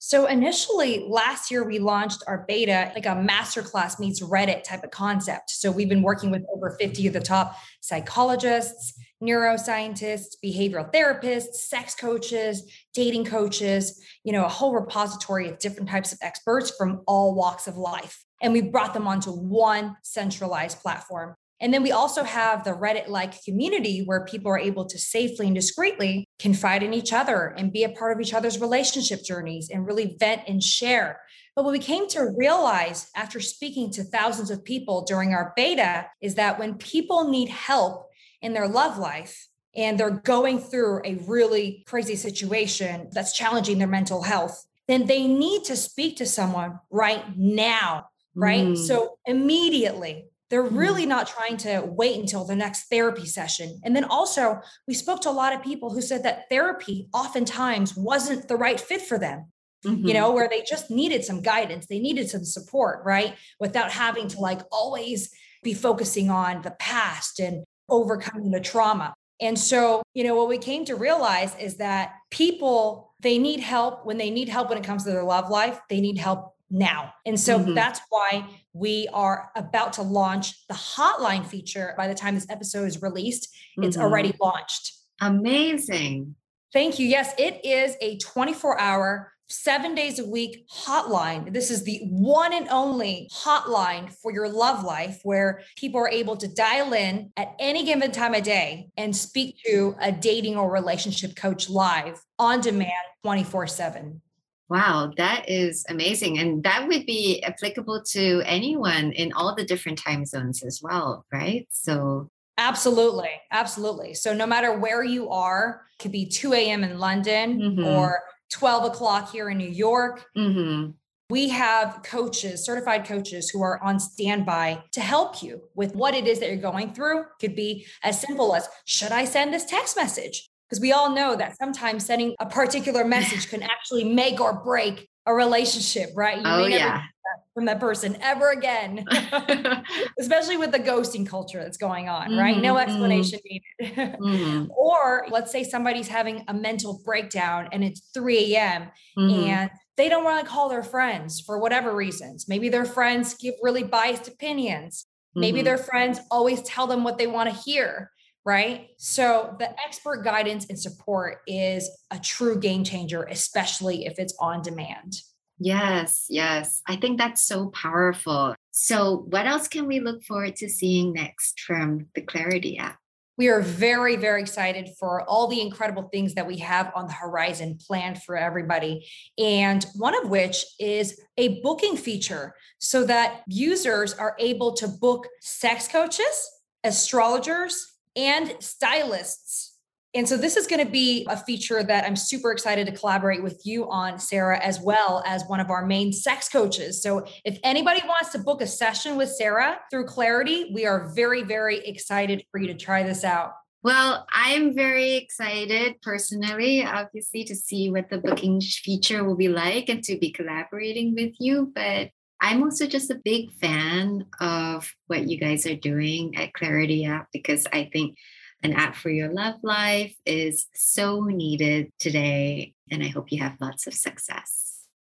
So 0.00 0.26
initially 0.26 1.04
last 1.08 1.50
year 1.50 1.64
we 1.64 1.80
launched 1.80 2.22
our 2.28 2.44
beta 2.46 2.92
like 2.94 3.06
a 3.06 3.16
masterclass 3.16 3.98
meets 3.98 4.20
Reddit 4.20 4.62
type 4.62 4.84
of 4.84 4.92
concept. 4.92 5.50
So 5.50 5.72
we've 5.72 5.88
been 5.88 6.02
working 6.02 6.30
with 6.30 6.44
over 6.54 6.76
50 6.78 7.08
of 7.08 7.12
the 7.12 7.20
top 7.20 7.56
psychologists, 7.80 8.94
neuroscientists, 9.20 10.36
behavioral 10.44 10.92
therapists, 10.92 11.54
sex 11.54 11.96
coaches, 11.96 12.72
dating 12.94 13.24
coaches, 13.24 14.00
you 14.22 14.32
know, 14.32 14.44
a 14.44 14.48
whole 14.48 14.72
repository 14.72 15.48
of 15.48 15.58
different 15.58 15.88
types 15.88 16.12
of 16.12 16.18
experts 16.22 16.72
from 16.78 17.02
all 17.08 17.34
walks 17.34 17.66
of 17.66 17.76
life. 17.76 18.24
And 18.40 18.52
we 18.52 18.62
brought 18.62 18.94
them 18.94 19.08
onto 19.08 19.32
one 19.32 19.96
centralized 20.02 20.80
platform. 20.80 21.34
And 21.60 21.74
then 21.74 21.82
we 21.82 21.90
also 21.90 22.22
have 22.22 22.62
the 22.62 22.70
Reddit 22.70 23.08
like 23.08 23.42
community 23.44 24.02
where 24.04 24.24
people 24.24 24.50
are 24.50 24.58
able 24.58 24.84
to 24.86 24.98
safely 24.98 25.46
and 25.46 25.54
discreetly 25.54 26.24
confide 26.38 26.82
in 26.82 26.94
each 26.94 27.12
other 27.12 27.54
and 27.56 27.72
be 27.72 27.82
a 27.82 27.88
part 27.88 28.12
of 28.12 28.20
each 28.20 28.32
other's 28.32 28.60
relationship 28.60 29.24
journeys 29.24 29.68
and 29.68 29.86
really 29.86 30.16
vent 30.20 30.42
and 30.46 30.62
share. 30.62 31.20
But 31.56 31.64
what 31.64 31.72
we 31.72 31.80
came 31.80 32.06
to 32.10 32.32
realize 32.36 33.10
after 33.16 33.40
speaking 33.40 33.90
to 33.92 34.04
thousands 34.04 34.50
of 34.50 34.64
people 34.64 35.02
during 35.02 35.34
our 35.34 35.52
beta 35.56 36.06
is 36.20 36.36
that 36.36 36.58
when 36.58 36.74
people 36.74 37.28
need 37.28 37.48
help 37.48 38.08
in 38.40 38.52
their 38.52 38.68
love 38.68 38.96
life 38.96 39.48
and 39.74 39.98
they're 39.98 40.10
going 40.10 40.60
through 40.60 41.02
a 41.04 41.16
really 41.26 41.82
crazy 41.88 42.14
situation 42.14 43.08
that's 43.12 43.32
challenging 43.32 43.78
their 43.78 43.88
mental 43.88 44.22
health, 44.22 44.64
then 44.86 45.06
they 45.06 45.26
need 45.26 45.64
to 45.64 45.76
speak 45.76 46.16
to 46.16 46.26
someone 46.26 46.78
right 46.90 47.24
now, 47.36 48.06
right? 48.34 48.64
Mm. 48.64 48.76
So 48.76 49.18
immediately. 49.26 50.26
They're 50.50 50.64
Mm. 50.64 50.76
really 50.78 51.06
not 51.06 51.26
trying 51.26 51.56
to 51.58 51.82
wait 51.86 52.18
until 52.18 52.44
the 52.44 52.56
next 52.56 52.84
therapy 52.88 53.26
session. 53.26 53.80
And 53.84 53.94
then 53.94 54.04
also, 54.04 54.60
we 54.86 54.94
spoke 54.94 55.20
to 55.22 55.30
a 55.30 55.32
lot 55.32 55.52
of 55.52 55.62
people 55.62 55.90
who 55.92 56.00
said 56.02 56.22
that 56.22 56.48
therapy 56.50 57.08
oftentimes 57.12 57.96
wasn't 57.96 58.48
the 58.48 58.56
right 58.56 58.80
fit 58.80 59.02
for 59.02 59.18
them 59.18 59.52
you 59.84 59.92
Mhm. 59.92 60.14
know, 60.14 60.32
where 60.32 60.48
they 60.48 60.60
just 60.62 60.90
needed 60.90 61.24
some 61.24 61.40
guidance, 61.40 61.86
they 61.86 62.00
needed 62.00 62.28
some 62.28 62.44
support, 62.44 63.00
right? 63.04 63.36
Without 63.60 63.92
having 63.92 64.26
to 64.26 64.40
like 64.40 64.60
always 64.72 65.30
be 65.62 65.72
focusing 65.72 66.30
on 66.30 66.62
the 66.62 66.72
past 66.72 67.38
and 67.38 67.64
overcoming 67.88 68.50
the 68.50 68.58
trauma. 68.60 69.14
And 69.40 69.56
so, 69.56 70.02
you 70.14 70.24
know, 70.24 70.34
what 70.34 70.48
we 70.48 70.58
came 70.58 70.84
to 70.86 70.96
realize 70.96 71.54
is 71.60 71.76
that 71.76 72.14
people, 72.30 73.12
they 73.22 73.38
need 73.38 73.60
help 73.60 74.04
when 74.04 74.18
they 74.18 74.30
need 74.30 74.48
help 74.48 74.68
when 74.68 74.78
it 74.78 74.84
comes 74.84 75.04
to 75.04 75.10
their 75.10 75.22
love 75.22 75.48
life, 75.48 75.80
they 75.88 76.00
need 76.00 76.18
help 76.18 76.54
now. 76.70 77.12
And 77.24 77.38
so 77.38 77.58
Mhm. 77.58 77.74
that's 77.74 78.00
why 78.10 78.46
we 78.72 79.08
are 79.12 79.50
about 79.56 79.94
to 79.94 80.02
launch 80.02 80.66
the 80.68 80.74
hotline 80.74 81.46
feature. 81.46 81.94
By 81.96 82.08
the 82.08 82.14
time 82.14 82.34
this 82.34 82.46
episode 82.50 82.86
is 82.86 83.00
released, 83.02 83.48
it's 83.78 83.96
Mhm. 83.96 84.02
already 84.02 84.34
launched. 84.40 84.92
amazing. 85.20 86.36
Thank 86.72 86.98
you. 87.00 87.06
Yes, 87.08 87.34
it 87.38 87.64
is 87.64 87.96
a 88.00 88.18
24 88.18 88.78
hour, 88.78 89.32
seven 89.48 89.94
days 89.96 90.18
a 90.20 90.24
week 90.26 90.64
hotline. 90.70 91.52
This 91.52 91.70
is 91.72 91.82
the 91.82 92.00
one 92.04 92.52
and 92.52 92.68
only 92.68 93.28
hotline 93.32 94.12
for 94.12 94.30
your 94.30 94.48
love 94.48 94.84
life 94.84 95.18
where 95.24 95.62
people 95.76 95.98
are 95.98 96.08
able 96.08 96.36
to 96.36 96.46
dial 96.46 96.92
in 96.92 97.32
at 97.36 97.54
any 97.58 97.84
given 97.84 98.12
time 98.12 98.34
of 98.34 98.42
day 98.44 98.90
and 98.96 99.16
speak 99.16 99.56
to 99.66 99.96
a 100.00 100.12
dating 100.12 100.56
or 100.56 100.70
relationship 100.70 101.34
coach 101.34 101.68
live 101.68 102.22
on 102.38 102.60
demand 102.60 102.92
24 103.24 103.66
7. 103.66 104.20
Wow, 104.68 105.12
that 105.16 105.48
is 105.48 105.84
amazing. 105.88 106.38
And 106.38 106.62
that 106.64 106.86
would 106.88 107.06
be 107.06 107.42
applicable 107.42 108.02
to 108.10 108.42
anyone 108.44 109.12
in 109.12 109.32
all 109.32 109.54
the 109.54 109.64
different 109.64 109.98
time 109.98 110.26
zones 110.26 110.62
as 110.62 110.80
well, 110.82 111.24
right? 111.32 111.66
So, 111.70 112.30
Absolutely. 112.60 113.30
Absolutely. 113.52 114.14
So 114.14 114.34
no 114.34 114.44
matter 114.44 114.76
where 114.76 115.04
you 115.04 115.30
are, 115.30 115.82
it 115.94 116.02
could 116.02 116.10
be 116.12 116.26
2 116.26 116.52
a.m. 116.54 116.82
in 116.82 116.98
London 116.98 117.60
Mhm. 117.60 117.86
or 117.86 118.20
12 118.50 118.84
o'clock 118.84 119.30
here 119.30 119.48
in 119.48 119.58
New 119.58 119.68
York. 119.70 120.26
mhm. 120.36 120.94
We 121.30 121.50
have 121.50 122.00
coaches, 122.02 122.64
certified 122.64 123.04
coaches 123.04 123.50
who 123.50 123.62
are 123.62 123.80
on 123.82 124.00
standby 124.00 124.82
to 124.92 125.00
help 125.00 125.42
you 125.42 125.60
with 125.74 125.94
what 125.94 126.14
it 126.14 126.26
is 126.26 126.40
that 126.40 126.48
you're 126.48 126.56
going 126.56 126.94
through. 126.94 127.26
Could 127.38 127.54
be 127.54 127.86
as 128.02 128.18
simple 128.20 128.54
as 128.54 128.68
should 128.86 129.12
I 129.12 129.24
send 129.26 129.52
this 129.52 129.66
text 129.66 129.94
message? 129.96 130.47
Because 130.68 130.80
we 130.80 130.92
all 130.92 131.14
know 131.14 131.34
that 131.34 131.56
sometimes 131.56 132.04
sending 132.04 132.34
a 132.40 132.46
particular 132.46 133.04
message 133.04 133.48
can 133.48 133.62
actually 133.62 134.04
make 134.04 134.40
or 134.40 134.62
break 134.62 135.08
a 135.26 135.32
relationship, 135.32 136.10
right? 136.14 136.38
You 136.38 136.44
oh, 136.46 136.66
may 136.66 136.76
yeah. 136.76 136.96
that 136.96 137.08
from 137.54 137.66
that 137.66 137.80
person 137.80 138.16
ever 138.20 138.50
again, 138.50 139.06
especially 140.18 140.56
with 140.56 140.72
the 140.72 140.78
ghosting 140.78 141.26
culture 141.26 141.62
that's 141.62 141.76
going 141.76 142.08
on, 142.08 142.36
right? 142.36 142.56
No 142.58 142.74
Mhm, 142.74 142.78
mhm. 142.78 142.82
explanation 142.82 143.40
needed. 143.44 143.64
Mhm, 144.20 144.68
or 144.76 145.26
let's 145.30 145.50
say 145.50 145.64
somebody's 145.64 146.08
having 146.08 146.44
a 146.48 146.54
mental 146.54 147.00
breakdown 147.04 147.68
and 147.72 147.84
it's 147.84 148.00
3 148.12 148.54
a.m 148.54 148.90
mhm. 149.16 149.30
and 149.48 149.70
they 149.96 150.08
don't 150.08 150.24
want 150.24 150.44
to 150.44 150.50
call 150.50 150.68
their 150.68 150.82
friends 150.82 151.40
for 151.40 151.58
whatever 151.58 151.94
reasons. 151.94 152.46
Maybe 152.48 152.68
their 152.68 152.84
friends 152.84 153.34
give 153.34 153.54
really 153.62 153.82
biased 153.82 154.28
opinions. 154.28 155.06
Maybe 155.34 155.62
their 155.62 155.78
friends 155.78 156.20
always 156.30 156.62
tell 156.62 156.86
them 156.86 157.04
what 157.04 157.18
they 157.18 157.26
want 157.26 157.48
to 157.48 157.54
hear, 157.54 158.10
right? 158.44 158.88
So 158.96 159.54
the 159.58 159.70
expert 159.86 160.24
guidance 160.24 160.66
and 160.68 160.78
support 160.78 161.38
is 161.46 161.90
a 162.10 162.18
true 162.18 162.58
game 162.58 162.84
changer, 162.84 163.24
especially 163.24 164.06
if 164.06 164.18
it's 164.18 164.34
on 164.40 164.62
demand. 164.62 165.14
Yes, 165.58 166.26
yes. 166.28 166.82
I 166.86 166.96
think 166.96 167.18
that's 167.18 167.42
so 167.42 167.68
powerful. 167.70 168.54
So, 168.70 169.26
what 169.28 169.46
else 169.46 169.66
can 169.66 169.86
we 169.86 169.98
look 169.98 170.22
forward 170.22 170.54
to 170.56 170.68
seeing 170.68 171.12
next 171.12 171.60
from 171.60 172.06
the 172.14 172.20
Clarity 172.20 172.78
app? 172.78 172.96
We 173.36 173.48
are 173.48 173.60
very, 173.60 174.16
very 174.16 174.40
excited 174.40 174.90
for 174.98 175.22
all 175.22 175.46
the 175.46 175.60
incredible 175.60 176.08
things 176.12 176.34
that 176.34 176.46
we 176.46 176.58
have 176.58 176.92
on 176.96 177.06
the 177.06 177.12
horizon 177.12 177.78
planned 177.84 178.22
for 178.22 178.36
everybody. 178.36 179.08
And 179.38 179.84
one 179.94 180.16
of 180.20 180.28
which 180.28 180.64
is 180.80 181.20
a 181.36 181.60
booking 181.60 181.96
feature 181.96 182.54
so 182.78 183.04
that 183.04 183.42
users 183.46 184.12
are 184.12 184.34
able 184.40 184.72
to 184.74 184.88
book 184.88 185.28
sex 185.40 185.86
coaches, 185.86 186.50
astrologers, 186.82 187.87
and 188.16 188.54
stylists. 188.60 189.76
And 190.14 190.26
so 190.26 190.38
this 190.38 190.56
is 190.56 190.66
going 190.66 190.84
to 190.84 190.90
be 190.90 191.26
a 191.28 191.36
feature 191.36 191.82
that 191.82 192.04
I'm 192.04 192.16
super 192.16 192.50
excited 192.50 192.86
to 192.86 192.92
collaborate 192.92 193.42
with 193.42 193.60
you 193.64 193.88
on, 193.90 194.18
Sarah, 194.18 194.58
as 194.58 194.80
well 194.80 195.22
as 195.26 195.44
one 195.46 195.60
of 195.60 195.68
our 195.68 195.84
main 195.84 196.12
sex 196.12 196.48
coaches. 196.48 197.02
So 197.02 197.26
if 197.44 197.58
anybody 197.62 198.00
wants 198.06 198.30
to 198.30 198.38
book 198.38 198.62
a 198.62 198.66
session 198.66 199.16
with 199.16 199.28
Sarah 199.28 199.80
through 199.90 200.06
Clarity, 200.06 200.70
we 200.74 200.86
are 200.86 201.12
very, 201.14 201.42
very 201.42 201.86
excited 201.86 202.42
for 202.50 202.58
you 202.58 202.68
to 202.68 202.74
try 202.74 203.02
this 203.02 203.22
out. 203.22 203.52
Well, 203.82 204.26
I'm 204.32 204.74
very 204.74 205.14
excited 205.14 206.00
personally, 206.02 206.84
obviously, 206.84 207.44
to 207.44 207.54
see 207.54 207.90
what 207.90 208.10
the 208.10 208.18
booking 208.18 208.60
feature 208.60 209.22
will 209.24 209.36
be 209.36 209.48
like 209.48 209.88
and 209.88 210.02
to 210.04 210.18
be 210.18 210.32
collaborating 210.32 211.14
with 211.14 211.34
you. 211.38 211.70
But 211.74 212.10
I'm 212.40 212.62
also 212.62 212.86
just 212.86 213.10
a 213.10 213.20
big 213.24 213.52
fan 213.52 214.26
of 214.40 214.90
what 215.06 215.28
you 215.28 215.38
guys 215.38 215.66
are 215.66 215.74
doing 215.74 216.36
at 216.36 216.52
Clarity 216.52 217.04
app 217.04 217.28
because 217.32 217.66
I 217.72 217.90
think 217.92 218.16
an 218.62 218.72
app 218.72 218.96
for 218.96 219.10
your 219.10 219.32
love 219.32 219.56
life 219.62 220.14
is 220.24 220.66
so 220.74 221.24
needed 221.24 221.92
today. 221.98 222.74
And 222.90 223.02
I 223.02 223.08
hope 223.08 223.30
you 223.32 223.42
have 223.42 223.56
lots 223.60 223.86
of 223.86 223.94
success. 223.94 224.64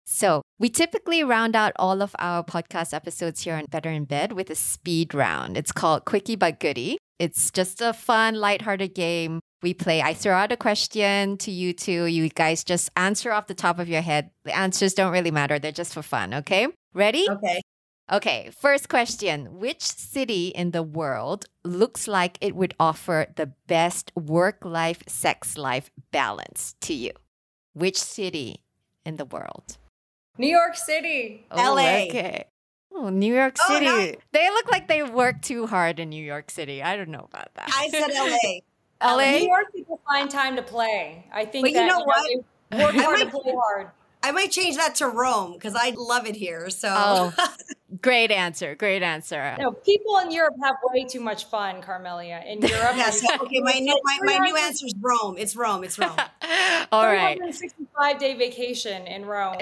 So, 0.06 0.42
we 0.58 0.68
typically 0.68 1.24
round 1.24 1.56
out 1.56 1.72
all 1.76 2.00
of 2.00 2.14
our 2.18 2.44
podcast 2.44 2.94
episodes 2.94 3.42
here 3.42 3.56
on 3.56 3.64
Better 3.70 3.90
in 3.90 4.04
Bed 4.04 4.32
with 4.32 4.48
a 4.48 4.54
speed 4.54 5.12
round. 5.12 5.56
It's 5.56 5.72
called 5.72 6.04
Quickie 6.04 6.36
but 6.36 6.60
Goodie. 6.60 6.98
It's 7.18 7.50
just 7.50 7.80
a 7.80 7.92
fun, 7.92 8.34
lighthearted 8.34 8.94
game. 8.94 9.40
We 9.64 9.72
play, 9.72 10.02
I 10.02 10.12
throw 10.12 10.34
out 10.34 10.52
a 10.52 10.58
question 10.58 11.38
to 11.38 11.50
you 11.50 11.72
two. 11.72 12.04
You 12.04 12.28
guys 12.28 12.64
just 12.64 12.90
answer 12.98 13.32
off 13.32 13.46
the 13.46 13.54
top 13.54 13.78
of 13.78 13.88
your 13.88 14.02
head. 14.02 14.28
The 14.44 14.54
answers 14.54 14.92
don't 14.92 15.10
really 15.10 15.30
matter, 15.30 15.58
they're 15.58 15.72
just 15.72 15.94
for 15.94 16.02
fun, 16.02 16.34
okay? 16.34 16.68
Ready? 16.92 17.26
Okay. 17.30 17.62
Okay, 18.12 18.50
first 18.60 18.90
question. 18.90 19.58
Which 19.58 19.80
city 19.80 20.48
in 20.48 20.72
the 20.72 20.82
world 20.82 21.46
looks 21.64 22.06
like 22.06 22.36
it 22.42 22.54
would 22.54 22.74
offer 22.78 23.28
the 23.36 23.54
best 23.66 24.12
work 24.14 24.66
life, 24.66 25.02
sex 25.08 25.56
life 25.56 25.90
balance 26.12 26.74
to 26.82 26.92
you? 26.92 27.12
Which 27.72 27.96
city 27.96 28.60
in 29.06 29.16
the 29.16 29.24
world? 29.24 29.78
New 30.36 30.46
York 30.50 30.76
City. 30.76 31.46
Oh, 31.50 31.72
LA. 31.72 32.04
Okay. 32.08 32.44
Oh, 32.92 33.08
New 33.08 33.34
York 33.34 33.56
Oh, 33.66 33.72
City. 33.72 34.18
They 34.32 34.50
look 34.50 34.70
like 34.70 34.88
they 34.88 35.02
work 35.02 35.40
too 35.40 35.66
hard 35.66 35.98
in 36.00 36.10
New 36.10 36.22
York 36.22 36.50
City. 36.50 36.82
I 36.82 36.98
don't 36.98 37.08
know 37.08 37.26
about 37.32 37.48
that. 37.54 37.70
I 37.72 37.88
said 37.88 38.12
LA. 38.12 38.60
Uh, 39.00 39.14
LA? 39.16 39.38
New 39.38 39.46
York 39.48 39.72
people 39.74 40.00
find 40.06 40.30
time 40.30 40.56
to 40.56 40.62
play. 40.62 41.26
I 41.32 41.44
think 41.44 41.64
But 41.66 41.72
you 41.72 41.86
know 41.86 42.00
what? 42.00 42.30
work 42.72 42.94
I 42.94 43.02
hard 43.02 43.18
to 43.18 43.24
might- 43.24 43.32
play 43.32 43.54
hard. 43.54 43.90
I 44.26 44.32
might 44.32 44.50
change 44.50 44.76
that 44.76 44.94
to 44.96 45.06
Rome 45.08 45.52
because 45.52 45.74
I 45.76 45.90
love 45.98 46.26
it 46.26 46.34
here. 46.34 46.70
So 46.70 46.88
Oh. 46.90 47.34
Great 48.00 48.30
answer. 48.32 48.74
Great 48.74 49.02
answer. 49.02 49.54
No, 49.58 49.70
people 49.72 50.18
in 50.18 50.30
Europe 50.32 50.54
have 50.62 50.76
way 50.82 51.04
too 51.04 51.20
much 51.20 51.44
fun, 51.44 51.80
Carmelia. 51.80 52.42
In 52.46 52.60
Europe, 52.62 52.94
yeah. 52.96 53.10
So 53.10 53.26
okay, 53.42 53.60
my 53.60 53.78
new 53.78 53.98
my, 54.02 54.18
my 54.22 54.38
new 54.38 54.56
answer 54.56 54.86
is 54.86 54.94
Rome. 55.00 55.36
It's 55.38 55.54
Rome. 55.54 55.84
It's 55.84 55.98
Rome. 55.98 56.16
All 56.90 57.04
right. 57.06 57.36
365 57.36 58.18
day 58.18 58.34
vacation 58.34 59.06
in 59.06 59.26
Rome. 59.26 59.58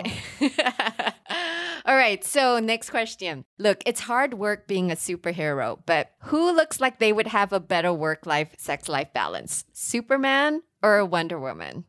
All 1.84 1.96
right. 1.96 2.22
So, 2.24 2.58
next 2.60 2.90
question. 2.90 3.44
Look, 3.58 3.82
it's 3.86 4.00
hard 4.00 4.34
work 4.34 4.66
being 4.68 4.90
a 4.92 4.96
superhero, 4.96 5.78
but 5.86 6.12
who 6.24 6.52
looks 6.54 6.80
like 6.80 6.98
they 6.98 7.12
would 7.12 7.26
have 7.28 7.52
a 7.52 7.60
better 7.60 7.92
work 7.92 8.24
life, 8.26 8.54
sex 8.58 8.88
life 8.88 9.12
balance? 9.12 9.64
Superman 9.72 10.62
or 10.82 10.98
a 10.98 11.06
Wonder 11.06 11.38
Woman? 11.40 11.84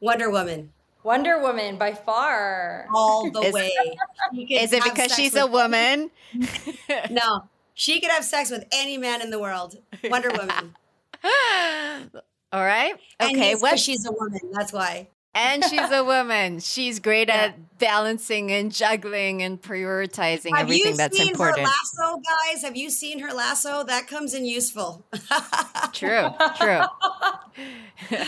Wonder 0.00 0.30
Woman 0.30 0.72
Wonder 1.02 1.38
Woman 1.40 1.78
by 1.78 1.94
far. 1.94 2.86
all 2.94 3.30
the 3.30 3.40
Is- 3.40 3.54
way. 3.54 3.72
Is 4.50 4.72
it 4.74 4.84
because 4.84 5.14
she's 5.14 5.34
a 5.36 5.46
woman? 5.46 6.10
No, 7.10 7.44
she 7.74 8.00
could 8.00 8.10
have 8.10 8.24
sex 8.24 8.50
with 8.50 8.64
any 8.72 8.98
man 8.98 9.22
in 9.22 9.30
the 9.30 9.38
world. 9.38 9.76
Wonder 10.04 10.28
Woman. 10.30 10.74
All 12.52 12.64
right. 12.64 12.94
And 13.18 13.30
Okay. 13.36 13.50
yes, 13.50 13.54
'cause 13.54 13.62
What? 13.62 13.78
she's 13.78 14.04
a 14.06 14.12
woman. 14.12 14.40
That's 14.52 14.72
why. 14.72 15.08
And 15.34 15.64
she's 15.64 15.90
a 15.90 16.02
woman. 16.04 16.60
She's 16.60 16.98
great 16.98 17.28
Yeah. 17.28 17.36
at 17.36 17.78
balancing 17.78 18.50
and 18.50 18.72
juggling 18.72 19.42
and 19.42 19.60
prioritizing 19.60 20.50
everything. 20.58 20.96
that's 20.96 21.18
important. 21.18 21.66
Have 21.68 21.68
you 21.68 21.70
seen 21.70 21.98
her 21.98 22.02
lasso, 22.02 22.20
guys? 22.52 22.62
Have 22.62 22.76
you 22.76 22.90
seen 22.90 23.18
her 23.20 23.32
lasso? 23.32 23.84
That 23.84 24.06
comes 24.06 24.34
in 24.34 24.44
useful. 24.44 25.06
True, 25.92 26.28
true. 26.56 26.82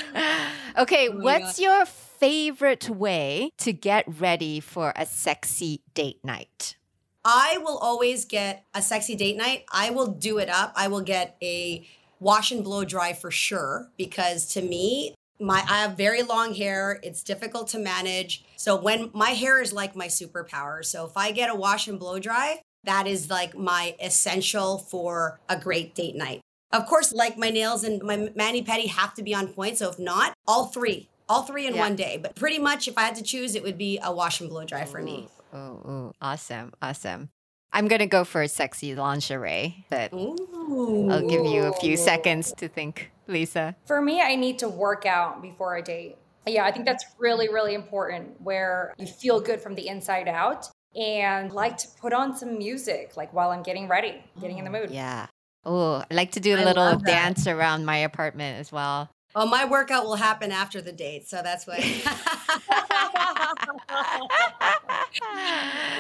okay, 0.79 1.09
Oh 1.09 1.19
what's 1.21 1.59
your 1.61 1.85
favorite 1.87 2.89
way 2.89 3.51
to 3.59 3.73
get 3.73 4.05
ready 4.21 4.61
for 4.61 4.93
a 4.97 5.07
sexy 5.07 5.81
date 5.95 6.21
night? 6.25 6.77
I 7.25 7.59
will 7.63 7.79
always 7.79 8.25
get 8.25 8.65
a 8.75 8.83
sexy 8.83 9.15
date 9.15 9.37
night. 9.37 9.65
I 9.73 9.91
will 9.91 10.09
do 10.09 10.39
it 10.39 10.49
up. 10.49 10.73
I 10.77 10.89
will 10.89 11.03
get 11.03 11.37
a 11.43 11.87
wash 12.19 12.51
and 12.51 12.65
blow 12.65 12.85
dry 12.85 13.13
for 13.13 13.31
sure 13.31 13.89
because 13.97 14.47
to 14.55 14.63
me, 14.63 15.15
My 15.41 15.65
I 15.69 15.83
have 15.83 15.97
very 15.97 16.23
long 16.23 16.55
hair. 16.55 17.01
It's 17.03 17.23
difficult 17.23 17.69
to 17.69 17.79
manage. 17.79 18.45
So 18.57 18.77
when 18.81 19.11
my 19.13 19.31
hair 19.31 19.61
is 19.61 19.73
like 19.73 19.97
my 19.97 20.07
superpower. 20.07 20.85
So 20.85 21.05
if 21.05 21.17
I 21.17 21.33
get 21.33 21.51
a 21.51 21.55
wash 21.55 21.89
and 21.89 21.99
blow 21.99 22.19
dry, 22.19 22.61
that 22.85 23.07
is 23.07 23.31
like 23.31 23.57
my 23.57 23.97
essential 24.01 24.79
for 24.79 25.41
a 25.49 25.57
great 25.57 25.95
date 25.95 26.17
night. 26.17 26.41
Of 26.73 26.87
course, 26.87 27.13
like 27.13 27.37
my 27.37 27.51
nails 27.51 27.85
and 27.85 28.03
my 28.03 28.31
mani 28.35 28.65
pedi 28.65 28.89
have 28.89 29.15
to 29.15 29.23
be 29.23 29.35
on 29.35 29.49
point. 29.49 29.79
So 29.79 29.91
if 29.91 29.99
not, 29.99 30.33
all 30.47 30.67
three, 30.67 31.09
all 31.29 31.43
three 31.43 31.67
in 31.67 31.75
Yeah. 31.75 31.81
one 31.81 31.97
day. 31.97 32.19
But 32.21 32.35
pretty 32.35 32.59
much, 32.59 32.89
if 32.89 32.97
I 32.97 33.03
had 33.03 33.15
to 33.17 33.23
choose, 33.23 33.55
it 33.55 33.63
would 33.63 33.77
be 33.79 33.99
a 34.03 34.13
wash 34.13 34.41
and 34.41 34.49
blow 34.49 34.65
dry 34.65 34.85
for 34.85 35.03
me. 35.03 35.29
Oh, 35.53 35.59
oh, 35.59 36.13
awesome, 36.21 36.73
awesome. 36.81 37.29
I'm 37.75 37.89
gonna 37.89 38.07
go 38.07 38.25
for 38.25 38.43
a 38.43 38.49
sexy 38.49 38.95
lingerie, 38.95 39.85
but 39.91 40.13
Ooh. 40.13 41.09
I'll 41.11 41.27
give 41.27 41.45
you 41.45 41.65
a 41.65 41.73
few 41.73 41.97
seconds 41.97 42.53
to 42.59 42.69
think, 42.69 43.11
Lisa. 43.33 43.77
For 43.87 44.01
me, 44.01 44.21
I 44.21 44.37
need 44.37 44.59
to 44.61 44.69
work 44.69 45.07
out 45.07 45.43
before 45.43 45.77
a 45.77 45.83
date. 45.83 46.17
Yeah, 46.47 46.65
I 46.65 46.73
think 46.73 46.87
that's 46.87 47.05
really, 47.19 47.49
really 47.49 47.75
important 47.75 48.41
where 48.41 48.95
you 48.99 49.07
feel 49.07 49.41
good 49.41 49.61
from 49.61 49.75
the 49.75 49.89
inside 49.89 50.29
out 50.29 50.69
and 50.95 51.53
like 51.53 51.77
to 51.79 51.89
put 52.01 52.13
on 52.13 52.37
some 52.37 52.59
music 52.59 53.17
like 53.17 53.33
while 53.33 53.51
I'm 53.51 53.63
getting 53.63 53.89
ready, 53.89 54.23
getting 54.41 54.59
in 54.59 54.65
the 54.65 54.71
oh, 54.71 54.81
mood. 54.81 54.91
Yeah. 54.91 55.27
Oh, 55.65 56.05
I 56.11 56.15
like 56.15 56.33
to 56.33 56.41
do 56.41 56.57
a 56.57 56.61
I 56.61 56.65
little 56.65 56.99
dance 56.99 57.47
around 57.47 57.85
my 57.85 57.99
apartment 57.99 58.59
as 58.59 58.73
well. 58.73 59.09
Oh, 59.35 59.47
my 59.47 59.65
workout 59.65 60.05
will 60.05 60.17
happen 60.17 60.53
after 60.53 60.83
the 60.83 60.93
date, 60.93 61.27
so 61.27 61.41
that's 61.43 61.67
why. 61.67 61.77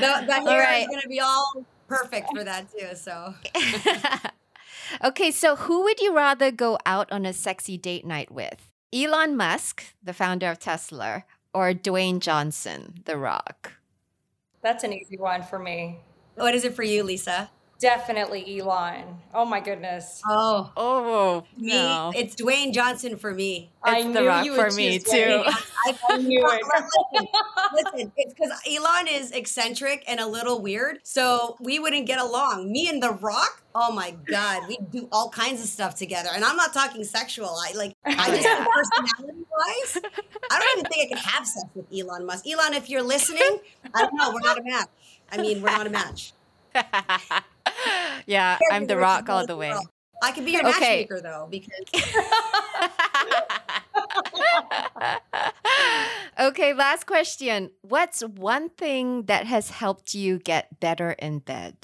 the, 0.00 0.24
the 0.26 0.34
hair 0.34 0.60
right. 0.60 0.82
is 0.82 0.88
going 0.88 1.00
to 1.00 1.08
be 1.08 1.20
all 1.20 1.64
perfect 1.88 2.28
for 2.34 2.44
that 2.44 2.66
too. 2.70 2.94
So 2.94 3.34
okay, 5.02 5.30
so 5.30 5.56
who 5.56 5.82
would 5.84 6.00
you 6.00 6.14
rather 6.14 6.50
go 6.50 6.78
out 6.86 7.10
on 7.12 7.26
a 7.26 7.32
sexy 7.32 7.76
date 7.76 8.06
night 8.06 8.30
with? 8.30 8.68
Elon 8.92 9.36
Musk, 9.36 9.84
the 10.02 10.12
founder 10.12 10.50
of 10.50 10.58
Tesla, 10.58 11.24
or 11.54 11.72
Dwayne 11.72 12.20
Johnson, 12.20 13.00
The 13.04 13.16
Rock? 13.16 13.72
That's 14.62 14.84
an 14.84 14.92
easy 14.92 15.16
one 15.16 15.42
for 15.42 15.58
me. 15.58 16.00
what 16.34 16.54
is 16.54 16.64
it 16.64 16.74
for 16.74 16.82
you, 16.82 17.02
Lisa? 17.02 17.50
Definitely 17.82 18.60
Elon. 18.60 19.02
Oh 19.34 19.44
my 19.44 19.58
goodness. 19.58 20.22
Oh, 20.24 20.70
Oh, 20.76 21.44
me, 21.58 21.70
no. 21.72 22.12
it's 22.14 22.36
Dwayne 22.36 22.72
Johnson 22.72 23.16
for 23.16 23.34
me. 23.34 23.72
I 23.82 23.96
It's 23.98 24.06
The 24.06 24.20
knew 24.20 24.28
Rock 24.28 24.44
you 24.44 24.54
for 24.54 24.66
would 24.66 24.74
me, 24.74 25.00
choose 25.00 25.02
too. 25.10 25.16
Dwayne. 25.18 25.44
I, 25.84 25.98
I 26.10 26.16
knew 26.18 26.46
it. 26.46 26.62
listen, 26.62 27.28
listen, 27.74 28.12
it's 28.16 28.34
because 28.34 28.52
Elon 28.70 29.08
is 29.08 29.32
eccentric 29.32 30.04
and 30.06 30.20
a 30.20 30.26
little 30.28 30.62
weird, 30.62 31.00
so 31.02 31.56
we 31.58 31.80
wouldn't 31.80 32.06
get 32.06 32.20
along. 32.20 32.70
Me 32.70 32.88
and 32.88 33.02
The 33.02 33.10
Rock, 33.10 33.64
oh 33.74 33.90
my 33.90 34.12
god, 34.30 34.68
we 34.68 34.78
do 34.92 35.08
all 35.10 35.28
kinds 35.30 35.60
of 35.60 35.66
stuff 35.66 35.96
together, 35.96 36.30
and 36.32 36.44
I'm 36.44 36.56
not 36.56 36.72
talking 36.72 37.02
sexual. 37.02 37.48
I 37.48 37.72
like, 37.74 37.96
I 38.04 38.28
just 38.40 38.46
personality 39.10 39.44
wise, 39.50 39.98
I 40.52 40.58
don't 40.60 40.78
even 40.78 40.88
think 40.88 41.06
I 41.12 41.16
could 41.16 41.24
have 41.26 41.44
sex 41.44 41.66
with 41.74 41.86
Elon 41.92 42.26
Musk. 42.26 42.46
Elon, 42.46 42.74
if 42.74 42.88
you're 42.88 43.02
listening, 43.02 43.58
I 43.92 44.02
don't 44.02 44.14
know, 44.14 44.30
we're 44.32 44.38
not 44.38 44.56
a 44.58 44.62
match. 44.62 44.88
I 45.32 45.38
mean, 45.38 45.60
we're 45.62 45.70
not 45.72 45.88
a 45.88 45.90
match. 45.90 46.32
yeah, 48.26 48.58
I'm 48.70 48.86
The 48.86 48.96
Rock 48.96 49.28
all 49.28 49.46
the 49.46 49.56
way. 49.56 49.74
I 50.22 50.32
could 50.32 50.44
be 50.44 50.52
your 50.52 50.66
Okay. 50.66 51.06
matchmaker 51.08 51.20
though, 51.20 51.48
because 51.50 51.72
okay, 56.40 56.74
last 56.74 57.06
question. 57.06 57.70
What's 57.82 58.22
one 58.22 58.70
thing 58.70 59.24
that 59.24 59.46
has 59.46 59.70
helped 59.70 60.14
you 60.14 60.38
get 60.38 60.80
better 60.80 61.12
in 61.12 61.40
bed? 61.40 61.76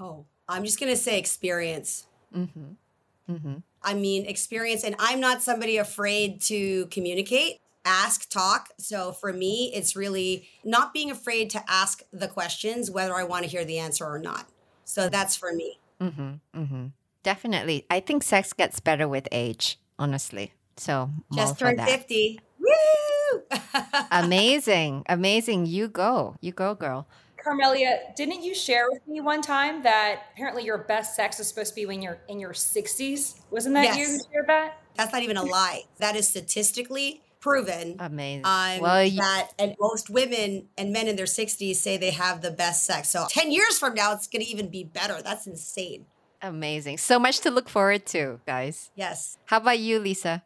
oh, 0.00 0.24
I'm 0.48 0.64
just 0.64 0.78
gonna 0.78 0.96
say 0.96 1.18
experience. 1.18 2.06
Mm-hmm. 2.34 3.32
Mm-hmm. 3.32 3.54
I 3.82 3.94
mean, 3.94 4.26
experience, 4.26 4.84
and 4.84 4.94
I'm 4.98 5.20
not 5.20 5.42
somebody 5.42 5.76
afraid 5.76 6.40
to 6.42 6.86
communicate, 6.86 7.60
ask, 7.88 8.28
talk. 8.28 8.68
So 8.78 9.12
for 9.12 9.32
me, 9.32 9.72
it's 9.74 9.96
really 9.96 10.48
not 10.64 10.92
being 10.92 11.10
afraid 11.10 11.50
to 11.50 11.64
ask 11.68 12.02
the 12.12 12.28
questions, 12.28 12.90
whether 12.90 13.14
I 13.14 13.24
want 13.24 13.44
to 13.44 13.50
hear 13.50 13.64
the 13.64 13.78
answer 13.78 14.04
or 14.04 14.18
not. 14.18 14.48
So 14.84 15.08
that's 15.08 15.34
for 15.36 15.52
me. 15.52 15.80
Mm-hmm. 16.00 16.60
Mm-hmm. 16.60 16.86
Definitely. 17.22 17.86
I 17.90 18.00
think 18.00 18.22
sex 18.22 18.52
gets 18.52 18.80
better 18.80 19.08
with 19.08 19.26
age, 19.32 19.78
honestly. 19.98 20.52
So 20.76 21.10
Just 21.34 21.58
for 21.58 21.74
turned 21.74 21.82
50. 21.82 22.40
Woo! 22.60 23.42
Amazing. 24.10 25.04
Amazing. 25.08 25.66
You 25.66 25.88
go. 25.88 26.36
You 26.40 26.52
go, 26.52 26.74
girl. 26.74 27.06
Carmelia, 27.44 28.14
didn't 28.16 28.42
you 28.42 28.54
share 28.54 28.86
with 28.90 29.06
me 29.06 29.20
one 29.20 29.42
time 29.42 29.82
that 29.82 30.22
apparently 30.32 30.64
your 30.64 30.78
best 30.78 31.16
sex 31.16 31.40
is 31.40 31.48
supposed 31.48 31.70
to 31.70 31.74
be 31.74 31.86
when 31.86 32.02
you're 32.02 32.18
in 32.28 32.38
your 32.40 32.52
60s? 32.52 33.40
Wasn't 33.50 33.74
that 33.74 33.96
you 33.96 34.06
who 34.06 34.12
Yes. 34.12 34.26
shared 34.32 34.46
that? 34.48 34.82
that's 34.96 35.12
not 35.12 35.22
even 35.22 35.36
a 35.36 35.44
lie. 35.44 35.84
That 35.98 36.16
is 36.16 36.26
statistically 36.28 37.22
proven. 37.40 37.96
Amazing. 37.98 38.44
Um, 38.44 38.80
well, 38.80 39.04
you, 39.04 39.18
that 39.20 39.50
and 39.58 39.74
most 39.80 40.10
women 40.10 40.68
and 40.76 40.92
men 40.92 41.08
in 41.08 41.16
their 41.16 41.26
60s 41.26 41.76
say 41.76 41.96
they 41.96 42.10
have 42.10 42.40
the 42.42 42.50
best 42.50 42.84
sex. 42.84 43.08
So 43.08 43.26
10 43.30 43.50
years 43.52 43.78
from 43.78 43.94
now, 43.94 44.12
it's 44.12 44.26
going 44.26 44.44
to 44.44 44.50
even 44.50 44.68
be 44.68 44.84
better. 44.84 45.20
That's 45.22 45.46
insane. 45.46 46.06
amazing. 46.42 46.98
So 46.98 47.18
much 47.18 47.40
to 47.40 47.50
look 47.50 47.68
forward 47.68 48.06
to, 48.06 48.40
guys. 48.46 48.90
Yes. 48.94 49.38
How 49.46 49.56
about 49.58 49.78
you, 49.80 49.98
Lisa? 49.98 50.44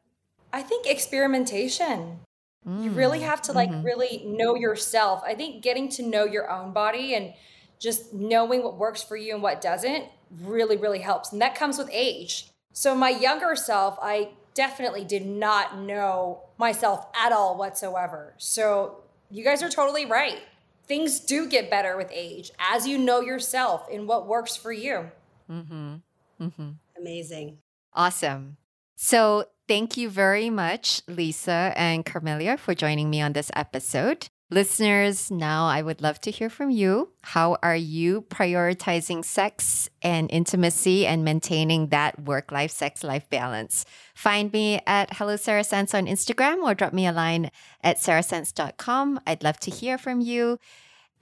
I 0.52 0.62
think 0.62 0.86
experimentation. 0.86 2.20
You 2.64 2.90
really 2.92 3.18
Mm, 3.18 3.22
have 3.26 3.42
to 3.42 3.52
like 3.52 3.70
mhm. 3.70 3.84
really 3.84 4.22
know 4.24 4.54
yourself. 4.54 5.22
I 5.26 5.34
think 5.34 5.62
getting 5.64 5.88
to 5.90 6.02
know 6.02 6.24
your 6.24 6.48
own 6.50 6.72
body 6.72 7.14
and 7.14 7.34
just 7.80 8.14
knowing 8.14 8.62
what 8.62 8.76
works 8.78 9.02
for 9.02 9.16
you 9.16 9.34
and 9.34 9.42
what 9.42 9.60
doesn't 9.60 10.04
really, 10.42 10.76
really 10.76 11.00
helps. 11.00 11.32
And 11.32 11.42
that 11.42 11.56
comes 11.56 11.76
with 11.76 11.88
age. 11.90 12.48
So, 12.72 12.94
my 12.94 13.10
younger 13.10 13.56
self, 13.56 13.98
I 14.00 14.30
definitely 14.54 15.04
did 15.04 15.26
not 15.26 15.78
know 15.78 16.42
myself 16.58 17.06
at 17.14 17.32
all 17.32 17.56
whatsoever. 17.56 18.34
So, 18.38 19.02
you 19.30 19.42
guys 19.44 19.62
are 19.62 19.68
totally 19.70 20.04
right. 20.06 20.40
Things 20.86 21.20
do 21.20 21.48
get 21.48 21.70
better 21.70 21.96
with 21.96 22.10
age 22.12 22.50
as 22.58 22.86
you 22.86 22.98
know 22.98 23.20
yourself 23.20 23.86
and 23.90 24.06
what 24.06 24.26
works 24.26 24.56
for 24.56 24.72
you. 24.72 25.10
Mm-hmm. 25.50 25.94
Mm-hmm. 26.40 26.68
Amazing. 26.98 27.58
Awesome. 27.94 28.56
So, 28.96 29.46
thank 29.68 29.96
you 29.96 30.08
very 30.10 30.50
much, 30.50 31.02
Lisa 31.08 31.72
and 31.76 32.04
Carmelia, 32.04 32.58
for 32.58 32.74
joining 32.74 33.10
me 33.10 33.20
on 33.20 33.32
this 33.32 33.50
episode. 33.54 34.28
Listeners, 34.52 35.30
now 35.30 35.64
I 35.64 35.80
would 35.80 36.02
love 36.02 36.20
to 36.20 36.30
hear 36.30 36.50
from 36.50 36.68
you. 36.68 37.08
How 37.22 37.56
are 37.62 37.74
you 37.74 38.20
prioritizing 38.20 39.24
sex 39.24 39.88
and 40.02 40.30
intimacy 40.30 41.06
and 41.06 41.24
maintaining 41.24 41.86
that 41.86 42.20
work 42.24 42.52
life, 42.52 42.70
sex 42.70 43.02
life 43.02 43.26
balance? 43.30 43.86
Find 44.14 44.52
me 44.52 44.78
at 44.86 45.14
Hello 45.14 45.36
Sarah 45.36 45.64
Sense 45.64 45.94
on 45.94 46.04
Instagram 46.04 46.62
or 46.64 46.74
drop 46.74 46.92
me 46.92 47.06
a 47.06 47.12
line 47.12 47.50
at 47.82 47.96
sarahsense.com. 47.96 49.20
I'd 49.26 49.42
love 49.42 49.58
to 49.60 49.70
hear 49.70 49.96
from 49.96 50.20
you. 50.20 50.58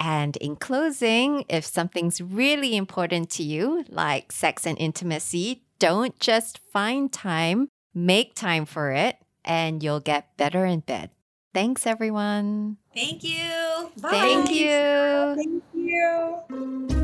And 0.00 0.36
in 0.38 0.56
closing, 0.56 1.44
if 1.48 1.64
something's 1.64 2.20
really 2.20 2.74
important 2.74 3.30
to 3.30 3.44
you, 3.44 3.84
like 3.88 4.32
sex 4.32 4.66
and 4.66 4.76
intimacy, 4.76 5.62
don't 5.78 6.18
just 6.18 6.58
find 6.72 7.12
time, 7.12 7.68
make 7.94 8.34
time 8.34 8.64
for 8.64 8.90
it, 8.90 9.18
and 9.44 9.84
you'll 9.84 10.00
get 10.00 10.36
better 10.36 10.64
in 10.64 10.80
bed. 10.80 11.10
Thanks, 11.52 11.86
everyone. 11.86 12.76
Thank 12.94 13.24
you. 13.24 13.90
Bye. 14.00 14.10
Thank 14.10 14.50
you. 14.50 15.34
Thank 15.36 15.62
you. 15.74 16.99